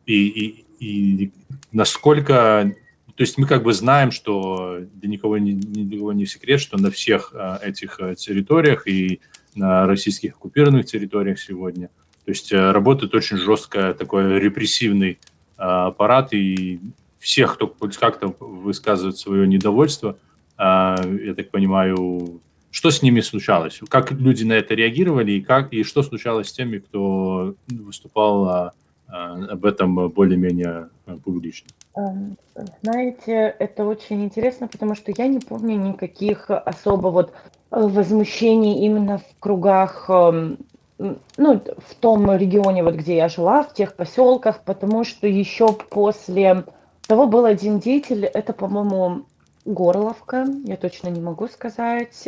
и, 0.07 0.28
и, 0.28 0.65
и 0.80 1.32
насколько... 1.72 2.74
То 3.15 3.24
есть 3.24 3.38
мы 3.38 3.47
как 3.47 3.63
бы 3.63 3.74
знаем, 3.74 4.11
что 4.11 4.80
для 4.93 5.09
никого 5.09 5.38
не, 5.39 5.53
никого 5.53 6.13
не 6.13 6.28
секрет, 6.28 6.61
что 6.61 6.78
на 6.78 6.91
всех 6.91 7.32
а, 7.34 7.59
этих 7.63 7.99
а, 7.99 8.13
территориях 8.13 8.88
и 8.88 9.22
на 9.55 9.88
российских 9.88 10.36
оккупированных 10.36 10.86
территориях 10.86 11.39
сегодня, 11.39 11.88
то 12.26 12.32
есть 12.32 12.53
а, 12.53 12.72
работает 12.72 13.15
очень 13.15 13.38
жестко 13.38 13.95
такой 13.95 14.39
репрессивный 14.39 15.18
а, 15.57 15.88
аппарат, 15.88 16.32
и 16.32 16.80
всех, 17.18 17.55
кто 17.55 17.76
хоть 17.80 17.97
как-то 17.97 18.36
высказывает 18.39 19.18
свое 19.18 19.47
недовольство, 19.47 20.11
а, 20.11 20.26
я 20.60 21.34
так 21.36 21.51
понимаю, 21.51 22.41
что 22.72 22.91
с 22.91 23.01
ними 23.01 23.22
случалось? 23.22 23.80
Как 23.89 24.12
люди 24.12 24.43
на 24.43 24.53
это 24.53 24.76
реагировали 24.76 25.34
и 25.34 25.41
как 25.41 25.74
и 25.74 25.84
что 25.84 26.03
случалось 26.03 26.49
с 26.49 26.53
теми, 26.53 26.80
кто 26.80 27.55
выступал 27.68 28.45
а, 28.47 28.74
об 29.08 29.66
этом 29.66 30.10
более-менее 30.10 30.89
а, 31.05 31.18
публично? 31.18 31.68
Эм, 31.95 32.38
знаете, 32.84 33.55
это 33.58 33.86
очень 33.86 34.24
интересно, 34.24 34.68
потому 34.68 34.95
что 34.95 35.12
я 35.18 35.28
не 35.28 35.39
помню 35.39 35.76
никаких 35.78 36.49
особо 36.49 37.08
вот 37.08 37.32
э, 37.72 37.80
возмущений 37.80 38.86
именно 38.86 39.18
в 39.18 39.39
кругах, 39.39 40.05
эм, 40.10 40.60
ну, 40.99 41.62
в 41.78 41.95
том 41.95 42.32
регионе, 42.36 42.84
вот 42.84 42.95
где 42.95 43.16
я 43.16 43.30
жила, 43.30 43.64
в 43.64 43.74
тех 43.74 43.95
поселках, 43.95 44.64
потому 44.64 45.03
что 45.03 45.28
еще 45.28 45.72
после 45.74 46.66
того 47.08 47.28
был 47.28 47.45
один 47.45 47.80
деятель, 47.80 48.26
это, 48.26 48.53
по-моему, 48.53 49.26
Горловка, 49.68 50.45
я 50.63 50.78
точно 50.78 51.09
не 51.09 51.20
могу 51.20 51.47
сказать. 51.47 52.28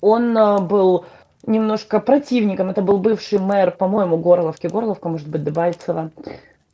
Он 0.00 0.38
э, 0.38 0.58
был 0.60 1.04
немножко 1.46 2.00
противником. 2.00 2.70
Это 2.70 2.82
был 2.82 2.98
бывший 2.98 3.38
мэр, 3.38 3.70
по-моему, 3.72 4.16
Горловки. 4.16 4.66
Горловка, 4.66 5.08
может 5.08 5.28
быть, 5.28 5.44
Дебальцева. 5.44 6.10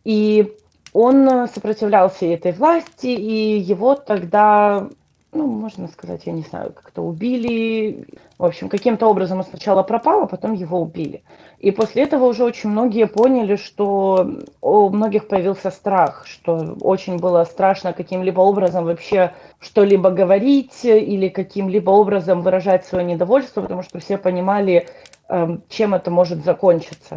И 0.04 0.56
он 0.92 1.28
э, 1.28 1.48
сопротивлялся 1.48 2.26
этой 2.26 2.52
власти, 2.52 3.08
и 3.08 3.58
его 3.58 3.94
тогда 3.96 4.88
ну, 5.34 5.46
можно 5.46 5.88
сказать, 5.88 6.22
я 6.26 6.32
не 6.32 6.42
знаю, 6.42 6.72
как-то 6.72 7.02
убили. 7.02 8.06
В 8.38 8.44
общем, 8.44 8.68
каким-то 8.68 9.06
образом 9.08 9.38
он 9.38 9.44
сначала 9.44 9.82
пропал, 9.82 10.22
а 10.22 10.26
потом 10.26 10.52
его 10.52 10.80
убили. 10.80 11.22
И 11.58 11.70
после 11.72 12.04
этого 12.04 12.26
уже 12.26 12.44
очень 12.44 12.70
многие 12.70 13.06
поняли, 13.06 13.56
что 13.56 14.30
у 14.60 14.88
многих 14.90 15.28
появился 15.28 15.70
страх, 15.70 16.24
что 16.26 16.76
очень 16.80 17.18
было 17.18 17.44
страшно 17.44 17.92
каким-либо 17.92 18.40
образом 18.40 18.84
вообще 18.84 19.32
что-либо 19.60 20.10
говорить 20.10 20.84
или 20.84 21.28
каким-либо 21.28 21.90
образом 21.90 22.42
выражать 22.42 22.86
свое 22.86 23.04
недовольство, 23.04 23.62
потому 23.62 23.82
что 23.82 23.98
все 23.98 24.18
понимали, 24.18 24.88
эм, 25.28 25.62
чем 25.68 25.94
это 25.94 26.10
может 26.10 26.44
закончиться. 26.44 27.16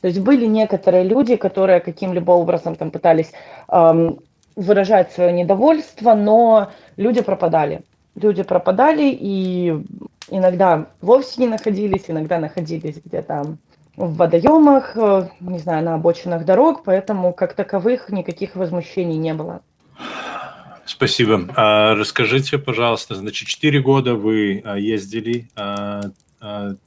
То 0.00 0.06
есть 0.06 0.20
были 0.20 0.46
некоторые 0.46 1.04
люди, 1.04 1.36
которые 1.36 1.80
каким-либо 1.80 2.30
образом 2.30 2.76
там 2.76 2.90
пытались 2.90 3.32
эм, 3.68 4.20
выражать 4.58 5.12
свое 5.12 5.32
недовольство, 5.32 6.14
но 6.14 6.72
люди 6.96 7.22
пропадали. 7.22 7.82
Люди 8.16 8.42
пропадали 8.42 9.16
и 9.18 9.84
иногда 10.30 10.86
вовсе 11.00 11.42
не 11.42 11.46
находились, 11.46 12.06
иногда 12.08 12.40
находились 12.40 13.00
где-то 13.04 13.56
в 13.96 14.16
водоемах, 14.16 14.96
э, 14.96 15.28
не 15.40 15.58
знаю, 15.58 15.84
на 15.84 15.94
обочинах 15.94 16.44
дорог, 16.44 16.82
поэтому 16.84 17.32
как 17.32 17.54
таковых 17.54 18.10
никаких 18.10 18.56
возмущений 18.56 19.16
не 19.16 19.32
было. 19.32 19.60
Спасибо. 20.84 21.48
А, 21.54 21.94
расскажите, 21.94 22.58
пожалуйста, 22.58 23.14
значит, 23.14 23.46
четыре 23.46 23.80
года 23.80 24.14
вы 24.14 24.62
а, 24.64 24.76
ездили 24.76 25.48
а, 25.54 26.02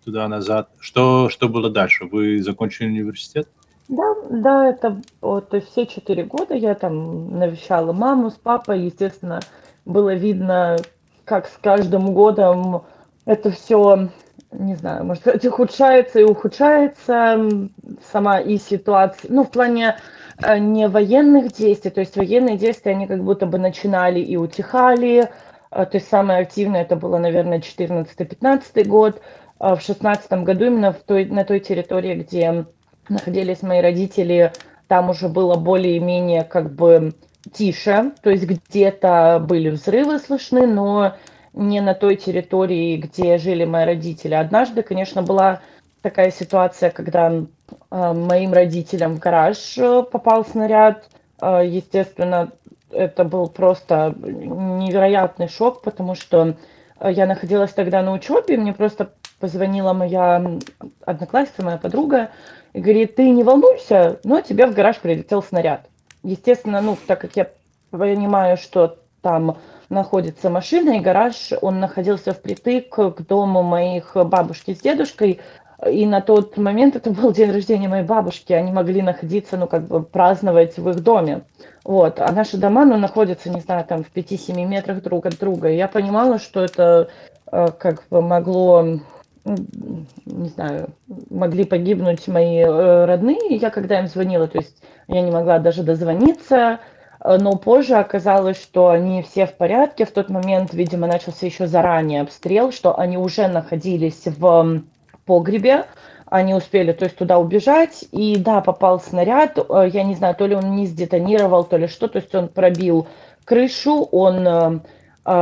туда-назад. 0.04 0.70
Что, 0.80 1.30
что 1.30 1.48
было 1.48 1.70
дальше? 1.70 2.06
Вы 2.06 2.42
закончили 2.42 2.88
университет? 2.88 3.48
Да, 3.92 4.16
да, 4.30 4.70
это 4.70 5.02
вот, 5.20 5.50
то 5.50 5.58
есть 5.58 5.70
все 5.70 5.86
четыре 5.86 6.24
года 6.24 6.54
я 6.54 6.76
там 6.76 7.38
навещала 7.38 7.92
маму 7.92 8.30
с 8.30 8.36
папой, 8.36 8.84
естественно, 8.84 9.42
было 9.84 10.14
видно, 10.14 10.78
как 11.26 11.46
с 11.48 11.58
каждым 11.62 12.14
годом 12.14 12.86
это 13.26 13.52
все, 13.52 14.08
не 14.54 14.76
знаю, 14.76 15.04
может 15.04 15.24
сказать, 15.24 15.46
ухудшается 15.46 16.22
и 16.22 16.24
ухудшается 16.24 17.70
сама 18.10 18.40
и 18.40 18.58
ситуация, 18.58 19.30
ну, 19.30 19.44
в 19.44 19.52
плане 19.52 19.98
э, 20.42 20.58
не 20.58 20.88
военных 20.88 21.52
действий, 21.52 21.92
то 21.92 22.00
есть 22.00 22.16
военные 22.16 22.56
действия, 22.56 22.94
они 22.94 23.08
как 23.08 23.22
будто 23.22 23.46
бы 23.46 23.58
начинали 23.58 24.22
и 24.22 24.38
утихали, 24.38 25.30
э, 25.70 25.86
то 25.86 25.98
есть 25.98 26.08
самое 26.08 26.40
активное 26.40 26.84
это 26.84 26.96
было, 26.96 27.18
наверное, 27.18 27.60
14-15 27.60 28.86
год, 28.86 29.22
а 29.60 29.76
в 29.76 29.82
16 29.82 30.32
году 30.44 30.68
именно 30.68 30.94
в 30.94 31.00
той, 31.00 31.26
на 31.26 31.44
той 31.44 31.60
территории, 31.60 32.16
где 32.16 32.66
находились 33.10 33.62
мои 33.62 33.82
родители, 33.82 34.52
там 34.88 35.10
уже 35.10 35.30
было 35.30 35.56
более-менее 35.56 36.44
как 36.44 36.74
бы 36.74 37.14
тише, 37.54 38.12
то 38.22 38.30
есть 38.30 38.44
где-то 38.44 39.44
были 39.46 39.70
взрывы 39.70 40.20
слышны, 40.20 40.68
но 40.68 41.16
не 41.54 41.82
на 41.82 41.94
той 41.94 42.16
территории, 42.16 42.98
где 42.98 43.38
жили 43.38 43.66
мои 43.66 43.86
родители. 43.86 44.34
Однажды, 44.34 44.84
конечно, 44.84 45.22
была 45.22 45.62
такая 46.02 46.32
ситуация, 46.32 46.90
когда 46.92 47.32
э, 47.32 47.44
моим 47.90 48.54
родителям 48.54 49.16
в 49.16 49.20
гараж 49.20 49.78
э, 49.78 50.04
попал 50.04 50.46
снаряд. 50.46 51.10
Э, 51.42 51.62
естественно, 51.66 52.52
это 52.92 53.24
был 53.24 53.48
просто 53.50 54.16
невероятный 54.18 55.48
шок, 55.48 55.82
потому 55.82 56.16
что 56.16 56.56
я 57.04 57.26
находилась 57.26 57.72
тогда 57.74 58.02
на 58.02 58.14
учебе, 58.14 58.58
мне 58.58 58.74
просто 58.74 59.12
позвонила 59.40 59.94
моя 59.94 60.60
одноклассница, 61.06 61.64
моя 61.64 61.78
подруга, 61.78 62.30
и 62.74 62.80
говорит, 62.80 63.16
ты 63.16 63.30
не 63.30 63.44
волнуйся, 63.44 64.20
но 64.24 64.42
тебе 64.42 64.66
в 64.66 64.74
гараж 64.74 65.00
прилетел 65.00 65.44
снаряд. 65.44 65.88
Естественно, 66.24 66.82
ну, 66.82 66.98
так 67.08 67.22
как 67.22 67.36
я 67.36 67.50
понимаю, 67.90 68.58
что 68.58 68.98
там 69.22 69.58
находится 69.90 70.50
машина, 70.50 70.98
и 70.98 71.00
гараж, 71.00 71.52
он 71.62 71.80
находился 71.80 72.34
впритык 72.34 72.90
к 72.90 73.22
дому 73.28 73.62
моих 73.62 74.16
бабушки 74.16 74.74
с 74.74 74.80
дедушкой, 74.80 75.42
и 75.90 76.06
на 76.06 76.22
тот 76.22 76.58
момент 76.58 76.96
это 76.96 77.10
был 77.10 77.32
день 77.32 77.52
рождения 77.52 77.88
моей 77.88 78.06
бабушки, 78.06 78.54
они 78.54 78.72
могли 78.72 79.02
находиться, 79.02 79.58
ну, 79.58 79.68
как 79.68 79.88
бы 79.88 80.04
праздновать 80.04 80.78
в 80.78 80.90
их 80.90 81.02
доме. 81.02 81.42
Вот. 81.84 82.20
А 82.20 82.32
наши 82.32 82.58
дома, 82.58 82.86
ну, 82.86 82.98
находятся, 82.98 83.50
не 83.50 83.62
знаю, 83.62 83.84
там 83.86 84.04
в 84.04 84.14
5-7 84.16 84.64
метрах 84.66 85.02
друг 85.02 85.26
от 85.26 85.40
друга. 85.40 85.70
И 85.70 85.78
я 85.78 85.88
понимала, 85.88 86.38
что 86.38 86.64
это 86.64 87.10
э, 87.52 87.68
как 87.80 88.04
бы 88.12 88.22
могло 88.22 89.00
не 89.46 90.50
знаю, 90.50 90.90
могли 91.30 91.66
погибнуть 91.66 92.28
мои 92.28 92.60
э, 92.60 93.06
родные. 93.06 93.56
Я 93.56 93.70
когда 93.70 94.00
им 94.00 94.08
звонила, 94.08 94.48
то 94.48 94.60
есть 94.60 94.82
я 95.08 95.22
не 95.22 95.32
могла 95.32 95.60
даже 95.60 95.84
дозвониться, 95.84 96.80
э, 97.24 97.38
но 97.40 97.56
позже 97.56 97.96
оказалось, 97.96 98.62
что 98.62 98.90
они 98.90 99.24
все 99.24 99.48
в 99.48 99.54
порядке. 99.54 100.06
В 100.06 100.12
тот 100.12 100.30
момент, 100.30 100.74
видимо, 100.74 101.08
начался 101.08 101.46
еще 101.46 101.68
заранее 101.68 102.22
обстрел, 102.22 102.72
что 102.72 102.98
они 102.98 103.18
уже 103.18 103.48
находились 103.48 104.24
в 104.26 104.84
погребе, 105.26 105.86
они 106.28 106.54
успели, 106.54 106.94
то 106.94 107.06
есть 107.06 107.18
туда 107.18 107.40
убежать, 107.40 108.06
и 108.12 108.38
да, 108.38 108.62
попал 108.62 109.00
снаряд, 109.00 109.58
э, 109.58 109.90
я 109.92 110.04
не 110.04 110.16
знаю, 110.16 110.36
то 110.36 110.46
ли 110.46 110.56
он 110.56 110.76
не 110.76 110.86
сдетонировал, 110.86 111.64
то 111.64 111.78
ли 111.78 111.88
что, 111.88 112.08
то 112.08 112.20
есть 112.20 112.34
он 112.36 112.48
пробил 112.48 113.08
крышу, 113.44 114.08
он 114.12 114.82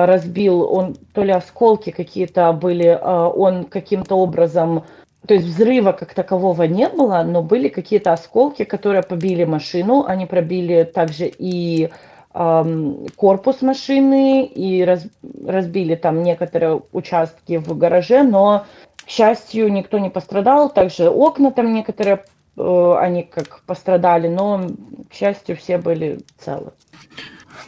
разбил, 0.06 0.62
он 0.72 0.96
то 1.14 1.24
ли 1.24 1.32
осколки 1.32 1.92
какие-то 1.92 2.52
были, 2.54 2.88
а, 2.88 3.28
он 3.28 3.66
каким-то 3.66 4.16
образом, 4.16 4.84
то 5.28 5.34
есть 5.34 5.46
взрыва 5.46 5.92
как 5.92 6.14
такового 6.14 6.64
не 6.64 6.88
было, 6.90 7.24
но 7.24 7.42
были 7.42 7.70
какие-то 7.70 8.14
осколки, 8.14 8.64
которые 8.64 9.04
побили 9.04 9.44
машину, 9.44 10.06
они 10.08 10.26
пробили 10.26 10.84
также 10.84 11.32
и 11.38 11.90
корпус 12.32 13.64
машины 13.64 14.46
и 14.46 14.84
раз, 14.84 15.04
разбили 15.46 15.96
там 15.96 16.22
некоторые 16.22 16.84
участки 16.94 17.58
в 17.58 17.76
гараже, 17.76 18.22
но 18.22 18.66
счастью, 19.10 19.72
никто 19.72 19.98
не 19.98 20.10
пострадал. 20.10 20.70
Также 20.70 21.10
окна 21.10 21.52
там 21.52 21.74
некоторые, 21.74 22.24
э, 22.58 22.96
они 23.00 23.24
как 23.24 23.62
пострадали, 23.66 24.28
но, 24.28 24.62
к 25.10 25.14
счастью, 25.14 25.58
все 25.58 25.78
были 25.78 26.20
целы. 26.38 26.72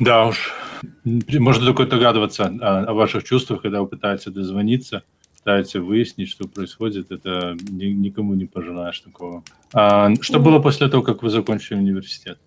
Да 0.02 0.26
уж, 0.26 0.52
можно 1.04 1.64
только 1.64 1.86
догадываться 1.86 2.46
о, 2.60 2.80
о 2.86 2.94
ваших 2.94 3.24
чувствах, 3.24 3.62
когда 3.62 3.82
вы 3.82 3.88
пытаетесь 3.88 4.32
дозвониться, 4.32 5.04
пытаетесь 5.38 5.76
выяснить, 5.76 6.28
что 6.28 6.48
происходит. 6.48 7.12
Это 7.12 7.56
ни, 7.70 7.86
никому 7.86 8.34
не 8.34 8.46
пожелаешь 8.46 9.00
такого. 9.00 9.44
А, 9.74 10.12
что 10.22 10.40
было 10.40 10.58
после 10.60 10.90
того, 10.90 11.04
как 11.04 11.22
вы 11.22 11.30
закончили 11.30 11.78
университет? 11.78 12.40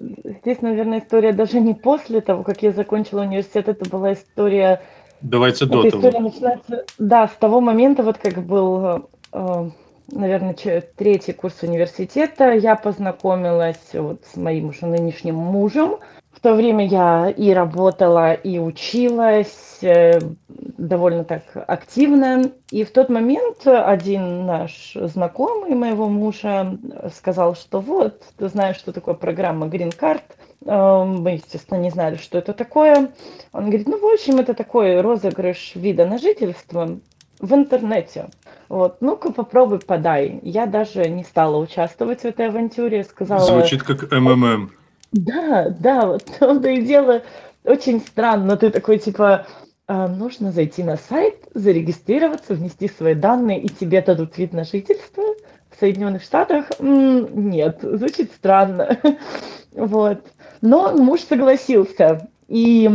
Здесь, 0.00 0.62
наверное, 0.62 1.00
история 1.00 1.32
даже 1.32 1.60
не 1.60 1.74
после 1.74 2.22
того, 2.22 2.42
как 2.44 2.62
я 2.62 2.72
закончила 2.72 3.22
университет, 3.22 3.68
это 3.68 3.86
была 3.90 4.14
история... 4.14 4.80
Давайте 5.20 5.66
до 5.66 5.82
того. 5.82 5.88
История 5.88 6.20
начинается, 6.20 6.84
да, 6.98 7.28
с 7.28 7.32
того 7.32 7.60
момента, 7.60 8.02
вот 8.02 8.16
как 8.16 8.46
был, 8.46 9.08
э, 9.32 9.70
наверное, 10.10 10.54
третий 10.96 11.32
курс 11.32 11.62
университета, 11.62 12.52
я 12.52 12.76
познакомилась 12.76 13.80
вот 13.92 14.22
с 14.32 14.36
моим 14.36 14.70
уже 14.70 14.86
нынешним 14.86 15.36
мужем, 15.36 15.98
в 16.38 16.40
то 16.40 16.54
время 16.54 16.86
я 16.86 17.34
и 17.36 17.50
работала, 17.52 18.32
и 18.32 18.60
училась 18.60 19.78
э, 19.82 20.20
довольно 20.48 21.24
так 21.24 21.42
активно. 21.66 22.52
И 22.70 22.84
в 22.84 22.92
тот 22.92 23.08
момент 23.08 23.66
один 23.66 24.46
наш 24.46 24.92
знакомый 24.94 25.74
моего 25.74 26.08
мужа 26.08 26.78
сказал, 27.12 27.56
что 27.56 27.80
вот, 27.80 28.22
ты 28.36 28.48
знаешь, 28.48 28.76
что 28.76 28.92
такое 28.92 29.14
программа 29.14 29.66
Green 29.66 29.92
Card. 29.98 30.22
Э, 30.64 31.04
мы, 31.04 31.32
естественно, 31.32 31.78
не 31.78 31.90
знали, 31.90 32.14
что 32.14 32.38
это 32.38 32.52
такое. 32.52 33.10
Он 33.52 33.64
говорит, 33.64 33.88
ну, 33.88 33.98
в 33.98 34.06
общем, 34.06 34.38
это 34.38 34.54
такой 34.54 35.00
розыгрыш 35.00 35.72
вида 35.74 36.06
на 36.06 36.18
жительство 36.18 37.00
в 37.40 37.54
интернете. 37.54 38.28
Вот, 38.68 39.00
ну-ка 39.00 39.32
попробуй 39.32 39.80
подай. 39.80 40.40
Я 40.42 40.66
даже 40.66 41.08
не 41.08 41.24
стала 41.24 41.56
участвовать 41.56 42.22
в 42.22 42.24
этой 42.24 42.48
авантюре, 42.48 43.04
сказала... 43.04 43.40
Звучит 43.40 43.82
как 43.82 44.10
МММ. 44.10 44.72
Да, 45.12 45.70
да, 45.70 46.06
вот 46.06 46.24
том-то 46.38 46.68
и 46.68 46.82
дело 46.82 47.22
очень 47.64 48.00
странно. 48.00 48.56
Ты 48.56 48.70
такой, 48.70 48.98
типа, 48.98 49.46
а, 49.86 50.08
нужно 50.08 50.52
зайти 50.52 50.82
на 50.82 50.96
сайт, 50.96 51.48
зарегистрироваться, 51.54 52.54
внести 52.54 52.88
свои 52.88 53.14
данные, 53.14 53.62
и 53.62 53.68
тебе 53.68 54.02
дадут 54.02 54.36
вид 54.36 54.52
на 54.52 54.64
жительство 54.64 55.22
в 55.70 55.80
Соединенных 55.80 56.22
Штатах. 56.22 56.66
Нет, 56.80 57.78
звучит 57.82 58.32
странно. 58.32 58.98
вот. 59.72 60.24
Но 60.60 60.94
муж 60.96 61.20
согласился. 61.20 62.28
И 62.48 62.90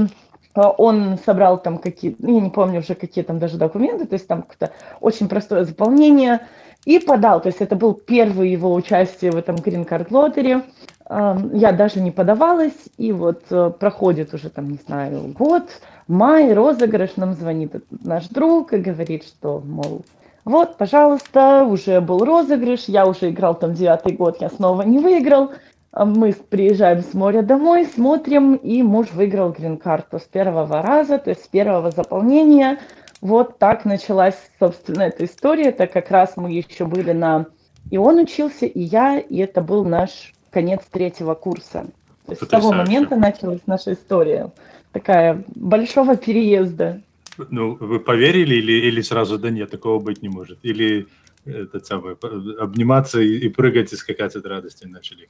он 0.61 1.17
собрал 1.25 1.57
там 1.61 1.77
какие, 1.77 2.15
ну, 2.19 2.35
я 2.35 2.41
не 2.41 2.49
помню 2.49 2.79
уже 2.79 2.95
какие 2.95 3.23
там 3.23 3.39
даже 3.39 3.57
документы, 3.57 4.05
то 4.05 4.13
есть 4.13 4.27
там 4.27 4.43
как-то 4.43 4.71
очень 5.01 5.27
простое 5.27 5.63
заполнение, 5.63 6.41
и 6.85 6.99
подал. 6.99 7.41
То 7.41 7.47
есть 7.47 7.61
это 7.61 7.75
был 7.77 7.93
первый 7.93 8.49
его 8.49 8.73
участие 8.73 9.31
в 9.31 9.37
этом 9.37 9.55
Green 9.55 9.87
Card 9.87 10.09
Lottery 10.09 10.63
я 11.09 11.71
даже 11.73 11.99
не 11.99 12.11
подавалась, 12.11 12.89
и 12.97 13.11
вот 13.11 13.43
э, 13.49 13.71
проходит 13.77 14.33
уже 14.33 14.49
там, 14.49 14.69
не 14.69 14.79
знаю, 14.85 15.33
год, 15.37 15.63
май, 16.07 16.53
розыгрыш, 16.53 17.17
нам 17.17 17.33
звонит 17.33 17.75
наш 17.91 18.29
друг 18.29 18.73
и 18.73 18.77
говорит, 18.77 19.25
что, 19.25 19.61
мол, 19.65 20.03
вот, 20.45 20.77
пожалуйста, 20.77 21.65
уже 21.65 21.99
был 21.99 22.23
розыгрыш, 22.23 22.85
я 22.85 23.05
уже 23.05 23.29
играл 23.29 23.55
там 23.55 23.73
девятый 23.73 24.13
год, 24.13 24.37
я 24.39 24.49
снова 24.49 24.83
не 24.83 24.99
выиграл, 24.99 25.51
мы 25.95 26.33
приезжаем 26.33 27.01
с 27.01 27.13
моря 27.13 27.41
домой, 27.43 27.85
смотрим, 27.85 28.55
и 28.55 28.81
муж 28.81 29.07
выиграл 29.13 29.51
грин-карту 29.51 30.19
с 30.19 30.23
первого 30.23 30.81
раза, 30.81 31.19
то 31.19 31.29
есть 31.29 31.45
с 31.45 31.47
первого 31.47 31.91
заполнения. 31.91 32.79
Вот 33.21 33.59
так 33.59 33.85
началась, 33.85 34.35
собственно, 34.59 35.03
эта 35.03 35.25
история. 35.25 35.65
Это 35.65 35.87
как 35.87 36.09
раз 36.11 36.35
мы 36.35 36.51
еще 36.51 36.85
были 36.85 37.11
на... 37.11 37.45
И 37.91 37.97
он 37.97 38.17
учился, 38.17 38.65
и 38.65 38.81
я, 38.81 39.19
и 39.19 39.37
это 39.37 39.61
был 39.61 39.85
наш 39.85 40.33
конец 40.49 40.81
третьего 40.89 41.35
курса. 41.35 41.85
То 42.25 42.31
есть 42.31 42.43
с 42.43 42.47
того 42.47 42.71
момента 42.71 43.15
началась 43.15 43.61
наша 43.67 43.93
история. 43.93 44.51
Такая 44.91 45.43
большого 45.55 46.15
переезда. 46.15 47.01
Ну, 47.49 47.75
вы 47.79 47.99
поверили 47.99 48.55
или, 48.55 48.87
или 48.87 49.01
сразу, 49.01 49.37
да 49.37 49.49
нет, 49.49 49.71
такого 49.71 49.99
быть 49.99 50.21
не 50.21 50.29
может? 50.29 50.59
Или 50.63 51.07
это 51.45 51.79
самое, 51.79 52.17
обниматься 52.59 53.19
и, 53.19 53.37
и 53.37 53.49
прыгать 53.49 53.93
и 53.93 53.95
скакать 53.95 54.35
от 54.35 54.45
радости 54.45 54.85
начали? 54.85 55.27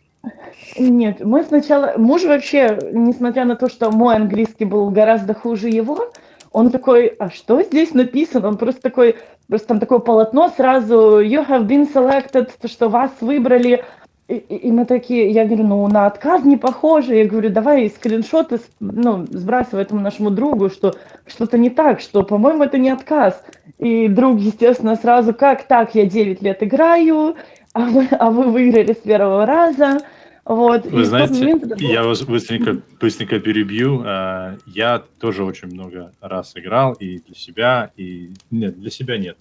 Нет, 0.77 1.21
мы 1.21 1.43
сначала... 1.43 1.93
Муж 1.97 2.23
вообще, 2.23 2.79
несмотря 2.91 3.45
на 3.45 3.55
то, 3.55 3.69
что 3.69 3.91
мой 3.91 4.15
английский 4.15 4.65
был 4.65 4.89
гораздо 4.89 5.33
хуже 5.33 5.69
его, 5.69 6.11
он 6.51 6.69
такой, 6.69 7.07
а 7.07 7.29
что 7.31 7.61
здесь 7.63 7.93
написано? 7.93 8.47
Он 8.47 8.57
просто 8.57 8.81
такой, 8.81 9.17
просто 9.47 9.69
там 9.69 9.79
такое 9.79 9.99
полотно 9.99 10.49
сразу, 10.49 11.19
you 11.19 11.45
have 11.47 11.67
been 11.67 11.91
selected, 11.91 12.51
то, 12.61 12.67
что 12.67 12.89
вас 12.89 13.11
выбрали, 13.21 13.83
и, 14.27 14.35
и 14.35 14.71
мы 14.71 14.85
такие, 14.85 15.31
я 15.31 15.45
говорю, 15.45 15.65
ну 15.65 15.87
на 15.87 16.05
отказ 16.05 16.43
не 16.45 16.55
похоже. 16.55 17.15
Я 17.15 17.25
говорю, 17.25 17.49
давай 17.49 17.89
скриншоты 17.89 18.59
ну, 18.79 19.25
сбрасывай 19.29 19.83
этому 19.83 20.01
нашему 20.01 20.29
другу, 20.29 20.69
что 20.69 20.95
что-то 21.25 21.57
не 21.57 21.69
так, 21.69 21.99
что, 21.99 22.23
по-моему, 22.23 22.63
это 22.63 22.77
не 22.77 22.89
отказ. 22.89 23.43
И 23.79 24.07
друг, 24.07 24.39
естественно, 24.39 24.95
сразу, 24.95 25.33
как 25.33 25.67
так, 25.67 25.93
я 25.95 26.05
9 26.05 26.41
лет 26.41 26.63
играю, 26.63 27.35
а 27.73 27.81
вы, 27.81 28.07
а 28.11 28.31
вы 28.31 28.49
выиграли 28.49 28.93
с 28.93 28.97
первого 28.97 29.45
раза. 29.45 29.99
Вот. 30.45 30.85
Вы 30.85 31.01
и 31.01 31.05
знаете, 31.05 31.33
момент... 31.33 31.81
я 31.81 32.03
вас 32.03 32.21
быстренько, 32.23 32.81
быстренько 32.99 33.39
перебью. 33.39 34.03
А, 34.05 34.57
я 34.65 35.03
тоже 35.19 35.43
очень 35.43 35.69
много 35.69 36.13
раз 36.21 36.53
играл 36.55 36.93
и 36.93 37.19
для 37.19 37.35
себя, 37.35 37.91
и 37.97 38.31
нет, 38.51 38.79
для 38.79 38.89
себя 38.89 39.17
нет, 39.17 39.37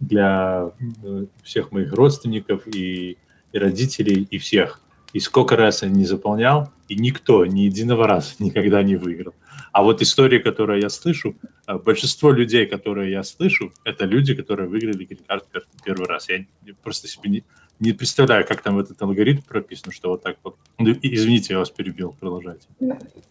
для 0.00 0.70
э, 1.04 1.26
всех 1.44 1.70
моих 1.70 1.92
родственников 1.92 2.66
и 2.66 3.16
и 3.52 3.58
родителей, 3.58 4.26
и 4.30 4.38
всех. 4.38 4.80
И 5.12 5.20
сколько 5.20 5.56
раз 5.56 5.82
я 5.82 5.88
не 5.88 6.04
заполнял, 6.04 6.70
и 6.88 6.94
никто 6.94 7.44
ни 7.46 7.60
единого 7.60 8.06
раза 8.06 8.34
никогда 8.38 8.82
не 8.82 8.96
выиграл. 8.96 9.34
А 9.72 9.82
вот 9.82 10.02
истории, 10.02 10.38
которые 10.38 10.82
я 10.82 10.90
слышу, 10.90 11.34
э, 11.66 11.78
большинство 11.78 12.30
людей, 12.30 12.66
которые 12.66 13.10
я 13.10 13.22
слышу, 13.22 13.72
это 13.84 14.04
люди, 14.04 14.34
которые 14.34 14.68
выиграли 14.68 15.04
грин-карт 15.04 15.46
первый 15.84 16.06
раз. 16.06 16.28
Я 16.28 16.44
просто 16.82 17.08
себе 17.08 17.30
не, 17.30 17.44
не 17.80 17.92
представляю, 17.92 18.46
как 18.46 18.62
там 18.62 18.78
этот 18.78 19.00
алгоритм 19.02 19.42
прописан, 19.42 19.92
что 19.92 20.10
вот 20.10 20.22
так 20.22 20.36
вот. 20.44 20.56
Ну, 20.78 20.94
извините, 21.02 21.54
я 21.54 21.58
вас 21.58 21.70
перебил, 21.70 22.14
продолжайте. 22.20 22.66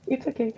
It's 0.08 0.26
okay. 0.26 0.56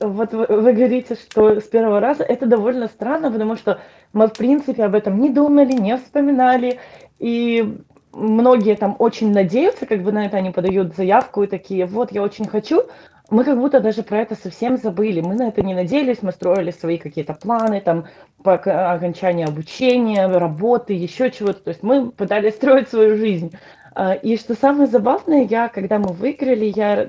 Вот 0.00 0.32
вы, 0.32 0.46
вы 0.46 0.72
говорите, 0.72 1.14
что 1.14 1.60
с 1.60 1.64
первого 1.64 2.00
раза 2.00 2.24
это 2.24 2.46
довольно 2.46 2.88
странно, 2.88 3.30
потому 3.30 3.56
что 3.56 3.80
мы, 4.12 4.28
в 4.28 4.32
принципе, 4.32 4.84
об 4.84 4.94
этом 4.94 5.20
не 5.20 5.30
думали, 5.30 5.72
не 5.72 5.96
вспоминали. 5.98 6.78
И 7.18 7.76
многие 8.12 8.76
там 8.76 8.96
очень 8.98 9.32
надеются, 9.32 9.86
как 9.86 10.02
бы 10.02 10.12
на 10.12 10.26
это 10.26 10.36
они 10.36 10.50
подают 10.50 10.94
заявку 10.96 11.42
и 11.42 11.46
такие, 11.46 11.86
вот, 11.86 12.12
я 12.12 12.22
очень 12.22 12.46
хочу. 12.46 12.84
Мы 13.30 13.44
как 13.44 13.58
будто 13.58 13.80
даже 13.80 14.02
про 14.02 14.20
это 14.20 14.34
совсем 14.34 14.78
забыли. 14.78 15.20
Мы 15.20 15.34
на 15.34 15.48
это 15.48 15.62
не 15.62 15.74
надеялись, 15.74 16.22
мы 16.22 16.32
строили 16.32 16.70
свои 16.70 16.96
какие-то 16.96 17.34
планы 17.34 17.80
там 17.82 18.06
по 18.42 18.54
окончанию 18.54 19.48
обучения, 19.48 20.26
работы, 20.26 20.94
еще 20.94 21.30
чего-то. 21.30 21.60
То 21.60 21.68
есть 21.68 21.82
мы 21.82 22.10
пытались 22.10 22.54
строить 22.54 22.88
свою 22.88 23.16
жизнь. 23.16 23.52
А, 23.94 24.14
и 24.14 24.38
что 24.38 24.54
самое 24.54 24.86
забавное, 24.86 25.44
я, 25.44 25.68
когда 25.68 25.98
мы 25.98 26.08
выиграли, 26.14 26.72
я, 26.74 27.06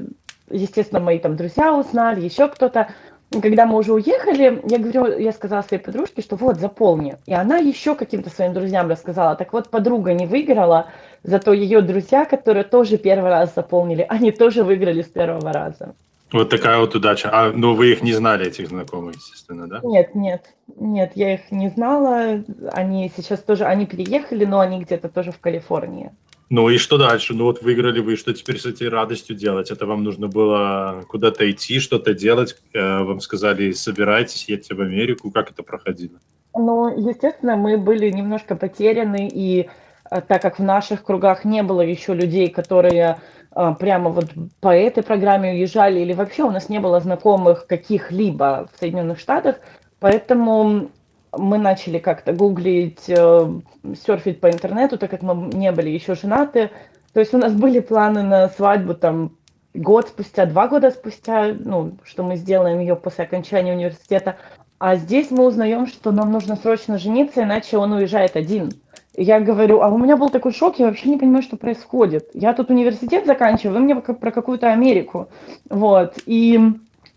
естественно, 0.50 1.00
мои 1.00 1.20
там 1.20 1.38
друзья 1.38 1.74
узнали, 1.74 2.26
еще 2.26 2.50
кто-то, 2.50 2.90
когда 3.32 3.66
мы 3.66 3.78
уже 3.78 3.94
уехали, 3.94 4.62
я 4.68 4.80
говорю, 4.80 5.20
я 5.20 5.32
сказала 5.32 5.62
своей 5.62 5.82
подружке, 5.82 6.22
что 6.22 6.36
вот, 6.36 6.58
заполни. 6.58 7.18
И 7.28 7.34
она 7.34 7.58
еще 7.58 7.96
каким-то 7.96 8.30
своим 8.30 8.54
друзьям 8.54 8.90
рассказала. 8.90 9.36
Так 9.36 9.54
вот, 9.54 9.70
подруга 9.70 10.14
не 10.14 10.26
выиграла, 10.26 10.88
зато 11.24 11.54
ее 11.54 11.82
друзья, 11.82 12.26
которые 12.26 12.64
тоже 12.64 12.98
первый 12.98 13.30
раз 13.30 13.54
заполнили, 13.54 14.06
они 14.10 14.32
тоже 14.32 14.64
выиграли 14.64 15.04
с 15.04 15.08
первого 15.08 15.54
раза. 15.54 15.94
Вот 16.32 16.50
такая 16.50 16.80
вот 16.80 16.94
удача. 16.94 17.30
А, 17.32 17.52
ну, 17.52 17.74
вы 17.74 17.92
их 17.92 18.04
не 18.04 18.14
знали, 18.14 18.48
этих 18.48 18.68
знакомых, 18.68 19.16
естественно, 19.16 19.68
да? 19.68 19.80
Нет, 19.84 20.14
нет, 20.14 20.46
нет, 20.76 21.12
я 21.16 21.34
их 21.34 21.52
не 21.52 21.70
знала. 21.70 22.44
Они 22.72 23.12
сейчас 23.16 23.40
тоже, 23.40 23.66
они 23.66 23.88
переехали, 23.88 24.46
но 24.46 24.60
они 24.60 24.82
где-то 24.82 25.10
тоже 25.10 25.32
в 25.32 25.40
Калифорнии. 25.40 26.12
Ну 26.50 26.68
и 26.70 26.78
что 26.78 26.98
дальше? 26.98 27.36
Ну 27.36 27.44
вот 27.44 27.62
выиграли 27.62 28.00
вы, 28.00 28.16
что 28.16 28.34
теперь 28.34 28.60
с 28.60 28.66
этой 28.66 28.90
радостью 28.90 29.36
делать? 29.36 29.70
Это 29.70 29.86
вам 29.86 30.04
нужно 30.04 30.28
было 30.28 31.04
куда-то 31.08 31.50
идти, 31.50 31.80
что-то 31.80 32.16
делать? 32.16 32.56
Э, 32.74 33.04
вам 33.04 33.20
сказали, 33.20 33.72
собирайтесь, 33.72 34.50
едьте 34.50 34.74
в 34.74 34.82
Америку. 34.82 35.30
Как 35.30 35.52
это 35.52 35.62
проходило? 35.62 36.18
Ну, 36.56 36.90
естественно, 37.08 37.56
мы 37.56 37.78
были 37.78 38.10
немножко 38.10 38.56
потеряны, 38.56 39.30
и 39.32 39.70
э, 40.10 40.22
так 40.22 40.42
как 40.42 40.58
в 40.58 40.64
наших 40.64 41.04
кругах 41.04 41.46
не 41.46 41.62
было 41.62 41.82
еще 41.82 42.16
людей, 42.16 42.50
которые 42.50 43.20
э, 43.56 43.76
прямо 43.80 44.10
вот 44.10 44.26
по 44.60 44.76
этой 44.76 45.04
программе 45.04 45.52
уезжали, 45.52 46.00
или 46.00 46.14
вообще 46.14 46.44
у 46.44 46.52
нас 46.52 46.68
не 46.68 46.80
было 46.80 47.00
знакомых 47.00 47.68
каких-либо 47.68 48.68
в 48.74 48.80
Соединенных 48.80 49.20
Штатах, 49.20 49.58
поэтому 50.00 50.90
мы 51.38 51.58
начали 51.58 52.00
как-то 52.00 52.34
гуглить, 52.34 53.04
э, 53.08 53.60
серфить 54.06 54.40
по 54.40 54.50
интернету, 54.50 54.98
так 54.98 55.12
как 55.12 55.22
мы 55.22 55.50
не 55.54 55.72
были 55.72 55.90
еще 55.90 56.16
женаты. 56.16 56.72
То 57.14 57.20
есть 57.20 57.34
у 57.34 57.38
нас 57.38 57.54
были 57.54 57.80
планы 57.80 58.24
на 58.24 58.50
свадьбу 58.50 58.94
там 58.94 59.36
год 59.74 60.08
спустя, 60.08 60.46
два 60.46 60.68
года 60.68 60.92
спустя, 60.92 61.54
ну, 61.58 61.98
что 62.04 62.24
мы 62.24 62.36
сделаем 62.36 62.80
ее 62.80 62.96
после 62.96 63.26
окончания 63.26 63.74
университета. 63.74 64.38
А 64.80 64.96
здесь 64.96 65.30
мы 65.30 65.46
узнаем, 65.46 65.88
что 65.88 66.12
нам 66.12 66.32
нужно 66.32 66.56
срочно 66.56 66.98
жениться, 66.98 67.44
иначе 67.44 67.78
он 67.78 67.92
уезжает 67.94 68.36
один. 68.36 68.72
Я 69.16 69.42
говорю, 69.42 69.82
а 69.82 69.90
у 69.90 69.98
меня 69.98 70.16
был 70.16 70.30
такой 70.30 70.54
шок, 70.54 70.80
я 70.80 70.86
вообще 70.86 71.10
не 71.10 71.18
понимаю, 71.18 71.44
что 71.44 71.58
происходит. 71.58 72.30
Я 72.34 72.54
тут 72.54 72.70
университет 72.70 73.26
заканчиваю, 73.26 73.76
вы 73.76 73.80
мне 73.82 73.96
про 73.96 74.32
какую-то 74.32 74.72
Америку. 74.72 75.28
Вот. 75.70 76.18
И 76.26 76.60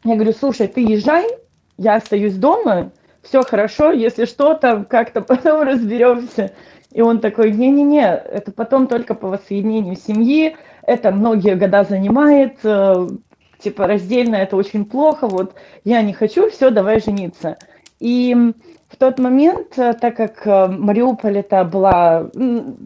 я 0.04 0.14
говорю, 0.14 0.32
слушай, 0.32 0.66
ты 0.66 0.80
езжай, 0.80 1.24
я 1.78 1.94
остаюсь 1.94 2.34
дома, 2.34 2.90
все 3.22 3.42
хорошо, 3.42 3.92
если 3.92 4.24
что-то, 4.24 4.84
как-то 4.88 5.20
потом 5.22 5.62
разберемся. 5.62 6.52
И 6.92 7.00
он 7.00 7.20
такой, 7.20 7.52
не-не-не, 7.52 8.04
это 8.04 8.52
потом 8.52 8.86
только 8.86 9.14
по 9.14 9.28
воссоединению 9.28 9.96
семьи, 9.96 10.56
это 10.82 11.10
многие 11.10 11.54
года 11.54 11.84
занимает, 11.84 12.58
э, 12.64 13.08
типа 13.58 13.86
раздельно 13.86 14.36
это 14.36 14.56
очень 14.56 14.84
плохо, 14.84 15.26
вот 15.26 15.54
я 15.84 16.02
не 16.02 16.12
хочу, 16.12 16.50
все, 16.50 16.70
давай 16.70 17.00
жениться. 17.00 17.56
И 17.98 18.36
в 18.88 18.96
тот 18.96 19.18
момент, 19.18 19.78
э, 19.78 19.94
так 19.94 20.16
как 20.16 20.46
э, 20.46 20.66
Мариуполь 20.66 21.38
это 21.38 21.64
была 21.64 22.28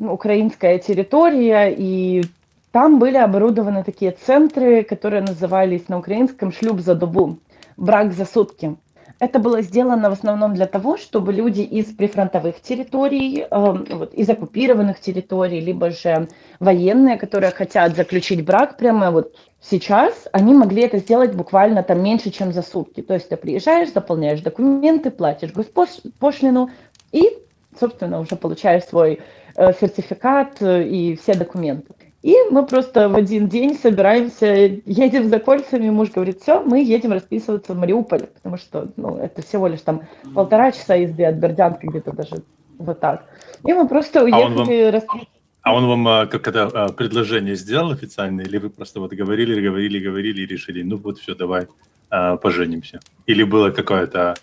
украинская 0.01 0.79
территория, 0.79 1.75
и 1.77 2.23
там 2.71 3.01
были 3.01 3.17
оборудованы 3.17 3.83
такие 3.83 4.13
центры, 4.13 4.85
которые 4.85 5.23
назывались 5.23 5.89
на 5.89 5.99
украинском 5.99 6.53
«шлюб 6.53 6.81
за 6.81 6.95
добу», 6.95 7.39
«брак 7.77 8.13
за 8.13 8.25
сутки». 8.25 8.77
Это 9.19 9.39
было 9.39 9.63
сделано 9.63 10.11
в 10.11 10.13
основном 10.13 10.55
для 10.55 10.67
того, 10.67 10.99
чтобы 10.99 11.33
люди 11.33 11.63
из 11.63 11.87
прифронтовых 11.87 12.61
территорий, 12.61 13.47
эм, 13.51 13.87
вот, 13.91 14.13
из 14.13 14.29
оккупированных 14.29 15.01
территорий, 15.01 15.61
либо 15.61 15.91
же 15.91 16.29
военные, 16.61 17.17
которые 17.17 17.51
хотят 17.51 17.97
заключить 17.97 18.45
брак 18.45 18.77
прямо 18.77 19.11
вот 19.11 19.35
сейчас, 19.61 20.29
они 20.33 20.53
могли 20.53 20.83
это 20.83 20.99
сделать 20.99 21.35
буквально 21.35 21.83
там 21.83 22.03
меньше, 22.03 22.31
чем 22.31 22.53
за 22.53 22.61
сутки. 22.61 23.01
То 23.01 23.15
есть 23.15 23.31
ты 23.31 23.39
приезжаешь, 23.39 23.93
заполняешь 23.93 24.43
документы, 24.43 25.11
платишь 25.11 25.53
госпошлину 25.53 26.71
и, 27.13 27.39
собственно, 27.81 28.21
уже 28.21 28.37
получаешь 28.37 28.85
свой 28.85 29.21
э, 29.57 29.73
сертификат 29.81 30.61
э, 30.61 30.83
и 30.87 31.17
все 31.17 31.35
документы. 31.35 31.96
И 32.27 32.35
мы 32.51 32.67
просто 32.67 33.09
в 33.09 33.15
один 33.15 33.47
день 33.47 33.79
собираемся, 33.79 34.47
едем 34.85 35.29
за 35.29 35.39
кольцами, 35.39 35.91
муж 35.91 36.11
говорит, 36.11 36.41
все, 36.43 36.61
мы 36.61 36.83
едем 36.83 37.13
расписываться 37.13 37.73
в 37.73 37.79
Мариуполь, 37.79 38.23
потому 38.23 38.57
что 38.57 38.89
ну, 38.97 39.17
это 39.19 39.43
всего 39.43 39.69
лишь 39.69 39.83
там 39.83 40.01
полтора 40.35 40.73
часа 40.73 40.97
езды 40.97 41.25
от 41.25 41.37
Бердянска 41.37 41.87
где-то 41.87 42.11
даже 42.11 42.43
вот 42.79 42.99
так. 42.99 43.27
И 43.65 43.73
мы 43.73 43.87
просто 43.87 44.25
уехали 44.25 44.89
а 44.89 44.91
расписываться. 44.91 45.31
А 45.63 45.73
он 45.73 45.87
вам 45.87 46.09
а, 46.09 46.27
как 46.27 46.49
это 46.49 46.65
а, 46.65 46.89
предложение 46.89 47.55
сделал 47.55 47.93
официально, 47.93 48.41
или 48.41 48.59
вы 48.59 48.71
просто 48.71 48.99
вот 48.99 49.13
говорили, 49.13 49.61
говорили, 49.61 50.01
говорили 50.01 50.41
и 50.41 50.47
решили, 50.47 50.83
ну 50.83 50.97
вот 50.97 51.19
все, 51.21 51.37
давай 51.37 51.69
поженимся? 52.09 52.99
Или 53.27 53.45
была 53.45 53.71
какая-то 53.71 54.35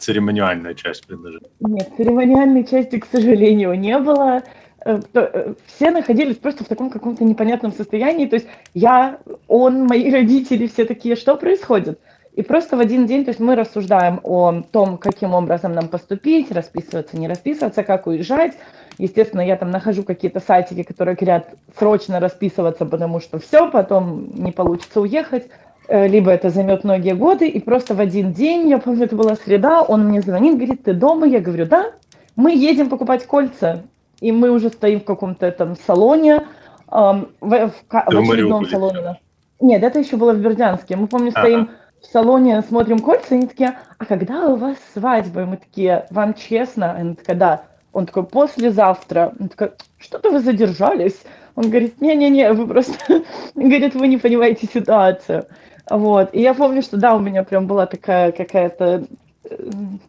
церемониальная 0.00 0.74
часть 0.74 1.06
предложения? 1.06 1.48
Нет, 1.60 1.92
церемониальной 1.96 2.64
части, 2.64 2.98
к 2.98 3.06
сожалению, 3.06 3.78
не 3.78 3.96
было. 3.98 4.42
Э, 4.86 5.00
э, 5.14 5.54
все 5.66 5.90
находились 5.90 6.36
просто 6.36 6.62
в 6.62 6.68
таком 6.68 6.90
каком-то 6.90 7.24
непонятном 7.24 7.72
состоянии. 7.72 8.26
То 8.26 8.36
есть 8.36 8.46
я, 8.72 9.18
он, 9.48 9.86
мои 9.86 10.10
родители, 10.12 10.68
все 10.68 10.84
такие, 10.84 11.16
что 11.16 11.36
происходит? 11.36 11.98
И 12.34 12.42
просто 12.42 12.76
в 12.76 12.80
один 12.80 13.06
день, 13.06 13.24
то 13.24 13.30
есть 13.30 13.40
мы 13.40 13.56
рассуждаем 13.56 14.20
о 14.22 14.62
том, 14.70 14.98
каким 14.98 15.34
образом 15.34 15.72
нам 15.72 15.88
поступить, 15.88 16.52
расписываться, 16.52 17.16
не 17.16 17.26
расписываться, 17.26 17.82
как 17.82 18.06
уезжать. 18.06 18.52
Естественно, 18.98 19.40
я 19.40 19.56
там 19.56 19.70
нахожу 19.70 20.04
какие-то 20.04 20.38
сайтики, 20.38 20.84
которые 20.84 21.16
говорят 21.16 21.48
срочно 21.76 22.20
расписываться, 22.20 22.86
потому 22.86 23.20
что 23.20 23.40
все, 23.40 23.68
потом 23.68 24.32
не 24.34 24.52
получится 24.52 25.00
уехать, 25.00 25.48
э, 25.88 26.06
либо 26.06 26.30
это 26.30 26.50
займет 26.50 26.84
многие 26.84 27.14
годы. 27.14 27.48
И 27.48 27.58
просто 27.58 27.94
в 27.94 28.00
один 28.00 28.32
день, 28.32 28.68
я 28.68 28.78
помню, 28.78 29.06
это 29.06 29.16
была 29.16 29.34
среда, 29.34 29.82
он 29.82 30.06
мне 30.06 30.20
звонит, 30.20 30.54
говорит, 30.54 30.84
ты 30.84 30.92
дома? 30.92 31.26
Я 31.26 31.40
говорю, 31.40 31.66
да. 31.66 31.92
Мы 32.36 32.54
едем 32.54 32.88
покупать 32.88 33.26
кольца 33.26 33.82
и 34.20 34.32
мы 34.32 34.50
уже 34.50 34.68
стоим 34.70 35.00
в 35.00 35.04
каком-то 35.04 35.46
этом 35.46 35.76
салоне, 35.86 36.46
в, 36.88 37.28
в, 37.40 37.72
в 37.88 37.94
очередном 37.94 38.66
салоне. 38.66 39.20
Нет, 39.60 39.82
это 39.82 39.98
еще 39.98 40.16
было 40.16 40.32
в 40.32 40.38
Бердянске. 40.38 40.96
Мы, 40.96 41.06
помню, 41.06 41.30
стоим 41.30 41.62
ага. 41.62 41.70
в 42.02 42.06
салоне, 42.06 42.62
смотрим 42.62 42.98
кольца, 42.98 43.34
и 43.34 43.38
они 43.38 43.46
такие, 43.46 43.78
а 43.98 44.04
когда 44.04 44.48
у 44.48 44.56
вас 44.56 44.76
свадьба? 44.92 45.42
И 45.42 45.44
мы 45.44 45.56
такие, 45.56 46.06
вам 46.10 46.34
честно? 46.34 46.94
И 46.98 47.00
она 47.00 47.14
такая, 47.14 47.36
да. 47.36 47.62
Он 47.92 48.04
такой, 48.06 48.24
послезавтра. 48.24 49.32
Он 49.40 49.48
такой, 49.48 49.72
что-то 49.98 50.30
вы 50.30 50.40
задержались. 50.40 51.22
Он 51.54 51.70
говорит, 51.70 52.00
не-не-не, 52.02 52.52
вы 52.52 52.66
просто, 52.66 52.98
говорит, 53.54 53.94
вы 53.94 54.08
не 54.08 54.18
понимаете 54.18 54.66
ситуацию. 54.66 55.46
Вот. 55.88 56.30
И 56.34 56.40
я 56.40 56.52
помню, 56.52 56.82
что 56.82 56.98
да, 56.98 57.14
у 57.14 57.20
меня 57.20 57.42
прям 57.44 57.66
была 57.66 57.86
такая 57.86 58.32
какая-то 58.32 59.06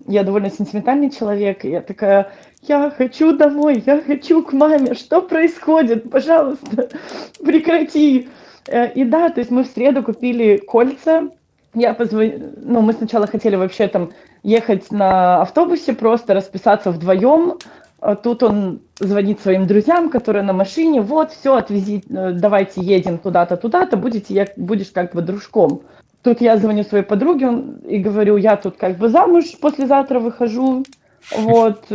я 0.07 0.23
довольно 0.23 0.49
сентиментальный 0.49 1.09
человек, 1.09 1.65
и 1.65 1.69
я 1.69 1.81
такая, 1.81 2.31
я 2.63 2.89
хочу 2.89 3.35
домой, 3.35 3.83
я 3.85 4.01
хочу 4.01 4.43
к 4.43 4.53
маме, 4.53 4.93
что 4.93 5.21
происходит, 5.21 6.09
пожалуйста, 6.09 6.89
прекрати. 7.43 8.29
Э, 8.67 8.91
и 8.91 9.03
да, 9.05 9.29
то 9.29 9.39
есть 9.39 9.51
мы 9.51 9.63
в 9.63 9.67
среду 9.67 10.03
купили 10.03 10.57
кольца, 10.57 11.29
я 11.73 11.93
позвонила, 11.93 12.51
ну, 12.57 12.81
мы 12.81 12.93
сначала 12.93 13.27
хотели 13.27 13.55
вообще 13.55 13.87
там 13.87 14.11
ехать 14.43 14.91
на 14.91 15.41
автобусе, 15.41 15.93
просто 15.93 16.33
расписаться 16.33 16.91
вдвоем, 16.91 17.57
а 17.99 18.15
тут 18.15 18.43
он 18.43 18.81
звонит 18.99 19.39
своим 19.41 19.67
друзьям, 19.67 20.09
которые 20.09 20.43
на 20.43 20.53
машине, 20.53 21.01
вот, 21.01 21.31
все, 21.31 21.55
отвези, 21.55 22.03
э, 22.09 22.31
давайте 22.33 22.81
едем 22.81 23.17
туда-то, 23.17 23.57
туда-то, 23.57 23.97
будете, 23.97 24.53
будешь 24.55 24.91
как 24.91 25.13
бы 25.13 25.21
дружком. 25.21 25.81
Тут 26.27 26.41
я 26.41 26.57
звоню 26.57 26.83
своей 26.83 27.05
подруге 27.05 27.47
и 27.87 27.99
говорю, 27.99 28.35
я 28.35 28.57
тут 28.57 28.75
как 28.75 28.97
бы 28.97 29.07
замуж 29.07 29.45
послезавтра 29.61 30.19
выхожу. 30.19 30.83
Вот. 31.31 31.85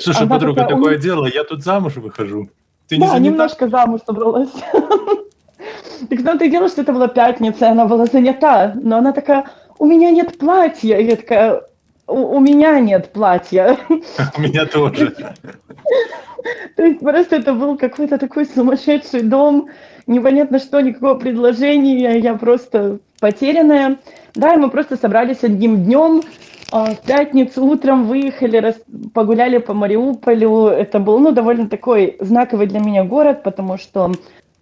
Слушай, 0.00 0.22
Она 0.22 0.28
подруга, 0.28 0.62
такая, 0.62 0.76
такое 0.76 0.98
дело, 0.98 1.28
я 1.32 1.44
тут 1.44 1.62
замуж 1.62 1.94
выхожу. 1.94 2.48
Ты 2.88 2.96
не 2.96 3.02
да, 3.02 3.12
занята? 3.12 3.30
немножко 3.30 3.68
замуж 3.68 4.00
собралась. 4.04 4.50
Так 6.08 6.24
том-то 6.24 6.46
и 6.46 6.50
дело, 6.50 6.68
что 6.68 6.82
это 6.82 6.92
была 6.92 7.06
пятница, 7.06 7.70
она 7.70 7.84
была 7.84 8.06
занята. 8.06 8.74
Но 8.74 8.96
она 8.96 9.12
такая, 9.12 9.48
у 9.78 9.86
меня 9.86 10.10
нет 10.10 10.36
платья. 10.36 10.96
И 10.96 11.04
я 11.04 11.14
такая, 11.14 11.62
у, 12.10 12.40
меня 12.40 12.80
нет 12.80 13.12
платья. 13.12 13.76
У 13.88 14.40
меня 14.40 14.66
тоже. 14.66 15.14
То 16.76 16.84
есть 16.84 17.00
просто 17.00 17.36
это 17.36 17.54
был 17.54 17.76
какой-то 17.76 18.18
такой 18.18 18.46
сумасшедший 18.46 19.22
дом, 19.22 19.68
непонятно 20.06 20.58
что, 20.58 20.80
никакого 20.80 21.14
предложения, 21.14 22.18
я 22.18 22.34
просто 22.34 22.98
потерянная. 23.20 23.98
Да, 24.34 24.54
и 24.54 24.56
мы 24.56 24.70
просто 24.70 24.96
собрались 24.96 25.42
одним 25.42 25.84
днем, 25.84 26.22
а, 26.72 26.94
в 26.94 27.00
пятницу 27.00 27.64
утром 27.64 28.06
выехали, 28.06 28.74
погуляли 29.12 29.58
по 29.58 29.74
Мариуполю. 29.74 30.66
Это 30.68 31.00
был, 31.00 31.18
ну, 31.18 31.32
довольно 31.32 31.68
такой 31.68 32.16
знаковый 32.20 32.66
для 32.66 32.80
меня 32.80 33.04
город, 33.04 33.42
потому 33.42 33.76
что, 33.76 34.12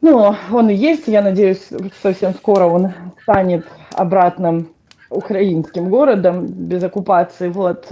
ну, 0.00 0.34
он 0.50 0.70
и 0.70 0.74
есть, 0.74 1.06
я 1.06 1.22
надеюсь, 1.22 1.68
совсем 2.02 2.32
скоро 2.34 2.64
он 2.64 2.92
станет 3.22 3.66
обратным 3.92 4.70
украинским 5.10 5.88
городом 5.88 6.46
без 6.46 6.82
оккупации, 6.82 7.48
вот, 7.48 7.90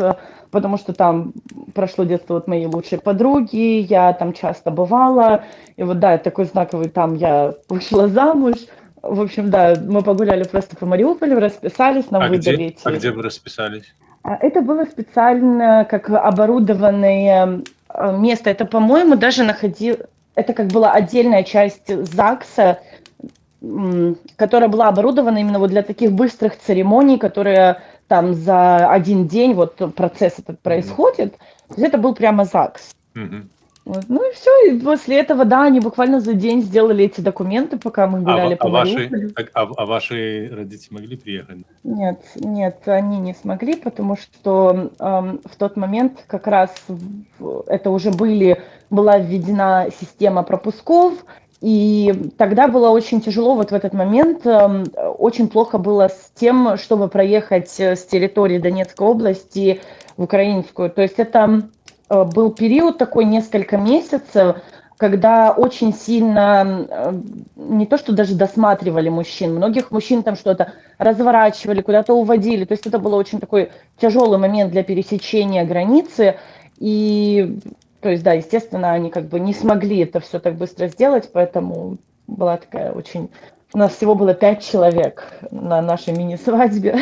потому 0.50 0.76
что 0.76 0.92
там 0.92 1.32
прошло 1.74 2.04
детство 2.04 2.34
вот 2.34 2.46
моей 2.46 2.66
лучшей 2.66 2.98
подруги, 2.98 3.80
я 3.88 4.12
там 4.12 4.32
часто 4.32 4.70
бывала, 4.70 5.44
и 5.76 5.82
вот, 5.82 5.98
да, 5.98 6.18
такой 6.18 6.44
знаковый 6.44 6.88
там 6.88 7.14
я 7.14 7.54
вышла 7.68 8.08
замуж, 8.08 8.56
в 9.08 9.20
общем, 9.20 9.50
да, 9.50 9.76
мы 9.80 10.02
погуляли 10.02 10.44
просто 10.44 10.76
по 10.76 10.86
Мариуполю, 10.86 11.38
расписались, 11.38 12.10
нам 12.10 12.22
а 12.22 12.28
выдали 12.28 12.56
где? 12.56 12.66
эти... 12.66 12.80
А 12.84 12.92
где 12.92 13.10
вы 13.10 13.22
расписались? 13.22 13.94
А 14.22 14.36
это 14.40 14.60
было 14.60 14.84
специально 14.84 15.86
как 15.88 16.10
оборудованное 16.10 17.62
э, 17.88 18.16
место. 18.18 18.50
Это, 18.50 18.64
по-моему, 18.64 19.16
даже 19.16 19.44
находил... 19.44 19.98
Это 20.34 20.52
как 20.52 20.66
была 20.66 20.92
отдельная 20.92 21.44
часть 21.44 21.88
ЗАГСа, 21.88 22.80
которая 24.36 24.68
была 24.68 24.88
оборудована 24.88 25.38
именно 25.38 25.58
вот 25.58 25.70
для 25.70 25.82
таких 25.82 26.12
быстрых 26.12 26.58
церемоний, 26.58 27.18
которые 27.18 27.82
там 28.08 28.34
за 28.34 28.90
один 28.90 29.26
день 29.26 29.54
вот 29.54 29.76
процесс 29.94 30.38
этот 30.38 30.60
происходит. 30.60 31.34
Mm-hmm. 31.34 31.68
То 31.68 31.74
есть 31.74 31.88
это 31.88 31.98
был 31.98 32.14
прямо 32.14 32.44
ЗАГС. 32.44 32.94
Mm-hmm. 33.14 33.42
Вот. 33.86 34.04
Ну 34.08 34.28
и 34.28 34.34
все, 34.34 34.50
и 34.66 34.80
после 34.80 35.20
этого, 35.20 35.44
да, 35.44 35.62
они 35.62 35.78
буквально 35.78 36.20
за 36.20 36.34
день 36.34 36.60
сделали 36.60 37.04
эти 37.04 37.20
документы, 37.20 37.78
пока 37.78 38.08
мы 38.08 38.20
гуляли 38.20 38.54
а, 38.54 38.56
по 38.56 38.66
а 38.66 38.70
ваши, 38.70 39.32
а, 39.54 39.62
а 39.62 39.86
ваши 39.86 40.50
родители 40.52 40.92
могли 40.92 41.16
приехать? 41.16 41.58
Нет, 41.84 42.20
нет, 42.34 42.80
они 42.86 43.18
не 43.18 43.32
смогли, 43.32 43.76
потому 43.76 44.16
что 44.16 44.90
эм, 44.98 45.40
в 45.44 45.56
тот 45.56 45.76
момент 45.76 46.24
как 46.26 46.48
раз 46.48 46.74
это 47.68 47.90
уже 47.90 48.10
были, 48.10 48.60
была 48.90 49.18
введена 49.18 49.86
система 50.00 50.42
пропусков, 50.42 51.24
и 51.66 52.30
тогда 52.38 52.68
было 52.68 52.90
очень 52.90 53.20
тяжело, 53.20 53.54
вот 53.54 53.70
в 53.70 53.74
этот 53.74 53.92
момент 53.92 54.46
э, 54.46 54.84
очень 55.18 55.48
плохо 55.48 55.78
было 55.78 56.08
с 56.08 56.30
тем, 56.34 56.76
чтобы 56.76 57.08
проехать 57.08 57.80
с 57.80 58.04
территории 58.04 58.58
Донецкой 58.58 59.06
области 59.06 59.80
в 60.16 60.22
украинскую. 60.22 60.90
То 60.90 61.02
есть 61.02 61.18
это 61.18 61.68
Э, 62.08 62.24
был 62.24 62.50
период 62.52 62.98
такой, 62.98 63.24
несколько 63.24 63.76
месяцев, 63.76 64.58
когда 64.96 65.52
очень 65.52 65.92
сильно, 65.92 66.86
э, 66.88 67.20
не 67.56 67.86
то 67.86 67.98
что 67.98 68.12
даже 68.12 68.34
досматривали 68.34 69.08
мужчин, 69.08 69.54
многих 69.54 69.90
мужчин 69.90 70.22
там 70.22 70.36
что-то 70.36 70.72
разворачивали, 70.98 71.82
куда-то 71.82 72.14
уводили. 72.14 72.64
То 72.64 72.72
есть 72.72 72.86
это 72.86 72.98
был 72.98 73.14
очень 73.14 73.40
такой 73.40 73.70
тяжелый 74.00 74.38
момент 74.38 74.70
для 74.70 74.82
пересечения 74.82 75.64
границы. 75.64 76.36
И, 76.78 77.58
то 78.06 78.12
есть, 78.12 78.22
да, 78.22 78.34
естественно, 78.34 78.92
они 78.92 79.10
как 79.10 79.24
бы 79.24 79.40
не 79.40 79.52
смогли 79.52 79.98
это 79.98 80.20
все 80.20 80.38
так 80.38 80.54
быстро 80.54 80.86
сделать, 80.86 81.28
поэтому 81.32 81.98
была 82.28 82.56
такая 82.56 82.92
очень... 82.92 83.30
У 83.74 83.78
нас 83.78 83.96
всего 83.96 84.14
было 84.14 84.32
пять 84.32 84.64
человек 84.64 85.24
на 85.50 85.82
нашей 85.82 86.16
мини-свадьбе. 86.16 87.00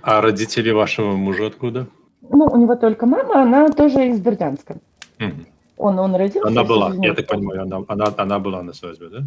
А 0.00 0.22
родители 0.22 0.70
вашего 0.70 1.12
мужа 1.12 1.48
откуда? 1.48 1.86
Ну, 2.22 2.46
у 2.46 2.56
него 2.56 2.76
только 2.76 3.04
мама, 3.04 3.42
она 3.42 3.68
тоже 3.68 4.08
из 4.08 4.20
Бердянска. 4.20 4.76
Угу. 5.20 5.32
Он, 5.76 5.98
он 5.98 6.14
родился. 6.14 6.48
Она 6.48 6.64
была, 6.64 6.94
я 7.02 7.12
так 7.12 7.26
понимаю, 7.26 7.62
она, 7.64 7.84
она, 7.88 8.06
она 8.16 8.38
была 8.38 8.62
на 8.62 8.72
свадьбе, 8.72 9.08
да? 9.10 9.18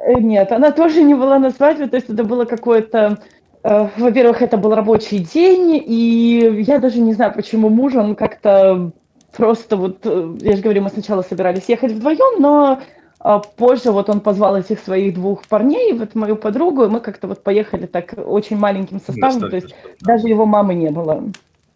Э, 0.00 0.14
нет, 0.14 0.50
она 0.50 0.72
тоже 0.72 1.04
не 1.04 1.14
была 1.14 1.38
на 1.38 1.50
свадьбе, 1.50 1.86
то 1.86 1.94
есть 1.98 2.10
это 2.10 2.24
было 2.24 2.46
какое-то... 2.46 3.20
Э, 3.62 3.88
во-первых, 3.96 4.42
это 4.42 4.56
был 4.56 4.74
рабочий 4.74 5.20
день, 5.20 5.80
и 5.86 6.64
я 6.66 6.80
даже 6.80 6.98
не 6.98 7.14
знаю, 7.14 7.32
почему 7.32 7.68
муж, 7.68 7.94
он 7.94 8.16
как-то 8.16 8.90
просто 9.38 9.76
вот... 9.76 10.00
Э, 10.04 10.36
я 10.40 10.56
же 10.56 10.62
говорю, 10.62 10.82
мы 10.82 10.90
сначала 10.90 11.22
собирались 11.22 11.68
ехать 11.68 11.92
вдвоем, 11.92 12.42
но 12.42 12.82
а 13.20 13.38
позже 13.38 13.90
вот 13.90 14.10
он 14.10 14.20
позвал 14.20 14.56
этих 14.56 14.80
своих 14.80 15.14
двух 15.14 15.46
парней, 15.46 15.92
вот 15.92 16.14
мою 16.14 16.36
подругу, 16.36 16.84
и 16.84 16.88
мы 16.88 17.00
как-то 17.00 17.28
вот 17.28 17.42
поехали 17.42 17.86
так 17.86 18.14
очень 18.16 18.56
маленьким 18.56 19.00
составом, 19.00 19.40
Достаточно. 19.40 19.50
то 19.50 19.56
есть 19.56 19.74
даже 20.00 20.28
его 20.28 20.44
мамы 20.44 20.74
не 20.74 20.90
было. 20.90 21.24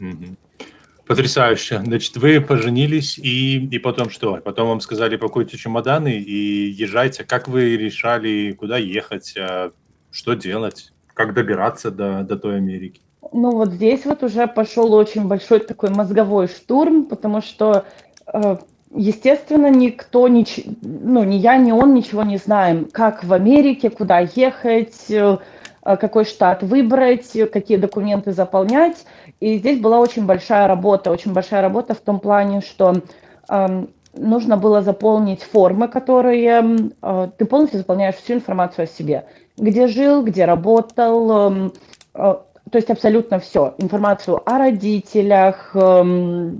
Угу. 0.00 0.36
Потрясающе. 1.06 1.82
Значит, 1.84 2.16
вы 2.16 2.40
поженились, 2.40 3.18
и, 3.18 3.64
и 3.66 3.78
потом 3.78 4.10
что? 4.10 4.36
Потом 4.36 4.68
вам 4.68 4.80
сказали, 4.80 5.16
пакуйте 5.16 5.56
чемоданы 5.56 6.16
и 6.16 6.70
езжайте. 6.70 7.24
Как 7.24 7.48
вы 7.48 7.76
решали, 7.76 8.52
куда 8.52 8.78
ехать, 8.78 9.34
а, 9.36 9.72
что 10.10 10.34
делать, 10.34 10.92
как 11.14 11.34
добираться 11.34 11.90
до, 11.90 12.22
до 12.22 12.36
той 12.36 12.56
Америки? 12.56 13.00
Ну 13.32 13.50
вот 13.52 13.70
здесь 13.70 14.04
вот 14.04 14.22
уже 14.22 14.46
пошел 14.46 14.92
очень 14.92 15.26
большой 15.26 15.60
такой 15.60 15.90
мозговой 15.90 16.48
штурм, 16.48 17.06
потому 17.06 17.40
что, 17.40 17.84
э, 18.26 18.56
естественно, 18.94 19.70
никто, 19.70 20.28
нич... 20.28 20.60
ну 20.82 21.24
ни 21.24 21.36
я, 21.36 21.56
ни 21.56 21.72
он 21.72 21.94
ничего 21.94 22.24
не 22.24 22.36
знаем, 22.36 22.88
как 22.92 23.24
в 23.24 23.32
Америке, 23.32 23.88
куда 23.88 24.18
ехать, 24.20 25.10
э, 25.10 25.38
какой 25.82 26.26
штат 26.26 26.62
выбрать, 26.62 27.32
какие 27.50 27.78
документы 27.78 28.32
заполнять. 28.32 29.04
И 29.40 29.56
здесь 29.56 29.80
была 29.80 29.98
очень 29.98 30.26
большая 30.26 30.68
работа, 30.68 31.10
очень 31.10 31.32
большая 31.32 31.62
работа 31.62 31.94
в 31.94 32.00
том 32.00 32.20
плане, 32.20 32.60
что 32.60 32.94
э, 33.48 33.86
нужно 34.14 34.56
было 34.56 34.82
заполнить 34.82 35.42
формы, 35.42 35.88
которые 35.88 36.86
э, 37.00 37.28
ты 37.38 37.44
полностью 37.46 37.78
заполняешь 37.78 38.16
всю 38.16 38.34
информацию 38.34 38.84
о 38.84 38.86
себе, 38.86 39.24
где 39.56 39.86
жил, 39.88 40.22
где 40.22 40.44
работал, 40.44 41.52
э, 41.52 41.70
э, 42.14 42.34
то 42.72 42.78
есть 42.78 42.90
абсолютно 42.90 43.38
все, 43.38 43.74
информацию 43.78 44.42
о 44.44 44.58
родителях, 44.58 45.70
э, 45.74 46.50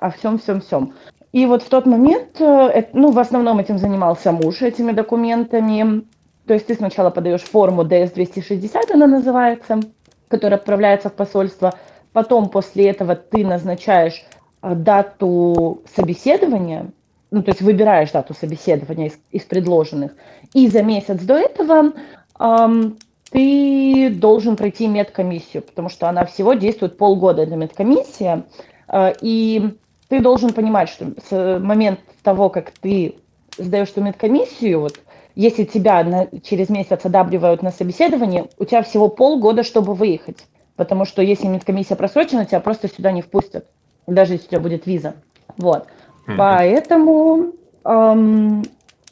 о 0.00 0.10
всем, 0.10 0.38
всем, 0.38 0.60
всем. 0.60 0.94
И 1.32 1.44
вот 1.46 1.62
в 1.62 1.68
тот 1.68 1.84
момент, 1.84 2.40
э, 2.40 2.86
ну, 2.94 3.10
в 3.10 3.18
основном 3.18 3.58
этим 3.58 3.78
занимался 3.78 4.32
муж, 4.32 4.62
этими 4.62 4.92
документами. 4.92 6.04
То 6.46 6.54
есть 6.54 6.66
ты 6.66 6.74
сначала 6.74 7.10
подаешь 7.10 7.42
форму 7.42 7.82
DS-260, 7.82 8.92
она 8.92 9.06
называется, 9.06 9.80
которая 10.28 10.58
отправляется 10.58 11.10
в 11.10 11.14
посольство– 11.14 11.74
Потом 12.12 12.50
после 12.50 12.90
этого 12.90 13.16
ты 13.16 13.44
назначаешь 13.44 14.24
э, 14.62 14.74
дату 14.74 15.82
собеседования, 15.94 16.90
ну, 17.30 17.42
то 17.42 17.50
есть 17.50 17.62
выбираешь 17.62 18.10
дату 18.10 18.34
собеседования 18.34 19.06
из, 19.06 19.18
из 19.30 19.42
предложенных, 19.42 20.12
и 20.52 20.68
за 20.68 20.82
месяц 20.82 21.20
до 21.22 21.38
этого 21.38 21.92
эм, 22.38 22.98
ты 23.32 24.10
должен 24.10 24.56
пройти 24.56 24.86
медкомиссию, 24.86 25.62
потому 25.62 25.88
что 25.88 26.08
она 26.08 26.24
всего 26.24 26.54
действует 26.54 26.96
полгода, 26.96 27.42
эта 27.42 27.56
медкомиссия, 27.56 28.44
э, 28.88 29.12
и 29.20 29.76
ты 30.08 30.20
должен 30.20 30.52
понимать, 30.52 30.88
что 30.88 31.12
с 31.28 31.58
момента 31.58 32.02
того, 32.22 32.50
как 32.50 32.70
ты 32.70 33.16
сдаешь 33.58 33.88
эту 33.88 34.02
медкомиссию, 34.02 34.80
вот, 34.80 35.00
если 35.34 35.64
тебя 35.64 36.04
на, 36.04 36.28
через 36.42 36.68
месяц 36.68 37.00
одабривают 37.04 37.62
на 37.62 37.70
собеседование, 37.70 38.46
у 38.58 38.64
тебя 38.64 38.82
всего 38.82 39.08
полгода, 39.08 39.62
чтобы 39.62 39.94
выехать 39.94 40.44
потому 40.76 41.04
что 41.04 41.22
если 41.22 41.46
медкомиссия 41.46 41.96
просрочена, 41.96 42.44
тебя 42.44 42.60
просто 42.60 42.88
сюда 42.88 43.12
не 43.12 43.22
впустят, 43.22 43.66
даже 44.06 44.34
если 44.34 44.46
у 44.46 44.50
тебя 44.50 44.60
будет 44.60 44.86
виза. 44.86 45.14
Вот. 45.56 45.86
Mm-hmm. 46.26 46.36
Поэтому 46.36 47.52
эм, 47.84 48.62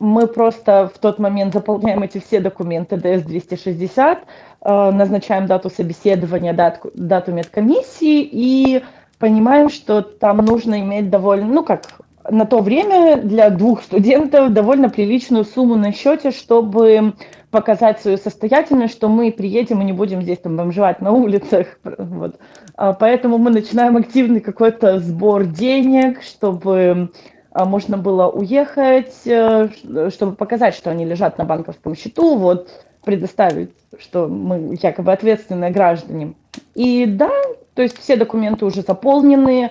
мы 0.01 0.27
просто 0.27 0.91
в 0.93 0.99
тот 0.99 1.19
момент 1.19 1.53
заполняем 1.53 2.03
эти 2.03 2.19
все 2.19 2.41
документы 2.41 2.97
DS-260, 2.97 4.19
э, 4.63 4.91
назначаем 4.91 5.47
дату 5.47 5.71
собеседования, 5.71 6.55
дату, 6.55 6.91
дату 6.95 7.33
медкомиссии 7.33 8.23
и 8.23 8.83
понимаем, 9.19 9.69
что 9.69 10.01
там 10.01 10.39
нужно 10.39 10.81
иметь 10.81 11.11
довольно, 11.11 11.47
ну 11.47 11.63
как, 11.63 11.83
на 12.29 12.47
то 12.47 12.61
время 12.61 13.19
для 13.19 13.51
двух 13.51 13.83
студентов 13.83 14.53
довольно 14.53 14.89
приличную 14.89 15.45
сумму 15.45 15.77
на 15.77 15.93
счете, 15.93 16.31
чтобы 16.31 17.15
показать 17.51 18.01
свою 18.01 18.17
состоятельность, 18.17 18.95
что 18.95 19.09
мы 19.09 19.31
приедем 19.33 19.83
и 19.83 19.85
не 19.85 19.93
будем 19.93 20.23
здесь 20.23 20.39
там 20.39 20.57
бомжевать 20.57 21.01
на 21.01 21.13
улицах. 21.13 21.67
Вот. 21.99 22.37
А 22.77 22.95
поэтому 22.95 23.37
мы 23.37 23.51
начинаем 23.51 23.97
активный 23.97 24.41
какой-то 24.41 24.99
сбор 25.01 25.45
денег, 25.45 26.23
чтобы 26.23 27.11
можно 27.55 27.99
было 27.99 28.29
уехать, 28.29 29.27
э, 29.27 29.69
чтобы 30.11 30.35
показать, 30.37 30.75
что 30.75 30.91
они 30.91 31.05
лежат 31.05 31.39
на 31.39 31.45
банковском 31.45 31.95
счету, 31.95 32.37
вот 32.37 32.69
предоставить, 33.05 33.71
что 33.99 34.29
мы 34.29 34.79
якобы 34.81 35.13
ответственные 35.13 35.71
граждане. 35.71 36.35
И 36.75 37.07
да, 37.07 37.31
то 37.75 37.83
есть 37.83 37.99
все 37.99 38.17
документы 38.17 38.65
уже 38.67 38.83
заполнены. 38.83 39.71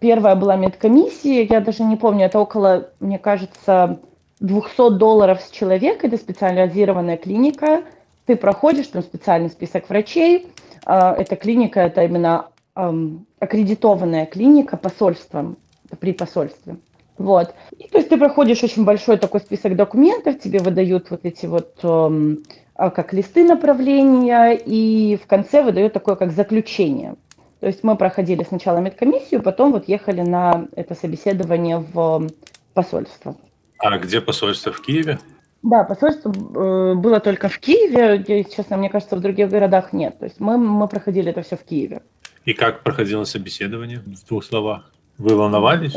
Первая 0.00 0.34
была 0.34 0.56
медкомиссия, 0.56 1.46
я 1.48 1.60
даже 1.60 1.84
не 1.84 1.96
помню, 1.96 2.26
это 2.26 2.40
около, 2.40 2.88
мне 2.98 3.18
кажется, 3.18 4.00
200 4.40 4.96
долларов 4.96 5.40
с 5.40 5.50
человека, 5.50 6.08
это 6.08 6.16
специализированная 6.16 7.16
клиника, 7.16 7.82
ты 8.26 8.34
проходишь 8.34 8.88
там 8.88 9.02
специальный 9.02 9.48
список 9.48 9.88
врачей, 9.88 10.48
а, 10.84 11.14
эта 11.14 11.36
клиника, 11.36 11.80
это 11.80 12.02
именно 12.02 12.46
аккредитованная 13.38 14.24
клиника 14.24 14.78
посольством, 14.78 15.58
при 15.96 16.12
посольстве. 16.12 16.76
Вот. 17.18 17.54
И, 17.78 17.88
то 17.88 17.98
есть 17.98 18.08
ты 18.08 18.16
проходишь 18.16 18.62
очень 18.64 18.84
большой 18.84 19.18
такой 19.18 19.40
список 19.40 19.76
документов, 19.76 20.40
тебе 20.40 20.58
выдают 20.58 21.10
вот 21.10 21.20
эти 21.24 21.46
вот 21.46 21.78
а, 21.82 22.90
как 22.90 23.12
листы 23.12 23.44
направления, 23.44 24.52
и 24.54 25.18
в 25.22 25.26
конце 25.26 25.62
выдают 25.62 25.92
такое 25.92 26.16
как 26.16 26.32
заключение. 26.32 27.14
То 27.60 27.66
есть 27.66 27.84
мы 27.84 27.96
проходили 27.96 28.42
сначала 28.42 28.78
медкомиссию, 28.78 29.42
потом 29.42 29.72
вот 29.72 29.86
ехали 29.86 30.22
на 30.22 30.66
это 30.74 30.94
собеседование 30.94 31.78
в 31.78 32.28
посольство. 32.74 33.36
А 33.78 33.98
где 33.98 34.20
посольство? 34.20 34.72
В 34.72 34.80
Киеве? 34.80 35.18
Да, 35.62 35.84
посольство 35.84 36.30
э, 36.30 36.94
было 36.94 37.20
только 37.20 37.48
в 37.48 37.58
Киеве. 37.58 38.44
Честно, 38.44 38.76
мне 38.76 38.90
кажется, 38.90 39.16
в 39.16 39.20
других 39.20 39.48
городах 39.48 39.92
нет. 39.92 40.18
То 40.18 40.24
есть 40.24 40.40
мы, 40.40 40.56
мы 40.56 40.88
проходили 40.88 41.30
это 41.30 41.42
все 41.42 41.56
в 41.56 41.62
Киеве. 41.62 42.02
И 42.44 42.52
как 42.52 42.82
проходило 42.82 43.24
собеседование 43.24 44.00
в 44.00 44.26
двух 44.26 44.44
словах? 44.44 44.91
Вы 45.22 45.36
волновались? 45.36 45.96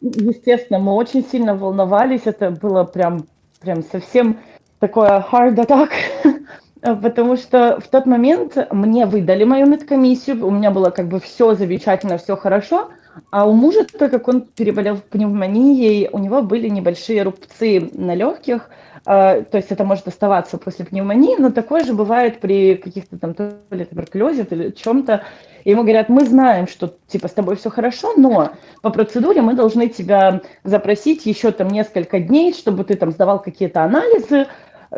Естественно, 0.00 0.78
мы 0.78 0.94
очень 0.94 1.24
сильно 1.24 1.56
волновались. 1.56 2.22
Это 2.24 2.52
было 2.52 2.84
прям, 2.84 3.26
прям 3.60 3.82
совсем 3.82 4.38
такое 4.78 5.26
hard 5.30 5.56
attack. 5.56 5.90
Потому 7.02 7.36
что 7.36 7.80
в 7.80 7.88
тот 7.88 8.06
момент 8.06 8.56
мне 8.70 9.06
выдали 9.06 9.42
мою 9.42 9.66
медкомиссию, 9.66 10.46
у 10.46 10.50
меня 10.50 10.70
было 10.70 10.90
как 10.90 11.08
бы 11.08 11.18
все 11.18 11.54
замечательно, 11.54 12.16
все 12.16 12.36
хорошо, 12.36 12.90
а 13.30 13.46
у 13.46 13.52
мужа, 13.52 13.84
так 13.84 14.10
как 14.10 14.28
он 14.28 14.42
переболел 14.42 14.96
пневмонией, 14.96 16.08
у 16.10 16.18
него 16.18 16.40
были 16.40 16.68
небольшие 16.68 17.22
рубцы 17.22 17.90
на 17.92 18.14
легких, 18.14 18.70
то 19.04 19.48
есть 19.52 19.70
это 19.70 19.84
может 19.84 20.06
оставаться 20.08 20.58
после 20.58 20.84
пневмонии, 20.84 21.36
но 21.38 21.50
такое 21.50 21.84
же 21.84 21.94
бывает 21.94 22.40
при 22.40 22.76
каких-то 22.76 23.18
там 23.18 23.34
то 23.34 23.54
ли 23.70 23.84
туберкулезе, 23.84 24.44
то 24.44 24.54
ли 24.54 24.74
чем-то. 24.74 25.22
И 25.64 25.70
ему 25.70 25.82
говорят, 25.82 26.08
мы 26.08 26.24
знаем, 26.24 26.66
что 26.66 26.94
типа 27.06 27.28
с 27.28 27.32
тобой 27.32 27.56
все 27.56 27.70
хорошо, 27.70 28.14
но 28.16 28.50
по 28.82 28.90
процедуре 28.90 29.42
мы 29.42 29.54
должны 29.54 29.88
тебя 29.88 30.40
запросить 30.64 31.26
еще 31.26 31.50
там 31.50 31.68
несколько 31.68 32.20
дней, 32.20 32.52
чтобы 32.54 32.84
ты 32.84 32.94
там 32.94 33.10
сдавал 33.10 33.40
какие-то 33.40 33.82
анализы, 33.84 34.46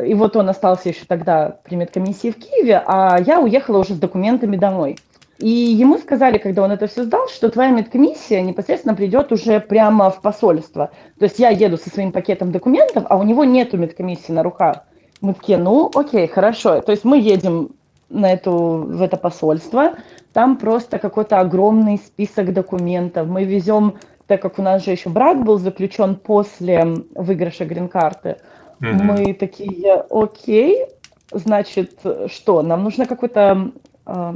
и 0.04 0.14
вот 0.14 0.36
он 0.36 0.48
остался 0.48 0.88
еще 0.88 1.04
тогда 1.06 1.58
при 1.64 1.76
медкомиссии 1.76 2.30
в 2.30 2.36
Киеве, 2.36 2.82
а 2.86 3.18
я 3.20 3.40
уехала 3.40 3.78
уже 3.78 3.94
с 3.94 3.98
документами 3.98 4.56
домой. 4.56 4.98
И 5.38 5.48
ему 5.48 5.98
сказали, 5.98 6.38
когда 6.38 6.62
он 6.62 6.70
это 6.70 6.86
все 6.86 7.04
сдал, 7.04 7.28
что 7.28 7.48
твоя 7.50 7.70
медкомиссия 7.70 8.42
непосредственно 8.42 8.94
придет 8.94 9.32
уже 9.32 9.60
прямо 9.60 10.10
в 10.10 10.20
посольство. 10.20 10.90
То 11.18 11.24
есть 11.24 11.38
я 11.38 11.50
еду 11.50 11.76
со 11.76 11.90
своим 11.90 12.12
пакетом 12.12 12.52
документов, 12.52 13.04
а 13.08 13.16
у 13.16 13.22
него 13.22 13.44
нету 13.44 13.76
медкомиссии 13.76 14.32
на 14.32 14.42
руках. 14.42 14.84
Мы 15.20 15.34
такие, 15.34 15.58
ну 15.58 15.90
окей, 15.94 16.28
хорошо. 16.28 16.80
То 16.80 16.92
есть 16.92 17.04
мы 17.04 17.18
едем 17.18 17.70
на 18.08 18.32
эту, 18.32 18.52
в 18.52 19.00
это 19.00 19.16
посольство, 19.16 19.94
там 20.32 20.56
просто 20.56 20.98
какой-то 20.98 21.40
огромный 21.40 21.98
список 21.98 22.52
документов. 22.52 23.26
Мы 23.26 23.44
везем 23.44 23.94
так 24.32 24.40
как 24.40 24.58
у 24.58 24.62
нас 24.62 24.84
же 24.84 24.92
еще 24.92 25.10
брак 25.10 25.44
был 25.44 25.58
заключен 25.58 26.16
после 26.16 26.94
выигрыша 27.14 27.66
грин-карты, 27.66 28.38
mm-hmm. 28.80 29.02
мы 29.02 29.34
такие, 29.34 30.04
окей, 30.08 30.86
значит, 31.30 32.00
что, 32.28 32.62
нам 32.62 32.82
нужно 32.82 33.06
какой-то 33.06 33.72
э, 34.06 34.32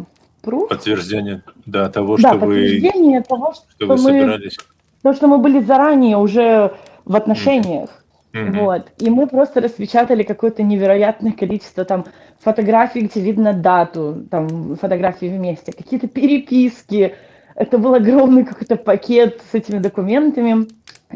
пруф? 0.46 0.68
Подтверждение, 0.68 1.42
да, 1.66 1.90
того, 1.90 2.16
да, 2.16 2.30
что 2.30 2.38
подтверждение 2.38 3.18
вы, 3.18 3.24
того, 3.24 3.52
что, 3.52 3.64
что 3.68 3.86
вы 3.86 3.98
собирались. 3.98 4.56
То, 5.02 5.12
что 5.12 5.26
мы 5.26 5.38
были 5.38 5.60
заранее 5.60 6.16
уже 6.16 6.72
в 7.04 7.14
отношениях. 7.16 7.90
Mm-hmm. 8.32 8.64
Вот. 8.64 8.86
И 8.98 9.10
мы 9.10 9.26
просто 9.26 9.60
распечатали 9.60 10.22
какое-то 10.22 10.62
невероятное 10.62 11.32
количество 11.32 11.84
там 11.84 12.04
фотографий, 12.40 13.00
где 13.00 13.20
видно 13.20 13.52
дату, 13.52 14.24
там 14.30 14.76
фотографии 14.76 15.26
вместе, 15.26 15.72
какие-то 15.72 16.06
переписки. 16.06 17.14
Это 17.54 17.78
был 17.78 17.94
огромный 17.94 18.44
какой-то 18.44 18.76
пакет 18.76 19.42
с 19.50 19.54
этими 19.54 19.78
документами. 19.78 20.66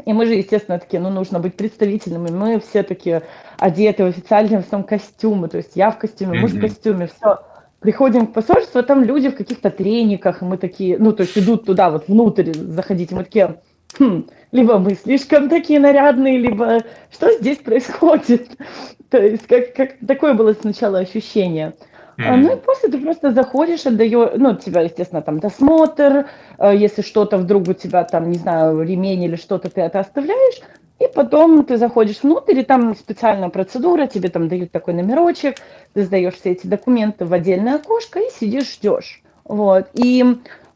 И 0.07 0.13
мы 0.13 0.27
же, 0.27 0.35
естественно, 0.35 0.79
такие, 0.79 1.01
ну, 1.01 1.11
нужно 1.11 1.41
быть 1.41 1.57
представительными. 1.57 2.31
Мы 2.31 2.61
все 2.61 2.83
такие 2.83 3.23
одеты 3.59 4.05
в 4.05 4.07
официальном 4.07 4.63
в 4.63 4.83
костюмы. 4.85 5.49
То 5.49 5.59
есть 5.59 5.73
я 5.75 5.91
в 5.91 5.99
костюме, 5.99 6.41
муж 6.41 6.53
в 6.53 6.61
костюме, 6.61 7.09
все. 7.09 7.41
Приходим 7.81 8.27
к 8.27 8.35
посольству, 8.35 8.79
а 8.79 8.83
там 8.83 9.05
люди 9.05 9.31
в 9.31 9.37
каких-то 9.37 9.71
трениках, 9.71 10.43
и 10.43 10.45
мы 10.45 10.59
такие, 10.59 10.99
ну, 10.99 11.13
то 11.13 11.23
есть 11.23 11.39
идут 11.39 11.65
туда, 11.65 11.91
вот 11.91 12.09
внутрь 12.09 12.53
заходить, 12.53 13.11
мы 13.11 13.25
такие, 13.25 13.61
хм, 13.99 14.27
либо 14.53 14.79
мы 14.79 14.95
слишком 14.95 15.49
такие 15.49 15.81
нарядные, 15.81 16.39
либо 16.39 16.81
что 17.11 17.33
здесь 17.39 17.59
происходит. 17.59 18.49
То 19.11 19.19
есть 19.19 19.47
как, 19.47 19.75
как 19.75 19.95
такое 20.07 20.35
было 20.35 20.53
сначала 20.53 20.99
ощущение. 20.99 21.75
Mm-hmm. 22.19 22.37
Ну 22.37 22.57
и 22.57 22.61
после 22.61 22.91
ты 22.91 22.99
просто 22.99 23.33
заходишь, 23.33 23.87
отдаешь, 23.87 24.33
ну, 24.37 24.55
тебя, 24.55 24.83
естественно, 24.83 25.23
там 25.23 25.41
досмотр, 25.41 26.27
а, 26.59 26.75
если 26.75 27.01
что-то 27.01 27.39
вдруг 27.39 27.69
у 27.69 27.73
тебя 27.73 28.05
там, 28.05 28.31
не 28.31 28.39
знаю, 28.39 28.83
ремень 28.83 29.23
или 29.25 29.37
что-то, 29.37 29.71
ты 29.71 29.81
это 29.81 30.01
оставляешь, 30.01 30.61
и 31.01 31.09
потом 31.13 31.65
ты 31.65 31.77
заходишь 31.79 32.23
внутрь, 32.23 32.61
и 32.61 32.63
там 32.63 32.95
специальная 32.95 33.49
процедура, 33.49 34.07
тебе 34.07 34.29
там 34.29 34.49
дают 34.49 34.71
такой 34.71 34.95
номерочек, 34.95 35.57
ты 35.95 36.05
сдаешь 36.05 36.35
все 36.35 36.53
эти 36.53 36.67
документы 36.67 37.25
в 37.25 37.33
отдельное 37.33 37.77
окошко 37.77 38.21
и 38.21 38.31
сидишь, 38.31 38.75
ждешь. 38.75 39.23
Вот. 39.45 39.89
И 39.95 40.25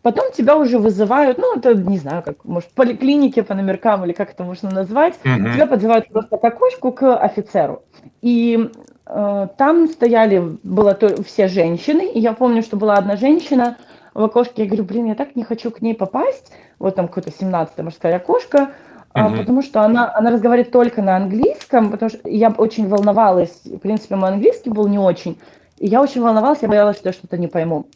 Потом 0.05 0.33
тебя 0.33 0.59
уже 0.59 0.79
вызывают, 0.79 1.39
ну, 1.39 1.57
это, 1.57 1.75
не 1.75 1.97
знаю, 1.97 2.23
как, 2.23 2.45
может, 2.45 2.69
в 2.69 2.75
поликлинике 2.75 3.43
по 3.43 3.55
номеркам 3.55 4.05
или 4.05 4.13
как 4.13 4.33
это 4.33 4.45
можно 4.45 4.71
назвать, 4.71 5.15
mm-hmm. 5.25 5.55
тебя 5.55 5.67
подзывают 5.67 6.09
просто 6.11 6.37
к 6.37 6.45
окошку 6.45 6.93
к 6.93 7.17
офицеру. 7.17 7.83
И 8.21 8.69
э, 9.07 9.49
там 9.57 9.89
стояли, 9.89 10.59
было 10.63 10.93
то, 10.93 11.23
все 11.23 11.49
женщины, 11.49 12.07
и 12.13 12.21
я 12.21 12.35
помню, 12.35 12.61
что 12.61 12.77
была 12.77 12.97
одна 12.97 13.17
женщина 13.17 13.79
в 14.13 14.23
окошке, 14.23 14.65
я 14.65 14.67
говорю, 14.67 14.85
блин, 14.85 15.07
я 15.07 15.15
так 15.15 15.37
не 15.37 15.43
хочу 15.43 15.71
к 15.71 15.81
ней 15.81 15.95
попасть, 15.95 16.53
вот 16.79 16.97
там 16.97 17.09
какое-то 17.09 17.31
17-е 17.31 17.83
мужское 17.83 18.17
окошко, 18.17 18.73
mm-hmm. 19.15 19.39
потому 19.39 19.63
что 19.63 19.83
она, 19.83 20.13
она 20.15 20.31
разговаривает 20.31 20.73
только 20.73 21.03
на 21.03 21.17
английском, 21.17 21.91
потому 21.91 22.11
что 22.11 22.29
я 22.29 22.51
очень 22.51 22.89
волновалась, 22.89 23.63
в 23.65 23.79
принципе, 23.79 24.17
мой 24.17 24.31
английский 24.31 24.71
был 24.71 24.89
не 24.89 24.99
очень, 24.99 25.39
и 25.79 25.87
я 25.87 26.03
очень 26.03 26.23
волновалась, 26.23 26.59
я 26.63 26.69
боялась, 26.69 26.97
что 26.97 27.09
я 27.09 27.13
что-то 27.13 27.37
не 27.39 27.47
пойму. 27.47 27.87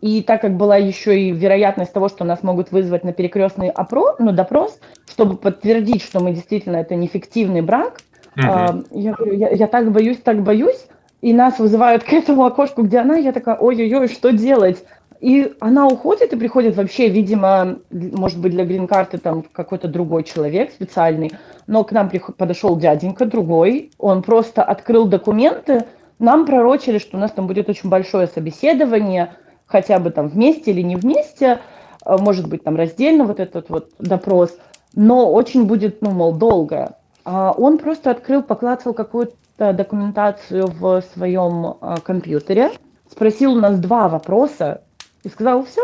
И 0.00 0.22
так 0.22 0.42
как 0.42 0.56
была 0.56 0.76
еще 0.76 1.20
и 1.20 1.32
вероятность 1.32 1.92
того, 1.92 2.08
что 2.08 2.24
нас 2.24 2.42
могут 2.42 2.70
вызвать 2.70 3.02
на 3.02 3.12
перекрестный 3.12 3.68
опрос, 3.68 4.16
ну, 4.20 4.30
допрос, 4.30 4.78
чтобы 5.10 5.36
подтвердить, 5.36 6.02
что 6.02 6.20
мы 6.20 6.32
действительно 6.32 6.76
это 6.76 6.94
неэффективный 6.94 7.60
брак, 7.60 8.00
uh-huh. 8.36 8.86
я 8.92 9.12
говорю, 9.12 9.32
я, 9.34 9.50
я 9.50 9.66
так 9.66 9.90
боюсь, 9.90 10.18
так 10.18 10.42
боюсь, 10.42 10.86
и 11.20 11.32
нас 11.32 11.58
вызывают 11.58 12.04
к 12.04 12.12
этому 12.12 12.44
окошку, 12.44 12.82
где 12.82 12.98
она, 12.98 13.16
я 13.16 13.32
такая, 13.32 13.56
ой-ой-ой, 13.56 14.06
что 14.08 14.32
делать? 14.32 14.84
И 15.20 15.52
она 15.60 15.86
уходит 15.86 16.32
и 16.32 16.36
приходит 16.36 16.76
вообще, 16.76 17.08
видимо, 17.08 17.78
может 17.90 18.40
быть, 18.40 18.52
для 18.52 18.64
грин-карты 18.64 19.18
там 19.18 19.44
какой-то 19.52 19.86
другой 19.86 20.24
человек 20.24 20.72
специальный, 20.72 21.30
но 21.66 21.84
к 21.84 21.92
нам 21.92 22.10
подошел 22.38 22.76
дяденька 22.76 23.26
другой, 23.26 23.90
он 23.98 24.22
просто 24.22 24.62
открыл 24.62 25.06
документы, 25.06 25.84
нам 26.18 26.46
пророчили, 26.46 26.98
что 26.98 27.18
у 27.18 27.20
нас 27.20 27.32
там 27.32 27.46
будет 27.46 27.68
очень 27.68 27.90
большое 27.90 28.28
собеседование, 28.28 29.34
хотя 29.66 29.98
бы 29.98 30.10
там 30.10 30.28
вместе 30.28 30.70
или 30.70 30.80
не 30.80 30.96
вместе, 30.96 31.60
а, 32.02 32.16
может 32.16 32.48
быть, 32.48 32.64
там 32.64 32.76
раздельно 32.76 33.24
вот 33.24 33.40
этот 33.40 33.68
вот 33.68 33.90
допрос, 33.98 34.56
но 34.94 35.30
очень 35.30 35.66
будет, 35.66 36.00
ну, 36.00 36.12
мол, 36.12 36.32
долго. 36.32 36.96
А 37.26 37.52
он 37.52 37.76
просто 37.76 38.10
открыл, 38.10 38.42
поклацал 38.42 38.94
какую-то 38.94 39.74
документацию 39.74 40.66
в 40.66 41.02
своем 41.12 41.76
а, 41.80 42.00
компьютере, 42.00 42.70
спросил 43.10 43.52
у 43.52 43.60
нас 43.60 43.78
два 43.78 44.08
вопроса 44.08 44.80
и 45.22 45.28
сказал, 45.28 45.64
все, 45.64 45.82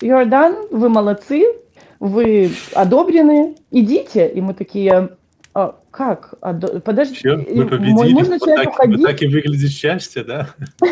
you're 0.00 0.28
done, 0.28 0.68
вы 0.70 0.88
молодцы, 0.88 1.44
вы 2.00 2.50
одобрены, 2.74 3.56
идите. 3.70 4.28
И 4.28 4.40
мы 4.40 4.54
такие, 4.54 5.10
а, 5.54 5.76
как? 5.90 6.34
А, 6.40 6.54
подожди. 6.54 7.16
Все, 7.16 7.36
мы 7.36 7.66
победили. 7.66 7.92
Мой 7.92 8.12
начинает 8.12 8.40
вот 8.40 8.56
так, 8.56 8.68
уходить. 8.68 8.98
Вот 8.98 9.06
так 9.06 9.22
и 9.22 9.26
выглядит 9.26 9.70
счастье, 9.70 10.24
да? 10.24 10.48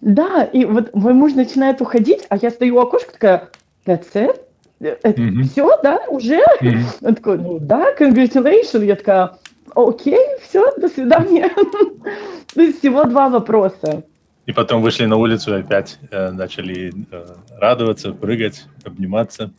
Да, 0.00 0.42
и 0.42 0.64
вот 0.64 0.92
мой 0.94 1.14
муж 1.14 1.34
начинает 1.34 1.80
уходить, 1.80 2.26
а 2.28 2.36
я 2.36 2.50
стою 2.50 2.74
у 2.74 2.80
окошка 2.80 3.12
такая, 3.12 3.48
that's 3.86 4.12
it? 4.14 4.36
Это 4.80 5.22
все, 5.44 5.70
да, 5.80 6.00
уже? 6.08 6.40
Он 7.02 7.14
такой, 7.14 7.38
ну 7.38 7.60
да, 7.60 7.94
congratulations. 7.96 8.84
Я 8.84 8.96
такая, 8.96 9.36
окей, 9.76 10.18
все, 10.42 10.72
до 10.76 10.88
свидания. 10.88 11.50
То 12.54 12.60
есть 12.60 12.80
всего 12.80 13.04
два 13.04 13.28
вопроса. 13.28 14.02
И 14.46 14.52
потом 14.52 14.82
вышли 14.82 15.06
на 15.06 15.16
улицу 15.16 15.56
и 15.56 15.60
опять 15.60 15.98
э, 16.10 16.30
начали 16.30 16.92
э, 17.10 17.26
радоваться, 17.58 18.12
прыгать, 18.12 18.66
обниматься. 18.84 19.50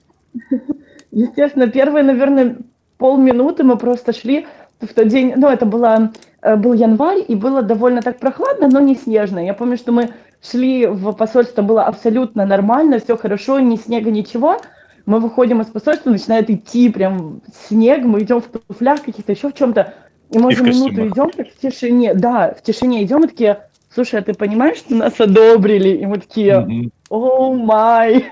Естественно, 1.11 1.67
первые, 1.67 2.03
наверное, 2.03 2.57
полминуты 2.97 3.63
мы 3.63 3.77
просто 3.77 4.11
шли 4.13 4.45
в 4.81 4.93
тот 4.93 5.07
день, 5.07 5.33
ну, 5.37 5.47
это 5.47 5.65
было, 5.65 6.11
э, 6.41 6.55
был 6.57 6.73
январь, 6.73 7.23
и 7.25 7.35
было 7.35 7.61
довольно 7.61 8.01
так 8.01 8.19
прохладно, 8.19 8.67
но 8.67 8.81
не 8.81 8.95
снежно. 8.95 9.39
Я 9.39 9.53
помню, 9.53 9.77
что 9.77 9.91
мы 9.91 10.09
шли 10.41 10.85
в 10.85 11.13
посольство, 11.13 11.61
было 11.61 11.83
абсолютно 11.83 12.45
нормально, 12.45 12.99
все 12.99 13.15
хорошо, 13.15 13.59
ни 13.59 13.77
снега, 13.77 14.11
ничего. 14.11 14.59
Мы 15.05 15.19
выходим 15.19 15.61
из 15.61 15.67
посольства, 15.67 16.09
начинает 16.09 16.49
идти 16.49 16.89
прям 16.89 17.41
снег, 17.67 18.03
мы 18.03 18.21
идем 18.21 18.41
в 18.41 18.47
туфлях 18.47 19.01
каких-то, 19.03 19.31
еще 19.31 19.49
в 19.49 19.53
чем-то. 19.53 19.93
И 20.31 20.39
мы 20.39 20.51
и 20.51 20.55
за 20.55 20.63
минуту 20.63 21.07
идем 21.07 21.29
так 21.29 21.47
в 21.49 21.59
тишине, 21.59 22.13
да, 22.13 22.53
в 22.53 22.61
тишине 22.63 23.03
идем 23.03 23.23
и 23.23 23.27
такие, 23.27 23.67
слушай, 23.93 24.19
а 24.19 24.23
ты 24.23 24.33
понимаешь, 24.33 24.77
что 24.77 24.95
нас 24.95 25.19
одобрили? 25.19 25.89
И 25.89 26.05
мы 26.05 26.19
такие, 26.19 26.89
о 27.09 27.53
май. 27.53 28.25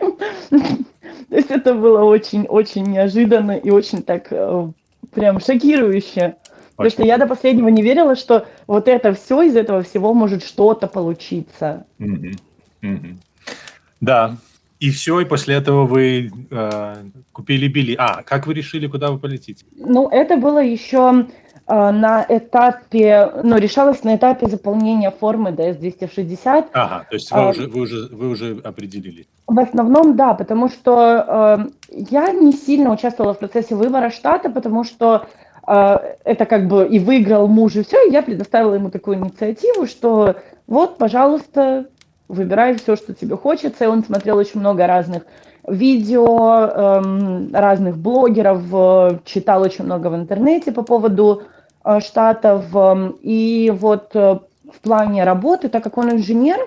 То 0.50 1.36
есть 1.38 1.52
это 1.52 1.74
было 1.74 2.04
очень-очень 2.04 2.84
неожиданно 2.84 3.52
и 3.52 3.70
очень 3.70 4.04
так 4.04 4.28
э, 4.32 4.68
прям 5.14 5.40
шокирующе. 5.40 6.36
Потому 6.76 6.90
что 6.90 7.04
я 7.04 7.18
до 7.18 7.28
последнего 7.28 7.68
не 7.70 7.82
верила, 7.82 8.16
что 8.16 8.48
вот 8.68 8.88
это 8.88 9.14
все, 9.14 9.44
из 9.44 9.56
этого 9.56 9.84
всего 9.84 10.14
может 10.14 10.44
что-то 10.44 10.88
получиться. 10.88 11.86
Да, 14.02 14.36
и 14.80 14.90
все, 14.90 15.20
и 15.20 15.26
после 15.26 15.56
этого 15.56 15.86
вы 15.86 16.32
э, 16.50 16.96
купили 17.32 17.68
билет. 17.68 18.00
А, 18.00 18.24
как 18.24 18.48
вы 18.48 18.56
решили, 18.56 18.88
куда 18.88 19.12
вы 19.12 19.20
полетите? 19.20 19.64
Ну, 19.76 20.10
это 20.10 20.38
было 20.38 20.58
еще 20.58 21.28
на 21.74 22.26
этапе, 22.28 23.32
ну, 23.44 23.58
решалось 23.58 24.04
на 24.04 24.16
этапе 24.16 24.48
заполнения 24.48 25.10
формы 25.12 25.52
DS-260. 25.52 26.66
Ага, 26.74 27.06
то 27.10 27.16
есть 27.16 27.32
вы, 27.32 27.40
а, 27.40 27.50
уже, 27.50 27.68
вы, 27.68 27.82
уже, 27.82 28.08
вы 28.12 28.30
уже 28.30 28.60
определили. 28.64 29.28
В 29.48 29.60
основном, 29.60 30.16
да, 30.16 30.34
потому 30.34 30.68
что 30.70 31.68
э, 31.90 31.94
я 32.10 32.32
не 32.32 32.52
сильно 32.52 32.92
участвовала 32.92 33.34
в 33.34 33.40
процессе 33.40 33.76
выбора 33.76 34.10
штата, 34.10 34.50
потому 34.50 34.84
что 34.84 35.28
э, 35.68 35.98
это 36.26 36.46
как 36.46 36.68
бы 36.68 36.86
и 36.88 37.00
выиграл 37.00 37.48
муж, 37.48 37.76
и 37.76 37.84
все, 37.84 38.08
и 38.08 38.12
я 38.12 38.22
предоставила 38.22 38.74
ему 38.74 38.90
такую 38.90 39.18
инициативу, 39.18 39.88
что 39.88 40.36
вот, 40.68 40.98
пожалуйста, 40.98 41.86
выбирай 42.28 42.76
все, 42.76 42.96
что 42.96 43.14
тебе 43.14 43.38
хочется, 43.38 43.86
и 43.86 43.88
он 43.88 44.04
смотрел 44.04 44.38
очень 44.38 44.60
много 44.60 44.88
разных 44.88 45.24
видео, 45.68 46.66
э, 46.66 47.48
разных 47.54 47.98
блогеров, 47.98 48.62
э, 48.74 49.20
читал 49.26 49.62
очень 49.62 49.86
много 49.86 50.08
в 50.08 50.16
интернете 50.16 50.72
по 50.72 50.82
поводу 50.82 51.44
штатов, 52.00 52.66
э, 52.74 53.12
и 53.22 53.74
вот 53.76 54.16
э, 54.16 54.40
в 54.72 54.80
плане 54.82 55.24
работы, 55.24 55.70
так 55.70 55.84
как 55.84 55.98
он 55.98 56.12
инженер, 56.12 56.60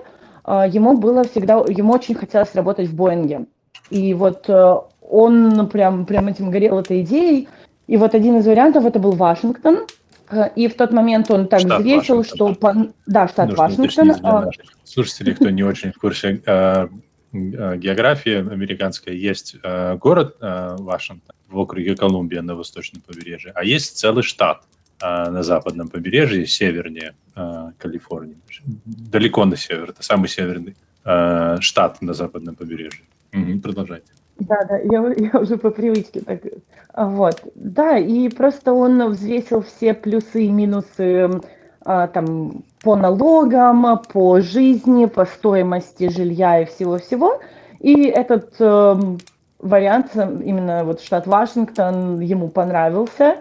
а, 0.45 0.67
ему 0.67 0.97
было 0.97 1.23
всегда, 1.23 1.55
ему 1.67 1.93
очень 1.93 2.15
хотелось 2.15 2.53
работать 2.53 2.87
в 2.87 2.95
Боинге. 2.95 3.45
И 3.89 4.13
вот 4.13 4.47
э, 4.47 4.75
он 5.01 5.67
прям, 5.69 6.05
прям 6.05 6.27
этим 6.27 6.51
горел 6.51 6.79
этой 6.79 7.01
идеей. 7.01 7.47
И 7.87 7.97
вот 7.97 8.15
один 8.15 8.37
из 8.37 8.45
вариантов 8.45 8.85
это 8.85 8.99
был 8.99 9.13
Вашингтон. 9.13 9.87
Э, 10.29 10.49
и 10.55 10.67
в 10.67 10.75
тот 10.75 10.91
момент 10.91 11.31
он 11.31 11.47
так 11.47 11.61
штат 11.61 11.79
взвесил, 11.79 12.23
что... 12.23 12.53
По... 12.53 12.75
Да, 13.07 13.27
штат 13.27 13.49
Нужно 13.49 13.63
Вашингтон. 13.63 14.11
А 14.23 14.49
слушатели, 14.83 15.33
кто 15.33 15.49
не 15.49 15.63
очень 15.63 15.91
в 15.91 15.97
курсе 15.97 16.41
э, 16.45 16.87
географии 17.33 18.35
американской, 18.35 19.17
есть 19.17 19.57
город 19.99 20.37
Вашингтон 20.39 21.35
в 21.49 21.59
округе 21.59 21.95
Колумбия 21.95 22.41
на 22.41 22.55
восточном 22.55 23.01
побережье, 23.01 23.51
а 23.55 23.65
есть 23.65 23.97
целый 23.97 24.23
штат 24.23 24.61
на 25.01 25.43
западном 25.43 25.89
побережье, 25.89 26.45
севернее 26.45 27.13
Э, 27.37 27.71
Калифорнии. 27.77 28.37
Далеко 29.11 29.43
на 29.43 29.57
север. 29.57 29.89
Это 29.89 30.03
самый 30.03 30.29
северный 30.29 30.75
э, 31.03 31.57
штат 31.59 32.01
на 32.01 32.13
западном 32.13 32.55
побережье. 32.55 33.03
Угу, 33.33 33.59
продолжайте. 33.61 34.07
Да, 34.39 34.63
да, 34.69 34.77
я, 34.77 35.13
я 35.33 35.39
уже 35.39 35.57
по 35.57 35.69
привычке 35.69 36.21
так. 36.21 36.39
Вот, 36.95 37.41
да, 37.55 37.97
и 37.97 38.29
просто 38.29 38.71
он 38.71 39.09
взвесил 39.09 39.63
все 39.63 39.93
плюсы 39.93 40.45
и 40.45 40.49
минусы 40.49 41.41
а, 41.83 42.07
там 42.07 42.63
по 42.81 42.95
налогам, 42.95 44.01
по 44.13 44.39
жизни, 44.39 45.05
по 45.05 45.25
стоимости 45.25 46.07
жилья 46.07 46.61
и 46.61 46.65
всего-всего. 46.65 47.41
И 47.81 48.05
этот 48.05 48.55
э, 48.59 48.95
вариант, 49.59 50.15
именно 50.15 50.85
вот 50.85 51.01
штат 51.01 51.27
Вашингтон, 51.27 52.21
ему 52.21 52.47
понравился. 52.47 53.35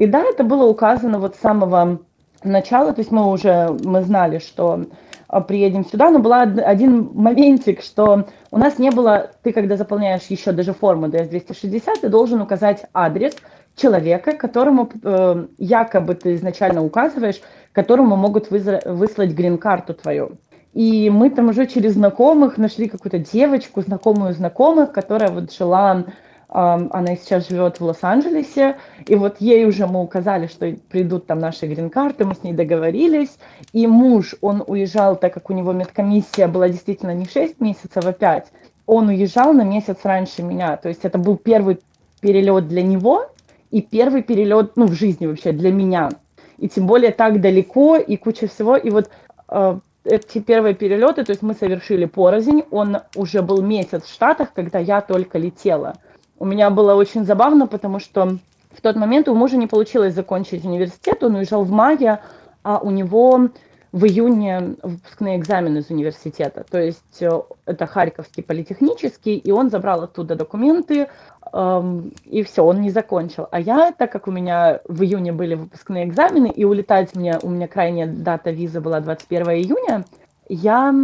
И 0.00 0.06
да, 0.06 0.22
это 0.22 0.44
было 0.44 0.64
указано 0.64 1.18
вот 1.18 1.36
с 1.36 1.40
самого 1.40 1.98
начала, 2.42 2.94
то 2.94 3.00
есть 3.02 3.10
мы 3.10 3.30
уже, 3.30 3.68
мы 3.84 4.00
знали, 4.00 4.38
что 4.38 4.86
а, 5.28 5.42
приедем 5.42 5.84
сюда, 5.84 6.08
но 6.08 6.20
был 6.20 6.32
один 6.32 7.10
моментик, 7.12 7.82
что 7.82 8.24
у 8.50 8.58
нас 8.58 8.78
не 8.78 8.90
было, 8.90 9.32
ты 9.42 9.52
когда 9.52 9.76
заполняешь 9.76 10.22
еще 10.30 10.52
даже 10.52 10.72
форму 10.72 11.08
DS-260, 11.08 12.00
ты 12.00 12.08
должен 12.08 12.40
указать 12.40 12.86
адрес 12.94 13.36
человека, 13.76 14.32
которому 14.32 14.88
э, 15.02 15.46
якобы 15.58 16.14
ты 16.14 16.34
изначально 16.36 16.82
указываешь, 16.82 17.42
которому 17.72 18.16
могут 18.16 18.50
выслать 18.50 19.32
грин-карту 19.32 19.92
твою. 19.92 20.38
И 20.72 21.10
мы 21.10 21.28
там 21.28 21.50
уже 21.50 21.66
через 21.66 21.92
знакомых 21.92 22.56
нашли 22.56 22.88
какую-то 22.88 23.18
девочку, 23.18 23.82
знакомую 23.82 24.32
знакомых, 24.32 24.92
которая 24.92 25.30
вот 25.30 25.52
жила 25.52 26.04
она 26.52 27.14
сейчас 27.14 27.48
живет 27.48 27.78
в 27.78 27.84
Лос-Анджелесе, 27.84 28.76
и 29.06 29.14
вот 29.14 29.36
ей 29.38 29.66
уже 29.66 29.86
мы 29.86 30.02
указали, 30.02 30.48
что 30.48 30.74
придут 30.88 31.26
там 31.26 31.38
наши 31.38 31.66
грин-карты, 31.66 32.24
мы 32.24 32.34
с 32.34 32.42
ней 32.42 32.52
договорились, 32.52 33.38
и 33.72 33.86
муж, 33.86 34.34
он 34.40 34.64
уезжал, 34.66 35.14
так 35.14 35.32
как 35.32 35.48
у 35.50 35.52
него 35.52 35.72
медкомиссия 35.72 36.48
была 36.48 36.68
действительно 36.68 37.14
не 37.14 37.26
6 37.26 37.60
месяцев, 37.60 38.04
а 38.04 38.12
5, 38.12 38.48
он 38.86 39.08
уезжал 39.08 39.52
на 39.52 39.62
месяц 39.62 39.98
раньше 40.02 40.42
меня, 40.42 40.76
то 40.76 40.88
есть 40.88 41.04
это 41.04 41.18
был 41.18 41.36
первый 41.36 41.78
перелет 42.20 42.66
для 42.66 42.82
него 42.82 43.26
и 43.70 43.80
первый 43.80 44.22
перелет, 44.22 44.72
ну, 44.74 44.86
в 44.86 44.92
жизни 44.94 45.26
вообще 45.26 45.52
для 45.52 45.70
меня, 45.70 46.08
и 46.58 46.68
тем 46.68 46.88
более 46.88 47.12
так 47.12 47.40
далеко, 47.40 47.96
и 47.96 48.16
куча 48.16 48.48
всего, 48.48 48.76
и 48.76 48.90
вот 48.90 49.08
э, 49.50 49.78
эти 50.02 50.40
первые 50.40 50.74
перелеты, 50.74 51.22
то 51.24 51.30
есть 51.30 51.42
мы 51.42 51.54
совершили 51.54 52.06
порознь, 52.06 52.64
он 52.72 52.98
уже 53.14 53.40
был 53.40 53.62
месяц 53.62 54.02
в 54.02 54.12
Штатах, 54.12 54.52
когда 54.52 54.80
я 54.80 55.00
только 55.00 55.38
летела– 55.38 55.94
у 56.40 56.46
меня 56.46 56.70
было 56.70 56.94
очень 56.94 57.24
забавно, 57.24 57.68
потому 57.68 58.00
что 58.00 58.38
в 58.72 58.80
тот 58.80 58.96
момент 58.96 59.28
у 59.28 59.34
мужа 59.34 59.56
не 59.56 59.66
получилось 59.66 60.14
закончить 60.14 60.64
университет, 60.64 61.22
он 61.22 61.36
уезжал 61.36 61.64
в 61.64 61.70
мае, 61.70 62.20
а 62.62 62.78
у 62.78 62.90
него 62.90 63.50
в 63.92 64.06
июне 64.06 64.76
выпускные 64.82 65.36
экзамены 65.36 65.78
из 65.78 65.90
университета. 65.90 66.64
То 66.70 66.80
есть 66.80 67.20
э, 67.20 67.28
это 67.66 67.86
Харьковский 67.86 68.42
политехнический, 68.42 69.36
и 69.36 69.50
он 69.50 69.68
забрал 69.68 70.04
оттуда 70.04 70.36
документы, 70.36 71.08
эм, 71.52 72.12
и 72.24 72.42
все, 72.44 72.64
он 72.64 72.80
не 72.80 72.90
закончил. 72.90 73.48
А 73.50 73.60
я, 73.60 73.92
так 73.92 74.12
как 74.12 74.28
у 74.28 74.30
меня 74.30 74.80
в 74.86 75.02
июне 75.02 75.32
были 75.32 75.56
выпускные 75.56 76.06
экзамены, 76.06 76.50
и 76.50 76.64
улетать 76.64 77.16
мне, 77.16 77.38
у 77.42 77.50
меня 77.50 77.66
крайняя 77.66 78.06
дата 78.06 78.50
визы 78.50 78.80
была 78.80 79.00
21 79.00 79.50
июня, 79.50 80.04
я 80.48 80.94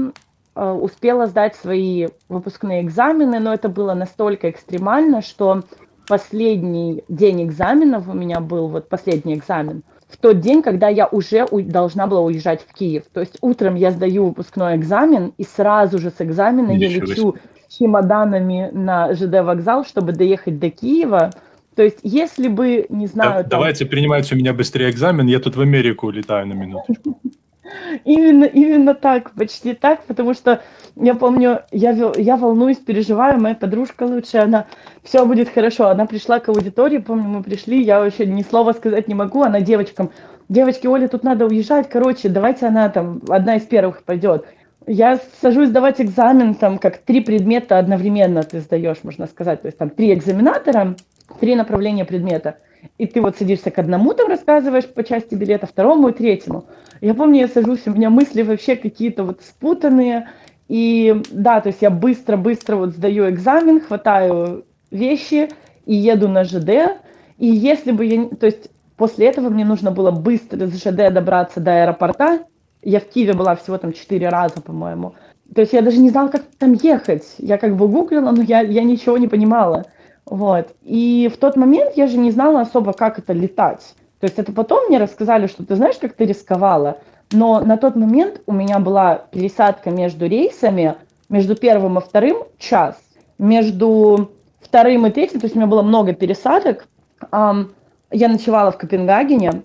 успела 0.56 1.26
сдать 1.26 1.54
свои 1.54 2.08
выпускные 2.28 2.82
экзамены, 2.82 3.38
но 3.38 3.52
это 3.52 3.68
было 3.68 3.94
настолько 3.94 4.50
экстремально, 4.50 5.20
что 5.20 5.62
последний 6.08 7.04
день 7.08 7.44
экзаменов 7.44 8.08
у 8.08 8.14
меня 8.14 8.40
был, 8.40 8.68
вот 8.68 8.88
последний 8.88 9.34
экзамен, 9.34 9.82
в 10.08 10.16
тот 10.16 10.40
день, 10.40 10.62
когда 10.62 10.88
я 10.88 11.06
уже 11.06 11.46
должна 11.50 12.06
была 12.06 12.20
уезжать 12.20 12.64
в 12.66 12.72
Киев. 12.72 13.04
То 13.12 13.20
есть 13.20 13.38
утром 13.40 13.74
я 13.74 13.90
сдаю 13.90 14.28
выпускной 14.28 14.76
экзамен, 14.76 15.32
и 15.36 15.44
сразу 15.44 15.98
же 15.98 16.10
с 16.10 16.20
экзамена 16.20 16.70
я 16.70 16.88
лечу 16.88 17.36
чемоданами 17.68 18.70
на 18.72 19.12
ЖД 19.14 19.42
вокзал, 19.42 19.84
чтобы 19.84 20.12
доехать 20.12 20.58
до 20.58 20.70
Киева. 20.70 21.32
То 21.74 21.82
есть, 21.82 21.98
если 22.02 22.48
бы, 22.48 22.86
не 22.88 23.06
знаю... 23.06 23.30
Да, 23.30 23.40
там... 23.42 23.50
Давайте 23.50 23.84
принимайте 23.84 24.34
у 24.34 24.38
меня 24.38 24.54
быстрее 24.54 24.90
экзамен, 24.90 25.26
я 25.26 25.40
тут 25.40 25.56
в 25.56 25.60
Америку 25.60 26.06
улетаю 26.06 26.46
на 26.46 26.54
минуточку. 26.54 27.18
Именно, 28.04 28.44
именно 28.44 28.94
так, 28.94 29.32
почти 29.32 29.74
так, 29.74 30.04
потому 30.04 30.34
что 30.34 30.62
я 30.96 31.14
помню, 31.14 31.62
я, 31.72 32.12
я 32.16 32.36
волнуюсь, 32.36 32.78
переживаю, 32.78 33.40
моя 33.40 33.54
подружка 33.54 34.04
лучше, 34.04 34.38
она, 34.38 34.66
все 35.02 35.24
будет 35.26 35.48
хорошо. 35.48 35.88
Она 35.88 36.06
пришла 36.06 36.40
к 36.40 36.48
аудитории, 36.48 36.98
помню, 36.98 37.28
мы 37.28 37.42
пришли, 37.42 37.82
я 37.82 38.00
вообще 38.00 38.26
ни 38.26 38.42
слова 38.42 38.72
сказать 38.72 39.08
не 39.08 39.14
могу, 39.14 39.42
она 39.42 39.60
девочкам, 39.60 40.10
девочки, 40.48 40.86
Оля, 40.86 41.08
тут 41.08 41.24
надо 41.24 41.46
уезжать, 41.46 41.88
короче, 41.88 42.28
давайте 42.28 42.66
она 42.66 42.88
там, 42.88 43.20
одна 43.28 43.56
из 43.56 43.62
первых 43.62 44.02
пойдет. 44.04 44.46
Я 44.86 45.18
сажусь 45.40 45.68
сдавать 45.68 46.00
экзамен, 46.00 46.54
там, 46.54 46.78
как 46.78 46.98
три 46.98 47.20
предмета 47.20 47.78
одновременно 47.78 48.42
ты 48.42 48.60
сдаешь, 48.60 48.98
можно 49.02 49.26
сказать, 49.26 49.62
то 49.62 49.66
есть 49.66 49.78
там 49.78 49.90
три 49.90 50.14
экзаменатора, 50.14 50.94
три 51.40 51.56
направления 51.56 52.04
предмета– 52.04 52.58
и 52.98 53.06
ты 53.06 53.20
вот 53.20 53.36
садишься 53.36 53.70
к 53.70 53.78
одному, 53.78 54.14
там 54.14 54.28
рассказываешь 54.28 54.86
по 54.86 55.04
части 55.04 55.34
билета, 55.34 55.66
второму 55.66 56.08
и 56.08 56.12
третьему. 56.12 56.64
Я 57.00 57.14
помню, 57.14 57.40
я 57.40 57.48
сажусь, 57.48 57.86
у 57.86 57.90
меня 57.90 58.10
мысли 58.10 58.42
вообще 58.42 58.76
какие-то 58.76 59.24
вот 59.24 59.42
спутанные, 59.42 60.28
и 60.68 61.22
да, 61.30 61.60
то 61.60 61.68
есть 61.68 61.82
я 61.82 61.90
быстро-быстро 61.90 62.76
вот 62.76 62.90
сдаю 62.90 63.30
экзамен, 63.30 63.80
хватаю 63.80 64.64
вещи 64.90 65.48
и 65.84 65.94
еду 65.94 66.28
на 66.28 66.44
ЖД, 66.44 67.00
и 67.38 67.46
если 67.46 67.92
бы 67.92 68.04
я, 68.04 68.26
то 68.28 68.46
есть 68.46 68.70
после 68.96 69.26
этого 69.26 69.50
мне 69.50 69.64
нужно 69.64 69.90
было 69.90 70.10
быстро 70.10 70.66
с 70.66 70.76
ЖД 70.76 71.12
добраться 71.12 71.60
до 71.60 71.82
аэропорта, 71.82 72.40
я 72.82 73.00
в 73.00 73.04
Киеве 73.04 73.34
была 73.34 73.56
всего 73.56 73.78
там 73.78 73.92
четыре 73.92 74.28
раза, 74.28 74.60
по-моему, 74.62 75.14
то 75.54 75.60
есть 75.60 75.72
я 75.72 75.82
даже 75.82 75.98
не 75.98 76.10
знала, 76.10 76.28
как 76.28 76.42
там 76.58 76.72
ехать, 76.72 77.34
я 77.38 77.58
как 77.58 77.76
бы 77.76 77.88
гуглила, 77.88 78.30
но 78.30 78.42
я, 78.42 78.60
я 78.60 78.82
ничего 78.82 79.16
не 79.16 79.28
понимала. 79.28 79.84
Вот. 80.26 80.74
И 80.82 81.30
в 81.32 81.38
тот 81.38 81.56
момент 81.56 81.92
я 81.96 82.06
же 82.06 82.18
не 82.18 82.30
знала 82.30 82.60
особо, 82.60 82.92
как 82.92 83.18
это 83.18 83.32
летать. 83.32 83.94
То 84.20 84.26
есть 84.26 84.38
это 84.38 84.52
потом 84.52 84.86
мне 84.88 84.98
рассказали, 84.98 85.46
что 85.46 85.64
ты 85.64 85.76
знаешь, 85.76 85.96
как 86.00 86.14
ты 86.14 86.24
рисковала. 86.24 86.98
Но 87.32 87.60
на 87.60 87.76
тот 87.76 87.96
момент 87.96 88.40
у 88.46 88.52
меня 88.52 88.78
была 88.78 89.16
пересадка 89.30 89.90
между 89.90 90.26
рейсами, 90.26 90.94
между 91.28 91.56
первым 91.56 91.98
и 91.98 92.00
вторым 92.00 92.44
час, 92.58 92.96
между 93.38 94.30
вторым 94.60 95.06
и 95.06 95.10
третьим, 95.10 95.40
то 95.40 95.46
есть 95.46 95.56
у 95.56 95.58
меня 95.58 95.68
было 95.68 95.82
много 95.82 96.12
пересадок. 96.12 96.86
Я 97.32 98.28
ночевала 98.28 98.70
в 98.70 98.78
Копенгагене, 98.78 99.62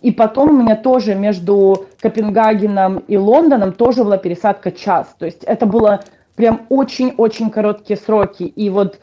и 0.00 0.12
потом 0.12 0.50
у 0.50 0.62
меня 0.62 0.76
тоже 0.76 1.14
между 1.14 1.86
Копенгагеном 2.00 2.98
и 2.98 3.16
Лондоном 3.16 3.72
тоже 3.72 4.04
была 4.04 4.18
пересадка 4.18 4.72
час. 4.72 5.14
То 5.18 5.26
есть 5.26 5.44
это 5.44 5.66
было 5.66 6.00
прям 6.34 6.66
очень-очень 6.68 7.50
короткие 7.50 7.96
сроки. 7.96 8.42
И 8.44 8.70
вот 8.70 8.98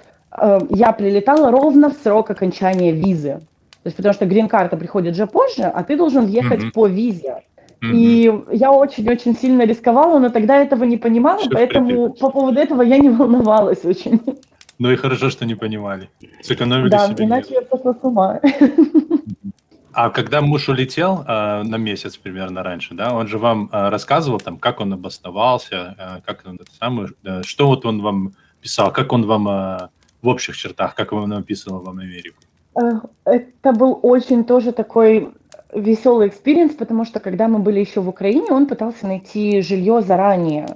я 0.70 0.92
прилетала 0.92 1.52
ровно 1.52 1.90
в 1.90 1.94
срок 1.94 2.30
окончания 2.30 2.92
визы. 2.92 3.42
То 3.84 3.88
есть 3.88 3.98
потому 3.98 4.14
что 4.14 4.26
грин-карта 4.26 4.78
приходит 4.78 5.16
же 5.16 5.28
позже, 5.28 5.64
а 5.64 5.84
ты 5.84 5.96
должен 5.96 6.26
ехать 6.26 6.62
mm-hmm. 6.62 6.72
по 6.72 6.88
визе. 6.88 7.44
Mm-hmm. 7.84 7.92
И 7.94 8.44
я 8.52 8.72
очень-очень 8.72 9.36
сильно 9.36 9.64
рисковала, 9.64 10.18
но 10.18 10.30
тогда 10.30 10.58
этого 10.58 10.86
не 10.86 10.98
понимала, 10.98 11.40
Все 11.40 11.50
поэтому 11.50 12.14
по 12.14 12.32
поводу 12.32 12.60
этого 12.60 12.82
я 12.82 12.98
не 12.98 13.10
волновалась 13.10 13.86
очень. 13.86 14.20
Ну 14.80 14.92
и 14.92 14.96
хорошо, 14.96 15.30
что 15.30 15.46
не 15.46 15.56
понимали. 15.56 16.10
Сэкономили 16.42 16.90
да, 16.90 17.08
себе. 17.08 17.26
иначе 17.26 17.54
я 17.54 17.62
пошла 17.62 17.94
с 17.94 17.98
ума. 18.02 18.42
А 19.94 20.10
когда 20.10 20.42
муж 20.42 20.68
улетел 20.68 21.24
э, 21.26 21.64
на 21.64 21.78
месяц 21.78 22.18
примерно 22.18 22.64
раньше, 22.64 22.94
да, 22.96 23.14
он 23.14 23.28
же 23.28 23.38
вам 23.38 23.70
э, 23.72 23.90
рассказывал 23.90 24.40
там, 24.40 24.58
как 24.58 24.82
он 24.82 24.92
обосновался, 24.92 25.96
э, 25.98 26.22
как 26.26 26.42
он 26.46 26.56
это 26.56 26.70
самое, 26.78 27.10
э, 27.24 27.44
что 27.44 27.68
вот 27.68 27.86
он 27.86 28.02
вам 28.02 28.34
писал, 28.60 28.92
как 28.92 29.14
он 29.14 29.26
вам 29.26 29.48
э, 29.48 29.78
в 30.26 30.28
общих 30.28 30.58
чертах, 30.58 30.96
как 30.96 31.14
он 31.14 31.32
описывал 31.34 31.80
вам 31.82 32.00
Америку? 32.00 32.38
Это 33.24 33.72
был 33.72 34.00
очень 34.02 34.44
тоже 34.44 34.72
такой 34.74 35.30
веселый 35.74 36.28
experience, 36.28 36.74
потому 36.74 37.06
что 37.06 37.20
когда 37.20 37.48
мы 37.48 37.60
были 37.60 37.80
еще 37.80 38.02
в 38.02 38.10
Украине, 38.10 38.48
он 38.52 38.66
пытался 38.66 39.08
найти 39.08 39.62
жилье 39.62 40.02
заранее. 40.02 40.68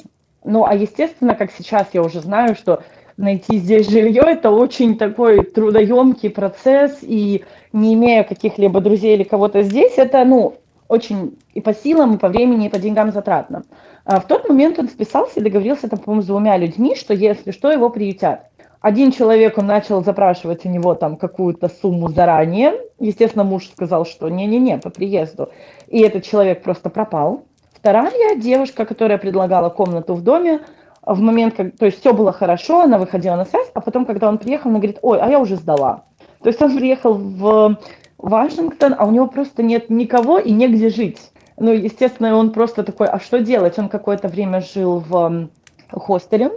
Ну, 0.46 0.66
а 0.66 0.74
естественно, 0.74 1.36
как 1.36 1.52
сейчас 1.52 1.90
я 1.94 2.02
уже 2.02 2.22
знаю, 2.22 2.56
что 2.56 2.84
найти 3.18 3.58
здесь 3.58 3.90
жилье 3.90 4.24
это 4.26 4.52
очень 4.52 4.98
такой 4.98 5.44
трудоемкий 5.44 6.30
процесс, 6.30 7.00
и 7.02 7.44
не 7.74 7.94
имея 7.96 8.24
каких-либо 8.24 8.80
друзей 8.80 9.16
или 9.16 9.24
кого-то 9.24 9.64
здесь, 9.64 9.98
это, 9.98 10.24
ну, 10.24 10.56
очень 10.88 11.38
и 11.54 11.62
по 11.62 11.74
силам, 11.74 12.16
и 12.16 12.18
по 12.18 12.30
времени, 12.30 12.68
и 12.68 12.70
по 12.70 12.80
деньгам 12.80 13.12
затратно. 13.12 13.64
А 14.06 14.20
в 14.20 14.28
тот 14.28 14.48
момент 14.48 14.80
он 14.80 14.88
списался 14.88 15.40
и 15.40 15.44
договорился, 15.44 15.90
там, 15.90 16.00
по-моему, 16.00 16.24
с 16.24 16.28
двумя 16.28 16.58
людьми, 16.58 16.96
что 16.96 17.14
если 17.14 17.52
что, 17.52 17.72
его 17.72 17.90
приютят. 17.90 18.49
Один 18.82 19.12
человек, 19.12 19.58
он 19.58 19.66
начал 19.66 20.04
запрашивать 20.04 20.66
у 20.66 20.70
него 20.70 20.96
там 20.96 21.18
какую-то 21.18 21.68
сумму 21.68 22.10
заранее. 22.10 22.76
Естественно, 23.00 23.44
муж 23.44 23.68
сказал, 23.68 24.06
что 24.06 24.30
не-не-не, 24.30 24.78
по 24.78 24.90
приезду. 24.90 25.50
И 25.88 26.00
этот 26.00 26.24
человек 26.24 26.64
просто 26.64 26.90
пропал. 26.90 27.44
Вторая 27.74 28.36
девушка, 28.36 28.86
которая 28.86 29.18
предлагала 29.18 29.70
комнату 29.70 30.14
в 30.14 30.24
доме, 30.24 30.62
в 31.06 31.20
момент, 31.20 31.56
как, 31.56 31.78
то 31.78 31.86
есть 31.86 32.00
все 32.00 32.14
было 32.14 32.32
хорошо, 32.32 32.82
она 32.82 32.98
выходила 32.98 33.36
на 33.36 33.46
связь, 33.46 33.70
а 33.74 33.82
потом, 33.82 34.06
когда 34.06 34.28
он 34.28 34.38
приехал, 34.38 34.70
она 34.70 34.80
говорит, 34.80 35.00
ой, 35.02 35.20
а 35.20 35.30
я 35.30 35.40
уже 35.40 35.56
сдала. 35.56 36.04
То 36.42 36.50
есть 36.50 36.62
он 36.62 36.76
приехал 36.76 37.14
в 37.14 37.78
Вашингтон, 38.18 38.96
а 38.98 39.06
у 39.06 39.12
него 39.12 39.28
просто 39.28 39.64
нет 39.64 39.90
никого 39.90 40.40
и 40.40 40.52
негде 40.52 40.90
жить. 40.90 41.20
Ну, 41.58 41.72
естественно, 41.74 42.36
он 42.36 42.52
просто 42.52 42.84
такой, 42.84 43.08
а 43.08 43.20
что 43.20 43.40
делать? 43.40 43.78
Он 43.78 43.90
какое-то 43.90 44.30
время 44.30 44.62
жил 44.62 45.00
в 45.00 45.50
хостеле, 45.92 46.52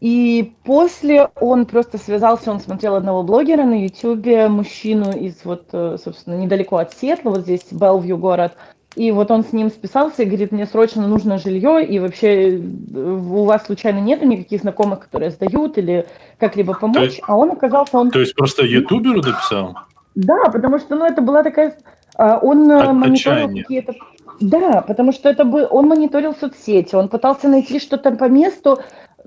И 0.00 0.54
после 0.64 1.28
он 1.40 1.66
просто 1.66 1.98
связался, 1.98 2.52
он 2.52 2.60
смотрел 2.60 2.94
одного 2.94 3.24
блогера 3.24 3.64
на 3.64 3.82
ютубе, 3.82 4.48
мужчину 4.48 5.10
из 5.10 5.44
вот, 5.44 5.68
э, 5.72 5.96
собственно, 6.02 6.34
недалеко 6.34 6.76
от 6.76 6.92
Сиэтла, 6.94 7.30
вот 7.30 7.40
здесь 7.40 7.66
Белвью 7.72 8.16
город, 8.16 8.52
и 8.94 9.10
вот 9.12 9.30
он 9.30 9.44
с 9.44 9.52
ним 9.52 9.70
списался 9.70 10.22
и 10.22 10.26
говорит, 10.26 10.50
мне 10.52 10.66
срочно 10.66 11.06
нужно 11.06 11.38
жилье, 11.38 11.84
и 11.84 11.98
вообще 11.98 12.58
э, 12.58 12.60
у 12.60 13.44
вас 13.44 13.66
случайно 13.66 13.98
нету 13.98 14.24
никаких 14.24 14.62
знакомых, 14.62 15.00
которые 15.00 15.30
сдают 15.30 15.78
или 15.78 16.06
как-либо 16.38 16.74
помочь? 16.74 17.10
Есть, 17.10 17.22
а 17.26 17.36
он 17.36 17.50
оказался... 17.50 17.98
Он... 17.98 18.10
То 18.10 18.20
есть 18.20 18.34
просто 18.34 18.64
ютуберу 18.64 19.16
написал? 19.22 19.76
Да, 20.14 20.44
потому 20.52 20.78
что 20.78 20.96
ну, 20.96 21.04
это 21.04 21.22
была 21.22 21.42
такая... 21.42 21.76
А, 22.16 22.38
он 22.38 22.70
э, 22.70 22.80
От 22.80 22.94
мониторил 22.94 23.48
какие-то... 23.48 23.94
Да, 24.40 24.82
потому 24.82 25.12
что 25.12 25.28
это 25.28 25.44
был... 25.44 25.66
Он 25.70 25.86
мониторил 25.86 26.34
соцсети, 26.34 26.94
он 26.94 27.08
пытался 27.08 27.48
найти 27.48 27.78
что-то 27.78 28.12
по 28.12 28.24
месту, 28.24 28.80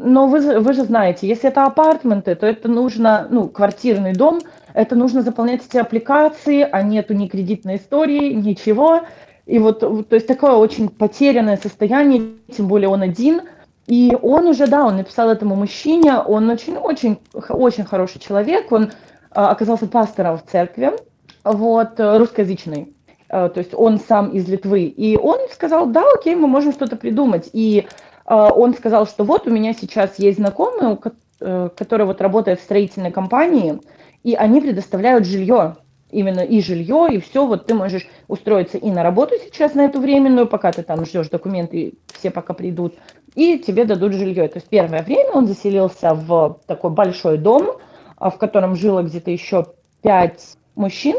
но 0.04 0.28
вы, 0.28 0.60
вы 0.60 0.74
же 0.74 0.84
знаете, 0.84 1.28
если 1.28 1.50
это 1.50 1.66
апартменты, 1.66 2.36
то 2.36 2.46
это 2.46 2.68
нужно, 2.68 3.28
ну, 3.30 3.48
квартирный 3.48 4.14
дом, 4.14 4.42
это 4.74 4.96
нужно 4.96 5.22
заполнять 5.22 5.66
эти 5.66 5.78
аппликации, 5.78 6.68
а 6.70 6.82
нету 6.82 7.14
ни 7.14 7.28
кредитной 7.28 7.78
истории, 7.78 8.34
ничего. 8.34 9.02
И 9.46 9.60
вот, 9.60 9.80
то 9.80 10.16
есть 10.16 10.28
такое 10.28 10.54
очень 10.54 10.90
потерянное 10.90 11.58
состояние, 11.58 12.34
тем 12.56 12.68
более 12.68 12.90
он 12.90 13.02
один. 13.02 13.42
И 13.88 14.16
он 14.22 14.48
уже, 14.48 14.68
да, 14.68 14.86
он 14.86 14.98
написал 14.98 15.30
этому 15.30 15.56
мужчине, 15.56 16.18
он 16.20 16.50
очень-очень 16.50 17.18
очень 17.50 17.84
хороший 17.84 18.20
человек, 18.20 18.72
он 18.72 18.92
а, 19.32 19.50
оказался 19.50 19.88
пастором 19.88 20.38
в 20.38 20.46
церкви, 20.46 20.94
вот, 21.44 21.94
русскоязычный. 21.98 22.94
А, 23.32 23.50
то 23.50 23.60
есть 23.60 23.74
он 23.74 24.00
сам 24.00 24.30
из 24.30 24.48
Литвы. 24.48 24.84
И 24.84 25.18
он 25.18 25.40
сказал, 25.52 25.88
да, 25.88 26.04
окей, 26.14 26.36
мы 26.36 26.48
можем 26.48 26.74
что-то 26.74 26.96
придумать. 26.96 27.50
И 27.54 27.88
он 28.36 28.74
сказал, 28.74 29.06
что 29.08 29.24
вот 29.24 29.48
у 29.48 29.50
меня 29.50 29.74
сейчас 29.74 30.18
есть 30.20 30.38
знакомый, 30.38 30.98
э, 31.42 31.70
который 31.76 32.06
вот 32.06 32.22
работает 32.22 32.60
в 32.60 32.64
строительной 32.64 33.12
компании, 33.12 33.80
и 34.24 34.36
они 34.36 34.62
предоставляют 34.62 35.26
жилье 35.26 35.76
именно 36.12 36.42
и 36.42 36.62
жилье, 36.62 37.08
и 37.12 37.20
все, 37.20 37.46
вот 37.46 37.66
ты 37.66 37.74
можешь 37.74 38.08
устроиться 38.28 38.78
и 38.78 38.90
на 38.92 39.04
работу 39.04 39.36
сейчас 39.44 39.74
на 39.74 39.86
эту 39.86 40.00
временную, 40.00 40.48
пока 40.48 40.72
ты 40.72 40.84
там 40.84 41.06
ждешь 41.06 41.30
документы, 41.30 41.94
все 42.14 42.32
пока 42.32 42.54
придут, 42.54 42.96
и 43.36 43.58
тебе 43.60 43.86
дадут 43.86 44.14
жилье. 44.14 44.48
То 44.48 44.60
есть 44.60 44.68
первое 44.70 45.04
время 45.04 45.32
он 45.32 45.48
заселился 45.48 46.14
в 46.14 46.60
такой 46.68 46.92
большой 46.92 47.38
дом, 47.38 47.78
а, 48.18 48.30
в 48.30 48.38
котором 48.38 48.76
жило 48.76 49.02
где-то 49.02 49.32
еще 49.32 49.66
пять 50.02 50.58
мужчин, 50.76 51.18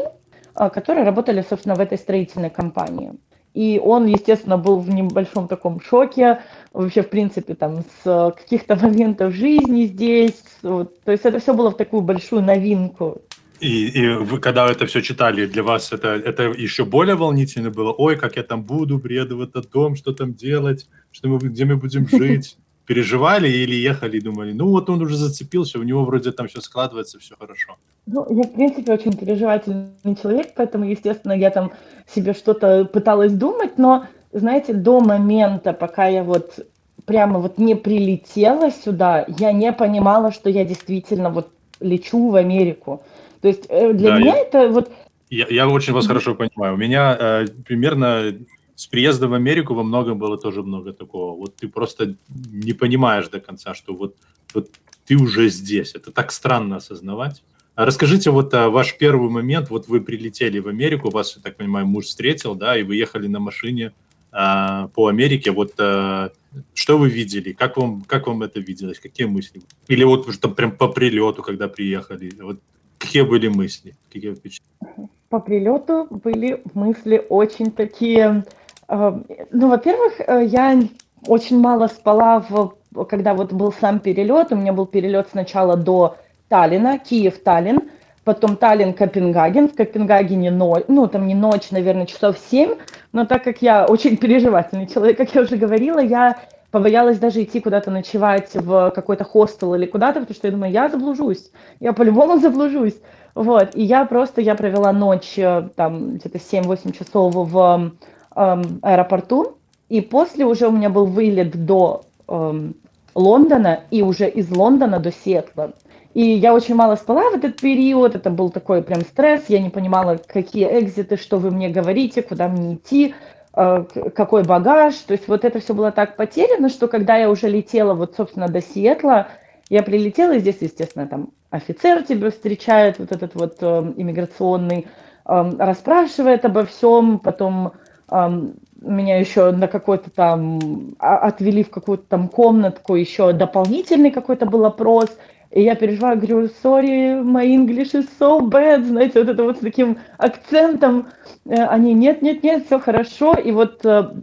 а, 0.55 0.69
которые 0.69 1.05
работали, 1.05 1.43
собственно, 1.47 1.75
в 1.75 1.79
этой 1.79 1.97
строительной 1.97 2.49
компании. 2.49 3.13
И 3.53 3.79
он, 3.83 4.07
естественно, 4.07 4.57
был 4.57 4.79
в 4.79 4.89
небольшом 4.89 5.47
таком 5.47 5.79
шоке, 5.79 6.41
вообще, 6.73 7.03
в 7.03 7.09
принципе, 7.09 7.53
там, 7.53 7.83
с 8.03 8.33
каких-то 8.35 8.75
моментов 8.81 9.33
жизни 9.33 9.85
здесь. 9.85 10.43
Вот. 10.63 10.99
То 11.03 11.11
есть 11.11 11.25
это 11.25 11.39
все 11.39 11.53
было 11.53 11.69
в 11.69 11.77
такую 11.77 12.01
большую 12.01 12.41
новинку. 12.41 13.21
И, 13.59 13.87
и 13.87 14.07
вы, 14.15 14.39
когда 14.39 14.69
это 14.69 14.85
все 14.87 15.01
читали, 15.01 15.45
для 15.45 15.63
вас 15.63 15.93
это, 15.93 16.09
это 16.09 16.43
еще 16.43 16.83
более 16.83 17.15
волнительно 17.15 17.69
было? 17.69 17.93
Ой, 17.93 18.17
как 18.17 18.35
я 18.35 18.43
там 18.43 18.63
буду, 18.63 18.99
приеду 18.99 19.37
в 19.37 19.41
этот 19.41 19.69
дом, 19.69 19.95
что 19.95 20.13
там 20.13 20.33
делать, 20.33 20.87
что 21.11 21.29
мы, 21.29 21.37
где 21.37 21.63
мы 21.63 21.77
будем 21.77 22.07
жить? 22.09 22.57
Переживали 22.85 23.47
или 23.47 23.75
ехали 23.75 24.17
и 24.17 24.21
думали, 24.21 24.51
ну 24.51 24.67
вот 24.67 24.89
он 24.89 25.01
уже 25.01 25.15
зацепился, 25.15 25.79
у 25.79 25.83
него 25.83 26.03
вроде 26.03 26.31
там 26.31 26.47
все 26.47 26.59
складывается, 26.61 27.17
все 27.17 27.35
хорошо? 27.39 27.77
Ну, 28.05 28.25
я, 28.29 28.43
в 28.43 28.53
принципе, 28.53 28.93
очень 28.93 29.13
переживательный 29.13 30.15
человек, 30.21 30.53
поэтому, 30.55 30.83
естественно, 30.83 31.31
я 31.31 31.49
там 31.49 31.71
себе 32.13 32.33
что-то 32.33 32.83
пыталась 32.85 33.31
думать, 33.31 33.77
но, 33.77 34.05
знаете, 34.33 34.73
до 34.73 34.99
момента, 34.99 35.71
пока 35.71 36.07
я 36.07 36.23
вот 36.23 36.59
прямо 37.05 37.39
вот 37.39 37.57
не 37.57 37.75
прилетела 37.75 38.71
сюда, 38.71 39.25
я 39.27 39.53
не 39.53 39.71
понимала, 39.71 40.31
что 40.31 40.49
я 40.49 40.65
действительно 40.65 41.29
вот 41.29 41.49
лечу 41.79 42.29
в 42.29 42.35
Америку. 42.35 43.03
То 43.41 43.47
есть 43.47 43.65
э, 43.69 43.93
для 43.93 44.11
да, 44.11 44.19
меня 44.19 44.35
я, 44.35 44.41
это 44.41 44.67
вот... 44.69 44.91
Я, 45.29 45.47
я 45.49 45.67
очень 45.67 45.93
вас 45.93 46.07
хорошо 46.07 46.35
понимаю. 46.35 46.75
У 46.75 46.77
меня 46.77 47.17
э, 47.19 47.45
примерно 47.65 48.33
с 48.75 48.87
приезда 48.87 49.27
в 49.27 49.33
Америку 49.33 49.73
во 49.73 49.83
многом 49.83 50.17
было 50.17 50.37
тоже 50.37 50.63
много 50.63 50.93
такого. 50.93 51.37
Вот 51.37 51.55
ты 51.55 51.67
просто 51.67 52.15
не 52.29 52.73
понимаешь 52.73 53.27
до 53.29 53.39
конца, 53.39 53.73
что 53.73 53.93
вот, 53.93 54.15
вот 54.53 54.69
ты 55.05 55.15
уже 55.15 55.49
здесь. 55.49 55.95
Это 55.95 56.11
так 56.11 56.31
странно 56.31 56.77
осознавать. 56.77 57.43
А 57.75 57.85
расскажите 57.85 58.29
вот 58.31 58.53
а, 58.53 58.69
ваш 58.69 58.97
первый 58.97 59.29
момент. 59.29 59.69
Вот 59.69 59.87
вы 59.87 60.01
прилетели 60.01 60.59
в 60.59 60.67
Америку, 60.67 61.09
вас, 61.09 61.35
я 61.35 61.41
так 61.41 61.57
понимаю, 61.57 61.87
муж 61.87 62.05
встретил, 62.05 62.55
да, 62.55 62.77
и 62.77 62.83
вы 62.83 62.95
ехали 62.95 63.27
на 63.27 63.39
машине 63.39 63.93
а, 64.31 64.87
по 64.89 65.07
Америке. 65.07 65.51
Вот 65.51 65.73
а, 65.79 66.31
что 66.73 66.97
вы 66.97 67.09
видели? 67.09 67.53
Как 67.53 67.77
вам, 67.77 68.01
как 68.01 68.27
вам 68.27 68.43
это 68.43 68.59
виделось? 68.59 68.99
Какие 68.99 69.27
мысли? 69.27 69.61
Или 69.87 70.03
вот 70.03 70.31
что 70.33 70.49
прям 70.49 70.71
по 70.71 70.87
прилету, 70.87 71.41
когда 71.41 71.67
приехали? 71.67 72.31
Вот 72.41 72.59
Какие 73.03 73.23
были 73.23 73.49
мысли? 73.49 73.95
Какие 74.11 74.33
впечатления? 74.33 75.09
По 75.27 75.39
прилету 75.39 76.07
были 76.09 76.63
мысли 76.73 77.25
очень 77.29 77.69
такие... 77.71 78.45
Э, 78.87 79.13
ну, 79.51 79.69
во-первых, 79.69 80.13
э, 80.19 80.45
я 80.45 80.79
очень 81.27 81.59
мало 81.59 81.87
спала, 81.87 82.43
в, 82.47 82.75
когда 83.05 83.33
вот 83.33 83.53
был 83.53 83.73
сам 83.73 83.99
перелет. 83.99 84.51
У 84.51 84.55
меня 84.55 84.73
был 84.73 84.85
перелет 84.85 85.29
сначала 85.31 85.75
до 85.77 86.17
Таллина, 86.49 86.99
Киев-Таллин, 86.99 87.89
потом 88.23 88.55
Таллин-Копенгаген. 88.55 89.69
В 89.69 89.75
Копенгагене 89.75 90.51
ночь, 90.51 90.83
ну, 90.87 91.07
там 91.07 91.27
не 91.27 91.35
ночь, 91.35 91.71
наверное, 91.71 92.05
часов 92.05 92.37
7, 92.49 92.75
но 93.11 93.25
так 93.25 93.43
как 93.43 93.61
я 93.61 93.85
очень 93.85 94.17
переживательный 94.17 94.87
человек, 94.87 95.17
как 95.17 95.33
я 95.33 95.41
уже 95.41 95.57
говорила, 95.57 95.99
я 95.99 96.37
побоялась 96.71 97.19
даже 97.19 97.43
идти 97.43 97.59
куда-то 97.59 97.91
ночевать 97.91 98.49
в 98.55 98.91
какой-то 98.91 99.23
хостел 99.23 99.75
или 99.75 99.85
куда-то, 99.85 100.21
потому 100.21 100.35
что 100.35 100.47
я 100.47 100.51
думаю, 100.51 100.71
я 100.71 100.89
заблужусь, 100.89 101.51
я 101.79 101.93
по-любому 101.93 102.39
заблужусь. 102.39 102.95
Вот, 103.35 103.75
и 103.75 103.83
я 103.83 104.05
просто, 104.05 104.41
я 104.41 104.55
провела 104.55 104.91
ночь, 104.91 105.37
э, 105.37 105.69
там, 105.75 106.15
где-то 106.15 106.37
7-8 106.37 106.91
часов 106.91 107.33
в 107.33 107.91
аэропорту, 108.35 109.57
и 109.89 110.01
после 110.01 110.45
уже 110.45 110.67
у 110.67 110.71
меня 110.71 110.89
был 110.89 111.05
вылет 111.05 111.65
до 111.65 112.03
э, 112.27 112.71
Лондона, 113.15 113.81
и 113.91 114.01
уже 114.01 114.29
из 114.29 114.49
Лондона 114.51 114.99
до 114.99 115.11
Сиэтла. 115.11 115.73
И 116.13 116.21
я 116.21 116.53
очень 116.53 116.75
мало 116.75 116.95
спала 116.95 117.31
в 117.31 117.35
этот 117.35 117.59
период, 117.59 118.15
это 118.15 118.29
был 118.29 118.49
такой 118.49 118.83
прям 118.83 119.01
стресс, 119.01 119.45
я 119.47 119.59
не 119.59 119.69
понимала, 119.69 120.19
какие 120.25 120.79
экзиты, 120.79 121.17
что 121.17 121.37
вы 121.37 121.49
мне 121.49 121.69
говорите, 121.69 122.21
куда 122.21 122.47
мне 122.47 122.75
идти, 122.75 123.15
Э, 123.55 123.83
какой 124.15 124.43
багаж. 124.43 124.95
То 124.95 125.13
есть 125.13 125.27
вот 125.27 125.45
это 125.45 125.59
все 125.59 125.73
было 125.73 125.91
так 125.91 126.15
потеряно, 126.15 126.69
что 126.69 126.87
когда 126.87 127.17
я 127.17 127.29
уже 127.29 127.47
летела 127.47 127.93
вот, 127.93 128.15
собственно, 128.15 128.47
до 128.47 128.61
Сиэтла, 128.61 129.27
я 129.69 129.83
прилетела, 129.83 130.33
и 130.33 130.39
здесь, 130.39 130.57
естественно, 130.61 131.07
там 131.07 131.29
офицер 131.51 132.03
тебя 132.03 132.31
встречает, 132.31 132.97
вот 132.97 133.11
этот 133.11 133.35
вот 133.35 133.57
э, 133.61 133.93
иммиграционный, 133.95 134.87
э, 135.25 135.51
расспрашивает 135.59 136.45
обо 136.45 136.65
всем, 136.65 137.19
потом 137.19 137.73
меня 138.09 139.17
еще 139.17 139.51
на 139.51 139.67
какой-то 139.67 140.09
там, 140.09 140.95
а, 140.99 141.17
отвели 141.19 141.63
в 141.63 141.69
какую-то 141.69 142.03
там 142.07 142.27
комнатку, 142.27 142.95
еще 142.95 143.31
дополнительный 143.31 144.11
какой-то 144.11 144.45
был 144.45 144.65
опрос, 144.65 145.09
и 145.53 145.61
я 145.61 145.75
переживаю, 145.75 146.17
говорю, 146.17 146.49
sorry, 146.63 147.21
my 147.23 147.45
English 147.45 147.93
is 147.93 148.07
so 148.19 148.39
bad, 148.41 148.83
знаете, 148.85 149.19
вот 149.19 149.29
это 149.29 149.43
вот 149.43 149.57
с 149.57 149.59
таким 149.59 149.99
акцентом. 150.17 151.09
Э, 151.45 151.65
они, 151.65 151.93
нет, 151.93 152.23
нет, 152.23 152.43
нет, 152.43 152.65
все 152.65 152.79
хорошо. 152.79 153.35
И 153.35 153.51
вот 153.51 153.85
э, 153.85 154.13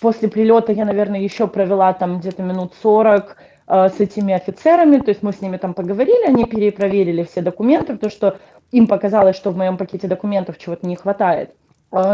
после 0.00 0.28
прилета 0.28 0.72
я, 0.72 0.86
наверное, 0.86 1.20
еще 1.20 1.46
провела 1.46 1.92
там 1.92 2.20
где-то 2.20 2.42
минут 2.42 2.72
40 2.82 3.36
э, 3.66 3.88
с 3.90 4.00
этими 4.00 4.32
офицерами, 4.32 4.96
то 4.98 5.10
есть 5.10 5.22
мы 5.22 5.34
с 5.34 5.42
ними 5.42 5.58
там 5.58 5.74
поговорили, 5.74 6.26
они 6.26 6.44
перепроверили 6.44 7.22
все 7.24 7.42
документы, 7.42 7.92
потому 7.92 8.10
что 8.10 8.38
им 8.72 8.86
показалось, 8.86 9.36
что 9.36 9.50
в 9.50 9.58
моем 9.58 9.76
пакете 9.76 10.08
документов 10.08 10.56
чего-то 10.56 10.86
не 10.86 10.96
хватает. 10.96 11.50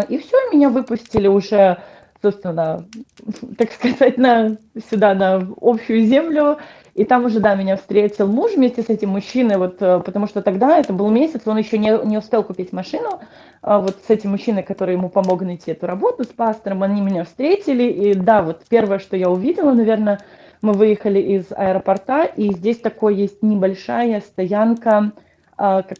И 0.09 0.19
все, 0.19 0.37
меня 0.53 0.69
выпустили 0.69 1.27
уже 1.27 1.79
собственно, 2.25 2.87
так 3.59 3.73
сказать, 3.73 4.17
на, 4.17 4.57
сюда, 4.91 5.15
на 5.15 5.47
общую 5.61 6.07
землю. 6.07 6.59
И 6.95 7.05
там 7.05 7.25
уже, 7.25 7.41
да, 7.41 7.55
меня 7.55 7.77
встретил 7.77 8.29
муж 8.29 8.53
вместе 8.53 8.83
с 8.83 8.89
этим 8.89 9.11
мужчиной, 9.11 9.57
вот, 9.57 9.83
э, 9.83 10.01
потому 10.01 10.29
что 10.29 10.43
тогда, 10.43 10.79
это 10.79 10.93
был 10.93 11.11
месяц, 11.11 11.43
он 11.45 11.59
еще 11.59 11.77
не, 11.77 11.91
не 12.07 12.17
успел 12.17 12.45
купить 12.45 12.73
машину, 12.73 13.21
а 13.63 13.81
вот 13.81 13.97
с 14.07 14.11
этим 14.11 14.31
мужчиной, 14.31 14.63
который 14.63 14.95
ему 14.95 15.09
помог 15.09 15.43
найти 15.43 15.73
эту 15.73 15.89
работу, 15.89 16.23
с 16.23 16.29
пастором, 16.29 16.85
они 16.85 17.01
меня 17.01 17.25
встретили, 17.25 17.83
и 17.83 18.15
да, 18.15 18.43
вот 18.43 18.63
первое, 18.69 19.01
что 19.01 19.17
я 19.17 19.29
увидела, 19.29 19.73
наверное, 19.73 20.21
мы 20.63 20.73
выехали 20.73 21.19
из 21.19 21.47
аэропорта, 21.51 22.25
и 22.25 22.53
здесь 22.53 22.79
такой 22.79 23.17
есть 23.17 23.43
небольшая 23.43 24.21
стоянка, 24.21 25.11
а, 25.57 25.83
как 25.83 25.99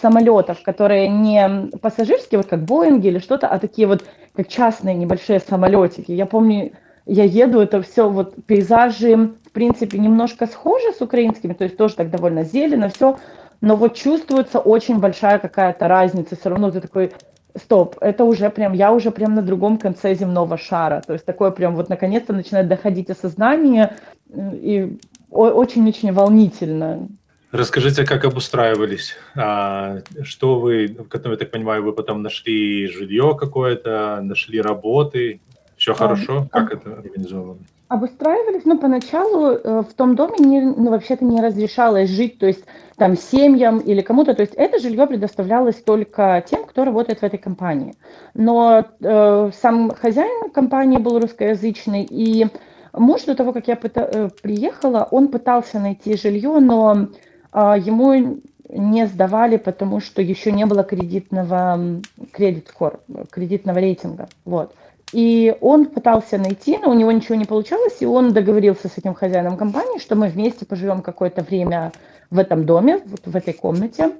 самолетов, 0.00 0.62
которые 0.62 1.08
не 1.08 1.70
пассажирские, 1.80 2.38
вот 2.38 2.46
как 2.46 2.64
Боинги 2.64 3.08
или 3.08 3.18
что-то, 3.18 3.48
а 3.48 3.58
такие 3.58 3.86
вот 3.86 4.04
как 4.34 4.48
частные 4.48 4.94
небольшие 4.94 5.40
самолетики. 5.40 6.12
Я 6.12 6.26
помню, 6.26 6.72
я 7.06 7.24
еду, 7.24 7.60
это 7.60 7.82
все 7.82 8.08
вот 8.08 8.34
пейзажи, 8.46 9.16
в 9.16 9.50
принципе, 9.52 9.98
немножко 9.98 10.46
схожи 10.46 10.92
с 10.92 11.00
украинскими, 11.00 11.52
то 11.52 11.64
есть 11.64 11.76
тоже 11.76 11.94
так 11.94 12.10
довольно 12.10 12.44
зелено, 12.44 12.88
все, 12.88 13.18
но 13.60 13.76
вот 13.76 13.94
чувствуется 13.94 14.58
очень 14.58 14.98
большая 14.98 15.38
какая-то 15.38 15.88
разница, 15.88 16.36
все 16.36 16.48
равно 16.48 16.70
ты 16.70 16.80
такой, 16.80 17.12
стоп, 17.56 17.96
это 18.00 18.24
уже 18.24 18.50
прям, 18.50 18.72
я 18.72 18.92
уже 18.92 19.10
прям 19.10 19.34
на 19.34 19.42
другом 19.42 19.78
конце 19.78 20.14
земного 20.14 20.56
шара, 20.56 21.02
то 21.06 21.12
есть 21.12 21.24
такое 21.24 21.50
прям 21.50 21.76
вот 21.76 21.88
наконец-то 21.88 22.32
начинает 22.32 22.68
доходить 22.68 23.10
осознание, 23.10 23.94
и 24.34 24.98
очень-очень 25.30 26.12
волнительно. 26.12 27.08
Расскажите, 27.54 28.04
как 28.04 28.24
обустраивались? 28.24 29.14
А, 29.36 29.98
что 30.24 30.58
вы, 30.58 30.96
я 30.98 31.36
так 31.36 31.52
понимаю, 31.52 31.84
вы 31.84 31.92
потом 31.92 32.20
нашли 32.20 32.88
жилье 32.88 33.36
какое-то, 33.38 34.18
нашли 34.24 34.60
работы? 34.60 35.40
Все 35.76 35.92
а, 35.92 35.94
хорошо? 35.94 36.48
Как 36.50 36.72
это 36.72 36.94
организовано? 36.94 37.60
Обустраивались, 37.86 38.64
но 38.64 38.76
поначалу 38.76 39.50
э, 39.50 39.82
в 39.88 39.94
том 39.94 40.16
доме 40.16 40.34
не, 40.40 40.62
ну, 40.62 40.90
вообще-то 40.90 41.24
не 41.24 41.40
разрешалось 41.40 42.10
жить, 42.10 42.40
то 42.40 42.46
есть 42.46 42.64
там 42.96 43.16
семьям 43.16 43.78
или 43.78 44.00
кому-то, 44.00 44.34
то 44.34 44.42
есть 44.42 44.54
это 44.54 44.80
жилье 44.80 45.06
предоставлялось 45.06 45.76
только 45.76 46.44
тем, 46.50 46.64
кто 46.64 46.84
работает 46.84 47.20
в 47.20 47.22
этой 47.22 47.38
компании. 47.38 47.94
Но 48.34 48.84
э, 49.00 49.50
сам 49.62 49.92
хозяин 49.92 50.50
компании 50.50 50.98
был 50.98 51.20
русскоязычный, 51.20 52.02
и 52.02 52.48
муж 52.92 53.22
до 53.22 53.36
того, 53.36 53.52
как 53.52 53.68
я 53.68 53.78
э, 53.80 54.28
приехала, 54.42 55.06
он 55.08 55.28
пытался 55.28 55.78
найти 55.78 56.16
жилье, 56.16 56.58
но 56.58 57.10
ему 57.54 58.40
не 58.68 59.06
сдавали, 59.06 59.56
потому 59.56 60.00
что 60.00 60.20
еще 60.20 60.50
не 60.50 60.66
было 60.66 60.82
кредитного 60.82 62.00
кредит-скор, 62.32 63.00
кредитного 63.30 63.78
рейтинга. 63.78 64.28
Вот. 64.44 64.74
И 65.12 65.54
он 65.60 65.86
пытался 65.86 66.38
найти, 66.38 66.78
но 66.78 66.90
у 66.90 66.94
него 66.94 67.12
ничего 67.12 67.36
не 67.36 67.44
получалось, 67.44 67.98
и 68.00 68.06
он 68.06 68.32
договорился 68.32 68.88
с 68.88 68.98
этим 68.98 69.14
хозяином 69.14 69.56
компании, 69.56 70.00
что 70.00 70.16
мы 70.16 70.28
вместе 70.28 70.66
поживем 70.66 71.02
какое-то 71.02 71.42
время 71.42 71.92
в 72.30 72.38
этом 72.38 72.64
доме, 72.66 73.00
вот 73.06 73.20
в 73.24 73.36
этой 73.36 73.52
комнате, 73.54 74.10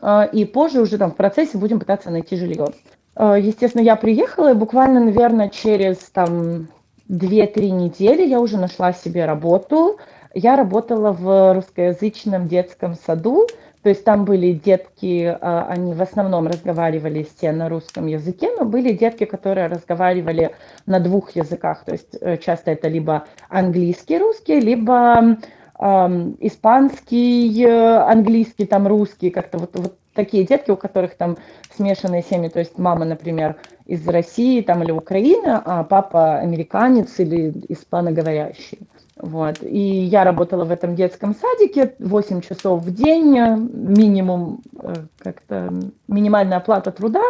а, 0.00 0.24
и 0.24 0.44
позже 0.44 0.82
уже 0.82 0.98
там 0.98 1.12
в 1.12 1.16
процессе 1.16 1.56
будем 1.56 1.80
пытаться 1.80 2.10
найти 2.10 2.36
жилье. 2.36 2.66
А, 3.14 3.38
естественно, 3.38 3.82
я 3.82 3.96
приехала, 3.96 4.50
и 4.50 4.54
буквально, 4.54 5.00
наверное, 5.00 5.48
через 5.48 5.96
там 5.96 6.68
2-3 7.08 7.70
недели 7.70 8.26
я 8.26 8.40
уже 8.40 8.58
нашла 8.58 8.92
себе 8.92 9.24
работу. 9.24 9.98
Я 10.34 10.56
работала 10.56 11.12
в 11.12 11.54
русскоязычном 11.54 12.48
детском 12.48 12.94
саду, 12.94 13.46
то 13.82 13.88
есть 13.88 14.04
там 14.04 14.24
были 14.24 14.52
детки, 14.52 15.36
а, 15.40 15.66
они 15.68 15.92
в 15.92 16.00
основном 16.00 16.46
разговаривали 16.46 17.24
все 17.24 17.52
на 17.52 17.68
русском 17.68 18.06
языке, 18.06 18.50
но 18.56 18.64
были 18.64 18.92
детки, 18.92 19.24
которые 19.24 19.66
разговаривали 19.66 20.52
на 20.86 21.00
двух 21.00 21.32
языках. 21.32 21.84
То 21.84 21.92
есть 21.92 22.16
э, 22.20 22.36
часто 22.38 22.70
это 22.70 22.88
либо 22.88 23.24
английский 23.48 24.18
русский, 24.18 24.60
либо 24.60 25.36
эм, 25.80 26.36
испанский, 26.38 27.66
английский, 27.66 28.66
там 28.66 28.86
русский, 28.86 29.30
как-то 29.30 29.58
вот, 29.58 29.70
вот 29.74 29.98
такие 30.14 30.44
детки, 30.44 30.70
у 30.70 30.76
которых 30.76 31.16
там 31.16 31.36
смешанные 31.74 32.22
семьи, 32.22 32.48
то 32.48 32.60
есть 32.60 32.78
мама, 32.78 33.04
например, 33.04 33.56
из 33.86 34.06
России 34.06 34.60
там 34.62 34.82
или 34.84 34.92
Украины, 34.92 35.60
а 35.64 35.82
папа 35.82 36.38
американец 36.38 37.18
или 37.18 37.52
испаноговорящий. 37.68 38.78
Вот. 39.22 39.62
И 39.62 39.78
я 39.78 40.24
работала 40.24 40.64
в 40.64 40.72
этом 40.72 40.96
детском 40.96 41.36
садике 41.36 41.94
8 42.00 42.40
часов 42.40 42.82
в 42.82 42.92
день, 42.92 43.38
минимум, 43.72 44.62
э, 44.82 44.94
как-то 45.18 45.72
минимальная 46.08 46.58
оплата 46.58 46.90
труда, 46.90 47.22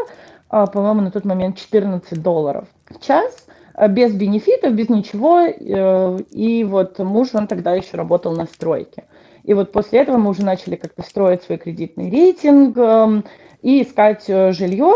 а, 0.48 0.66
по-моему, 0.66 1.02
на 1.02 1.10
тот 1.10 1.26
момент 1.26 1.58
14 1.58 2.22
долларов 2.22 2.66
в 2.88 2.98
час, 2.98 3.46
э, 3.74 3.88
без 3.88 4.14
бенефитов, 4.14 4.72
без 4.72 4.88
ничего. 4.88 5.40
Э, 5.40 6.18
и 6.30 6.64
вот 6.64 6.98
муж, 6.98 7.34
он 7.34 7.46
тогда 7.46 7.74
еще 7.74 7.98
работал 7.98 8.34
на 8.34 8.46
стройке. 8.46 9.04
И 9.44 9.52
вот 9.52 9.70
после 9.70 10.00
этого 10.00 10.16
мы 10.16 10.30
уже 10.30 10.46
начали 10.46 10.76
как-то 10.76 11.02
строить 11.02 11.42
свой 11.42 11.58
кредитный 11.58 12.08
рейтинг 12.08 12.78
эм, 12.78 13.24
и 13.60 13.82
искать 13.82 14.24
жилье. 14.26 14.94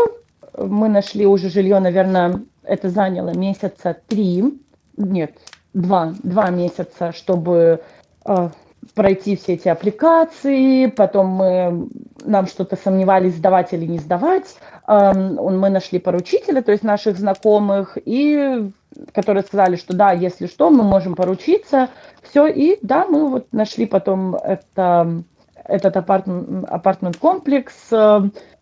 Мы 0.57 0.89
нашли 0.89 1.27
уже 1.27 1.49
жилье, 1.49 1.79
наверное, 1.79 2.41
это 2.63 2.89
заняло 2.89 3.37
месяца 3.37 3.95
три, 4.07 4.59
нет, 4.95 5.33
два, 5.73 6.13
два 6.23 6.49
месяца, 6.49 7.11
чтобы 7.11 7.81
э, 8.25 8.49
пройти 8.95 9.35
все 9.35 9.53
эти 9.53 9.67
аппликации, 9.67 10.87
потом 10.87 11.27
мы, 11.27 11.89
нам 12.25 12.47
что-то 12.47 12.75
сомневались, 12.75 13.35
сдавать 13.35 13.73
или 13.73 13.85
не 13.85 13.99
сдавать. 13.99 14.55
Э, 14.87 15.13
мы 15.13 15.69
нашли 15.69 15.99
поручителя, 15.99 16.61
то 16.61 16.71
есть 16.71 16.83
наших 16.83 17.17
знакомых, 17.17 17.97
и 18.03 18.71
которые 19.13 19.43
сказали, 19.43 19.75
что 19.75 19.95
да, 19.95 20.11
если 20.11 20.47
что, 20.47 20.69
мы 20.69 20.83
можем 20.83 21.15
поручиться. 21.15 21.89
Все, 22.23 22.47
и 22.47 22.79
да, 22.81 23.05
мы 23.05 23.29
вот 23.29 23.47
нашли 23.51 23.85
потом 23.85 24.35
это, 24.35 25.23
этот 25.63 25.97
апартмент-комплекс. 25.97 27.73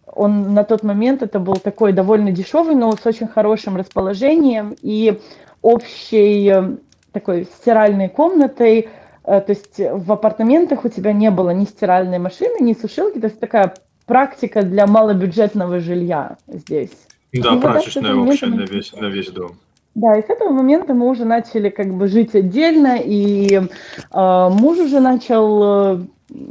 Он 0.07 0.53
на 0.53 0.63
тот 0.63 0.83
момент 0.83 1.23
это 1.23 1.39
был 1.39 1.55
такой 1.55 1.93
довольно 1.93 2.31
дешевый, 2.31 2.75
но 2.75 2.91
с 2.91 3.05
очень 3.05 3.27
хорошим 3.27 3.75
расположением 3.75 4.75
и 4.81 5.19
общей 5.61 6.77
такой 7.15 7.45
стиральной 7.45 8.09
комнатой, 8.09 8.89
э, 9.23 9.41
то 9.41 9.49
есть 9.49 9.79
в 9.79 10.11
апартаментах 10.11 10.85
у 10.85 10.89
тебя 10.89 11.13
не 11.13 11.31
было 11.31 11.49
ни 11.49 11.65
стиральной 11.65 12.19
машины, 12.19 12.57
ни 12.59 12.73
сушилки, 12.73 13.19
то 13.19 13.27
есть 13.27 13.39
такая 13.39 13.73
практика 14.05 14.61
для 14.61 14.85
малобюджетного 14.85 15.79
жилья 15.79 16.37
здесь. 16.47 16.91
Да, 17.33 17.55
и 17.55 17.59
прачечная 17.59 18.13
вот 18.13 18.29
общая 18.29 18.47
на 18.47 18.61
весь, 18.61 18.93
на 18.93 19.05
весь 19.05 19.29
дом. 19.29 19.53
Да, 19.95 20.17
и 20.17 20.21
с 20.21 20.29
этого 20.29 20.49
момента 20.49 20.93
мы 20.93 21.07
уже 21.09 21.23
начали 21.23 21.69
как 21.69 21.93
бы 21.93 22.07
жить 22.07 22.35
отдельно, 22.35 22.97
и 23.01 23.55
э, 23.55 24.49
муж 24.49 24.77
уже 24.77 24.99
начал 24.99 25.63
э, 25.63 25.99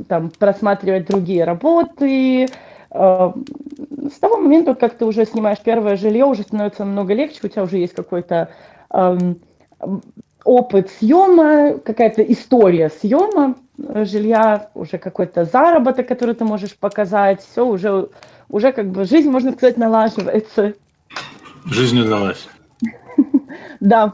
там 0.08 0.30
просматривать 0.38 1.06
другие 1.06 1.44
работы. 1.44 2.46
Э, 2.90 3.32
с 4.10 4.18
того 4.18 4.38
момента, 4.38 4.74
как 4.74 4.94
ты 4.94 5.04
уже 5.04 5.26
снимаешь 5.26 5.58
первое 5.62 5.96
жилье, 5.96 6.24
уже 6.24 6.42
становится 6.42 6.84
намного 6.84 7.12
легче, 7.12 7.40
у 7.42 7.48
тебя 7.48 7.64
уже 7.64 7.76
есть 7.76 7.94
какой-то 7.94 8.50
э, 8.90 9.18
опыт 10.44 10.90
съема, 10.90 11.78
какая-то 11.78 12.22
история 12.22 12.90
съема 12.90 13.56
жилья, 13.78 14.70
уже 14.74 14.98
какой-то 14.98 15.44
заработок, 15.44 16.06
который 16.06 16.34
ты 16.34 16.44
можешь 16.44 16.76
показать, 16.76 17.42
все 17.42 17.66
уже, 17.66 18.08
уже 18.48 18.72
как 18.72 18.90
бы 18.90 19.04
жизнь, 19.04 19.30
можно 19.30 19.52
сказать, 19.52 19.76
налаживается. 19.76 20.74
Жизнь 21.66 22.00
удалась. 22.00 22.48
Да, 23.80 24.12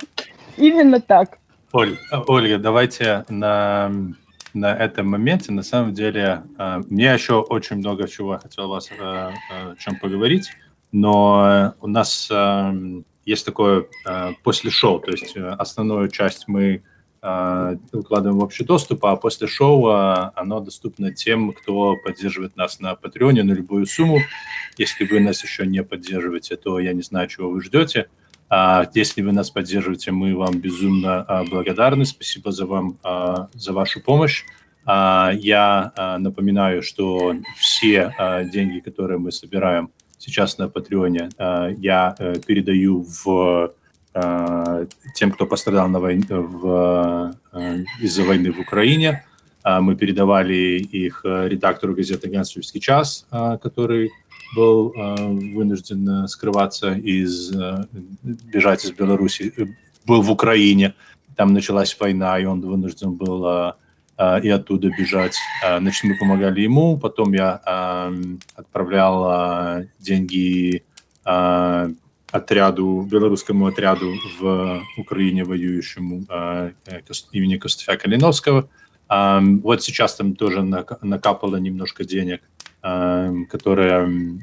именно 0.56 1.00
так. 1.00 1.38
Оль, 1.72 1.96
Ольга, 2.26 2.58
давайте 2.58 3.24
на, 3.28 3.90
на 4.52 4.74
этом 4.74 5.06
моменте, 5.08 5.52
на 5.52 5.62
самом 5.62 5.94
деле, 5.94 6.42
э, 6.58 6.82
мне 6.88 7.12
еще 7.12 7.40
очень 7.40 7.76
много 7.76 8.08
чего 8.08 8.38
хотел 8.38 8.68
вас 8.68 8.90
э, 8.90 8.94
о 8.98 9.76
чем 9.78 9.96
поговорить, 9.96 10.50
но 10.92 11.74
у 11.80 11.86
нас 11.86 12.28
есть 13.30 13.46
такое 13.46 13.86
э, 14.06 14.32
после 14.42 14.70
шоу, 14.70 14.98
то 14.98 15.12
есть 15.12 15.36
э, 15.36 15.48
основную 15.58 16.08
часть 16.08 16.48
мы 16.48 16.82
э, 17.22 17.76
укладываем 17.92 18.40
в 18.40 18.42
общий 18.42 18.64
доступ, 18.64 19.04
а 19.04 19.14
после 19.16 19.46
шоу 19.46 19.88
э, 19.88 20.30
оно 20.34 20.60
доступно 20.60 21.14
тем, 21.14 21.52
кто 21.52 21.96
поддерживает 21.96 22.56
нас 22.56 22.80
на 22.80 22.96
Патреоне 22.96 23.44
на 23.44 23.52
любую 23.52 23.86
сумму. 23.86 24.18
Если 24.78 25.04
вы 25.06 25.20
нас 25.20 25.44
еще 25.44 25.64
не 25.64 25.82
поддерживаете, 25.84 26.56
то 26.56 26.80
я 26.80 26.92
не 26.92 27.02
знаю, 27.02 27.28
чего 27.28 27.50
вы 27.50 27.62
ждете. 27.62 28.08
А 28.48 28.84
если 28.94 29.22
вы 29.22 29.30
нас 29.30 29.48
поддерживаете, 29.50 30.10
мы 30.10 30.34
вам 30.34 30.58
безумно 30.58 31.22
а, 31.22 31.44
благодарны. 31.44 32.04
Спасибо 32.04 32.50
за 32.50 32.66
вам 32.66 32.98
а, 33.04 33.48
за 33.54 33.72
вашу 33.72 34.00
помощь. 34.00 34.44
А, 34.84 35.30
я 35.32 35.92
напоминаю, 36.18 36.82
что 36.82 37.36
все 37.56 38.12
деньги, 38.52 38.80
которые 38.80 39.18
мы 39.18 39.30
собираем, 39.30 39.92
сейчас 40.20 40.58
на 40.58 40.68
Патреоне, 40.68 41.30
э, 41.38 41.74
я 41.78 42.14
э, 42.18 42.34
передаю 42.46 43.02
в 43.24 43.72
э, 44.14 44.86
тем, 45.14 45.32
кто 45.32 45.46
пострадал 45.46 45.88
на 45.88 45.98
войне, 45.98 46.26
в, 46.30 47.34
из-за 48.00 48.22
войны 48.24 48.52
в 48.52 48.60
Украине. 48.60 49.24
Мы 49.64 49.94
передавали 49.94 50.78
их 50.78 51.20
редактору 51.24 51.94
газеты 51.94 52.30
«Гансовский 52.30 52.80
час», 52.80 53.26
который 53.62 54.10
был 54.56 54.94
вынужден 55.54 56.26
скрываться 56.28 56.94
из, 56.94 57.52
бежать 58.22 58.86
из 58.86 58.92
Беларуси, 58.92 59.52
был 60.06 60.22
в 60.22 60.30
Украине, 60.30 60.94
там 61.36 61.52
началась 61.52 61.94
война, 62.00 62.38
и 62.40 62.46
он 62.46 62.62
вынужден 62.62 63.12
был 63.12 63.74
и 64.42 64.48
оттуда 64.48 64.90
бежать. 64.90 65.36
А, 65.64 65.78
значит, 65.78 66.04
мы 66.04 66.16
помогали 66.18 66.60
ему, 66.60 66.98
потом 66.98 67.32
я 67.32 68.10
отправлял 68.54 69.84
деньги 69.98 70.82
отряду, 72.32 73.06
белорусскому 73.10 73.66
отряду 73.66 74.14
в 74.38 74.82
Украине 74.96 75.44
воюющему 75.44 76.24
э, 76.28 76.72
имени 77.32 77.56
Костя 77.56 77.96
Калиновского. 77.96 78.68
Вот 79.08 79.82
сейчас 79.82 80.14
там 80.14 80.36
тоже 80.36 80.62
накапало 80.62 81.56
немножко 81.56 82.04
денег, 82.04 82.42
которые, 82.80 84.40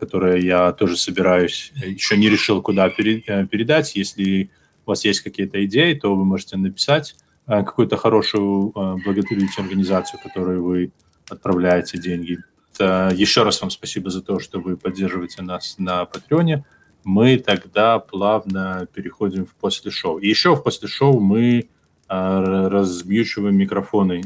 которые 0.00 0.44
я 0.44 0.72
тоже 0.72 0.96
собираюсь, 0.96 1.72
еще 1.76 2.16
не 2.16 2.28
решил, 2.28 2.62
куда 2.62 2.88
э, 2.88 3.46
передать. 3.46 3.94
Если 3.94 4.50
у 4.84 4.90
вас 4.90 5.04
есть 5.04 5.20
какие-то 5.20 5.64
идеи, 5.66 5.94
то 5.94 6.16
вы 6.16 6.24
можете 6.24 6.56
написать. 6.56 7.14
Э, 7.46 7.64
какую-то 7.64 7.96
хорошую 7.96 8.68
э, 8.68 8.96
благотворительную 9.04 9.50
организацию, 9.58 10.20
которой 10.22 10.58
вы 10.58 10.92
отправляете 11.28 11.98
деньги. 11.98 12.38
Еще 12.78 13.42
раз 13.42 13.60
вам 13.60 13.70
спасибо 13.70 14.10
за 14.10 14.22
то, 14.22 14.38
что 14.40 14.58
вы 14.58 14.76
поддерживаете 14.78 15.42
нас 15.42 15.76
на 15.78 16.06
Патреоне. 16.06 16.64
Мы 17.04 17.36
тогда 17.36 17.98
плавно 17.98 18.88
переходим 18.92 19.44
в 19.44 19.54
после 19.54 19.90
шоу. 19.90 20.18
И 20.18 20.26
еще 20.26 20.56
в 20.56 20.62
после 20.62 20.88
шоу 20.88 21.20
мы 21.20 21.68
размьючиваем 22.08 23.56
микрофоны 23.56 24.22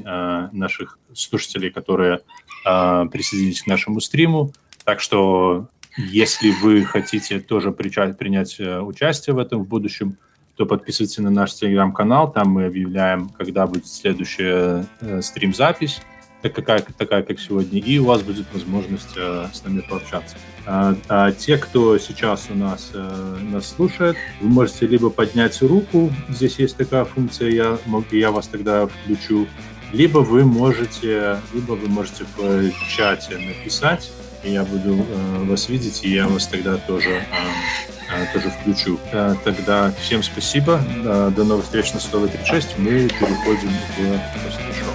наших 0.52 0.98
слушателей, 1.12 1.70
которые 1.70 2.20
присоединились 2.62 3.62
к 3.62 3.66
нашему 3.66 4.00
стриму. 4.00 4.52
Так 4.84 5.00
что, 5.00 5.68
если 5.96 6.50
вы 6.50 6.84
хотите 6.84 7.40
тоже 7.40 7.72
принять 7.72 8.60
участие 8.60 9.34
в 9.34 9.38
этом 9.38 9.64
в 9.64 9.68
будущем, 9.68 10.18
то 10.56 10.64
подписывайтесь 10.64 11.18
на 11.18 11.30
наш 11.30 11.54
телеграм-канал, 11.54 12.32
там 12.32 12.48
мы 12.48 12.64
объявляем, 12.64 13.28
когда 13.28 13.66
будет 13.66 13.86
следующая 13.86 14.86
э, 15.00 15.20
стрим-запись, 15.20 16.00
такая, 16.42 16.84
такая, 16.96 17.22
как 17.22 17.38
сегодня, 17.38 17.78
и 17.78 17.98
у 17.98 18.06
вас 18.06 18.22
будет 18.22 18.46
возможность 18.52 19.16
э, 19.16 19.46
с 19.52 19.62
нами 19.64 19.80
пообщаться. 19.80 20.36
А, 20.64 20.96
а 21.08 21.32
те, 21.32 21.58
кто 21.58 21.98
сейчас 21.98 22.46
у 22.50 22.54
нас, 22.54 22.90
э, 22.94 23.36
нас 23.52 23.68
слушает, 23.68 24.16
вы 24.40 24.48
можете 24.48 24.86
либо 24.86 25.10
поднять 25.10 25.60
руку, 25.60 26.10
здесь 26.28 26.58
есть 26.58 26.76
такая 26.76 27.04
функция, 27.04 27.50
я, 27.50 27.78
я 28.10 28.30
вас 28.30 28.48
тогда 28.48 28.86
включу, 28.86 29.46
либо 29.92 30.18
вы 30.18 30.44
можете, 30.44 31.38
либо 31.52 31.72
вы 31.72 31.88
можете 31.88 32.24
в 32.38 32.72
чате 32.88 33.38
написать, 33.38 34.10
я 34.50 34.64
буду 34.64 35.06
э, 35.08 35.44
вас 35.44 35.68
видеть, 35.68 36.04
и 36.04 36.10
я 36.10 36.28
вас 36.28 36.46
тогда 36.46 36.76
тоже 36.76 37.10
э, 37.10 37.86
Э, 38.08 38.26
тоже 38.32 38.50
включу. 38.50 38.98
Тогда 39.44 39.92
всем 40.00 40.22
спасибо. 40.22 40.80
До 41.04 41.44
новых 41.44 41.64
встреч 41.64 41.92
на 41.92 42.00
136. 42.00 42.78
Мы 42.78 43.08
переходим 43.08 43.70
к 43.70 44.44
послушанию. 44.44 44.85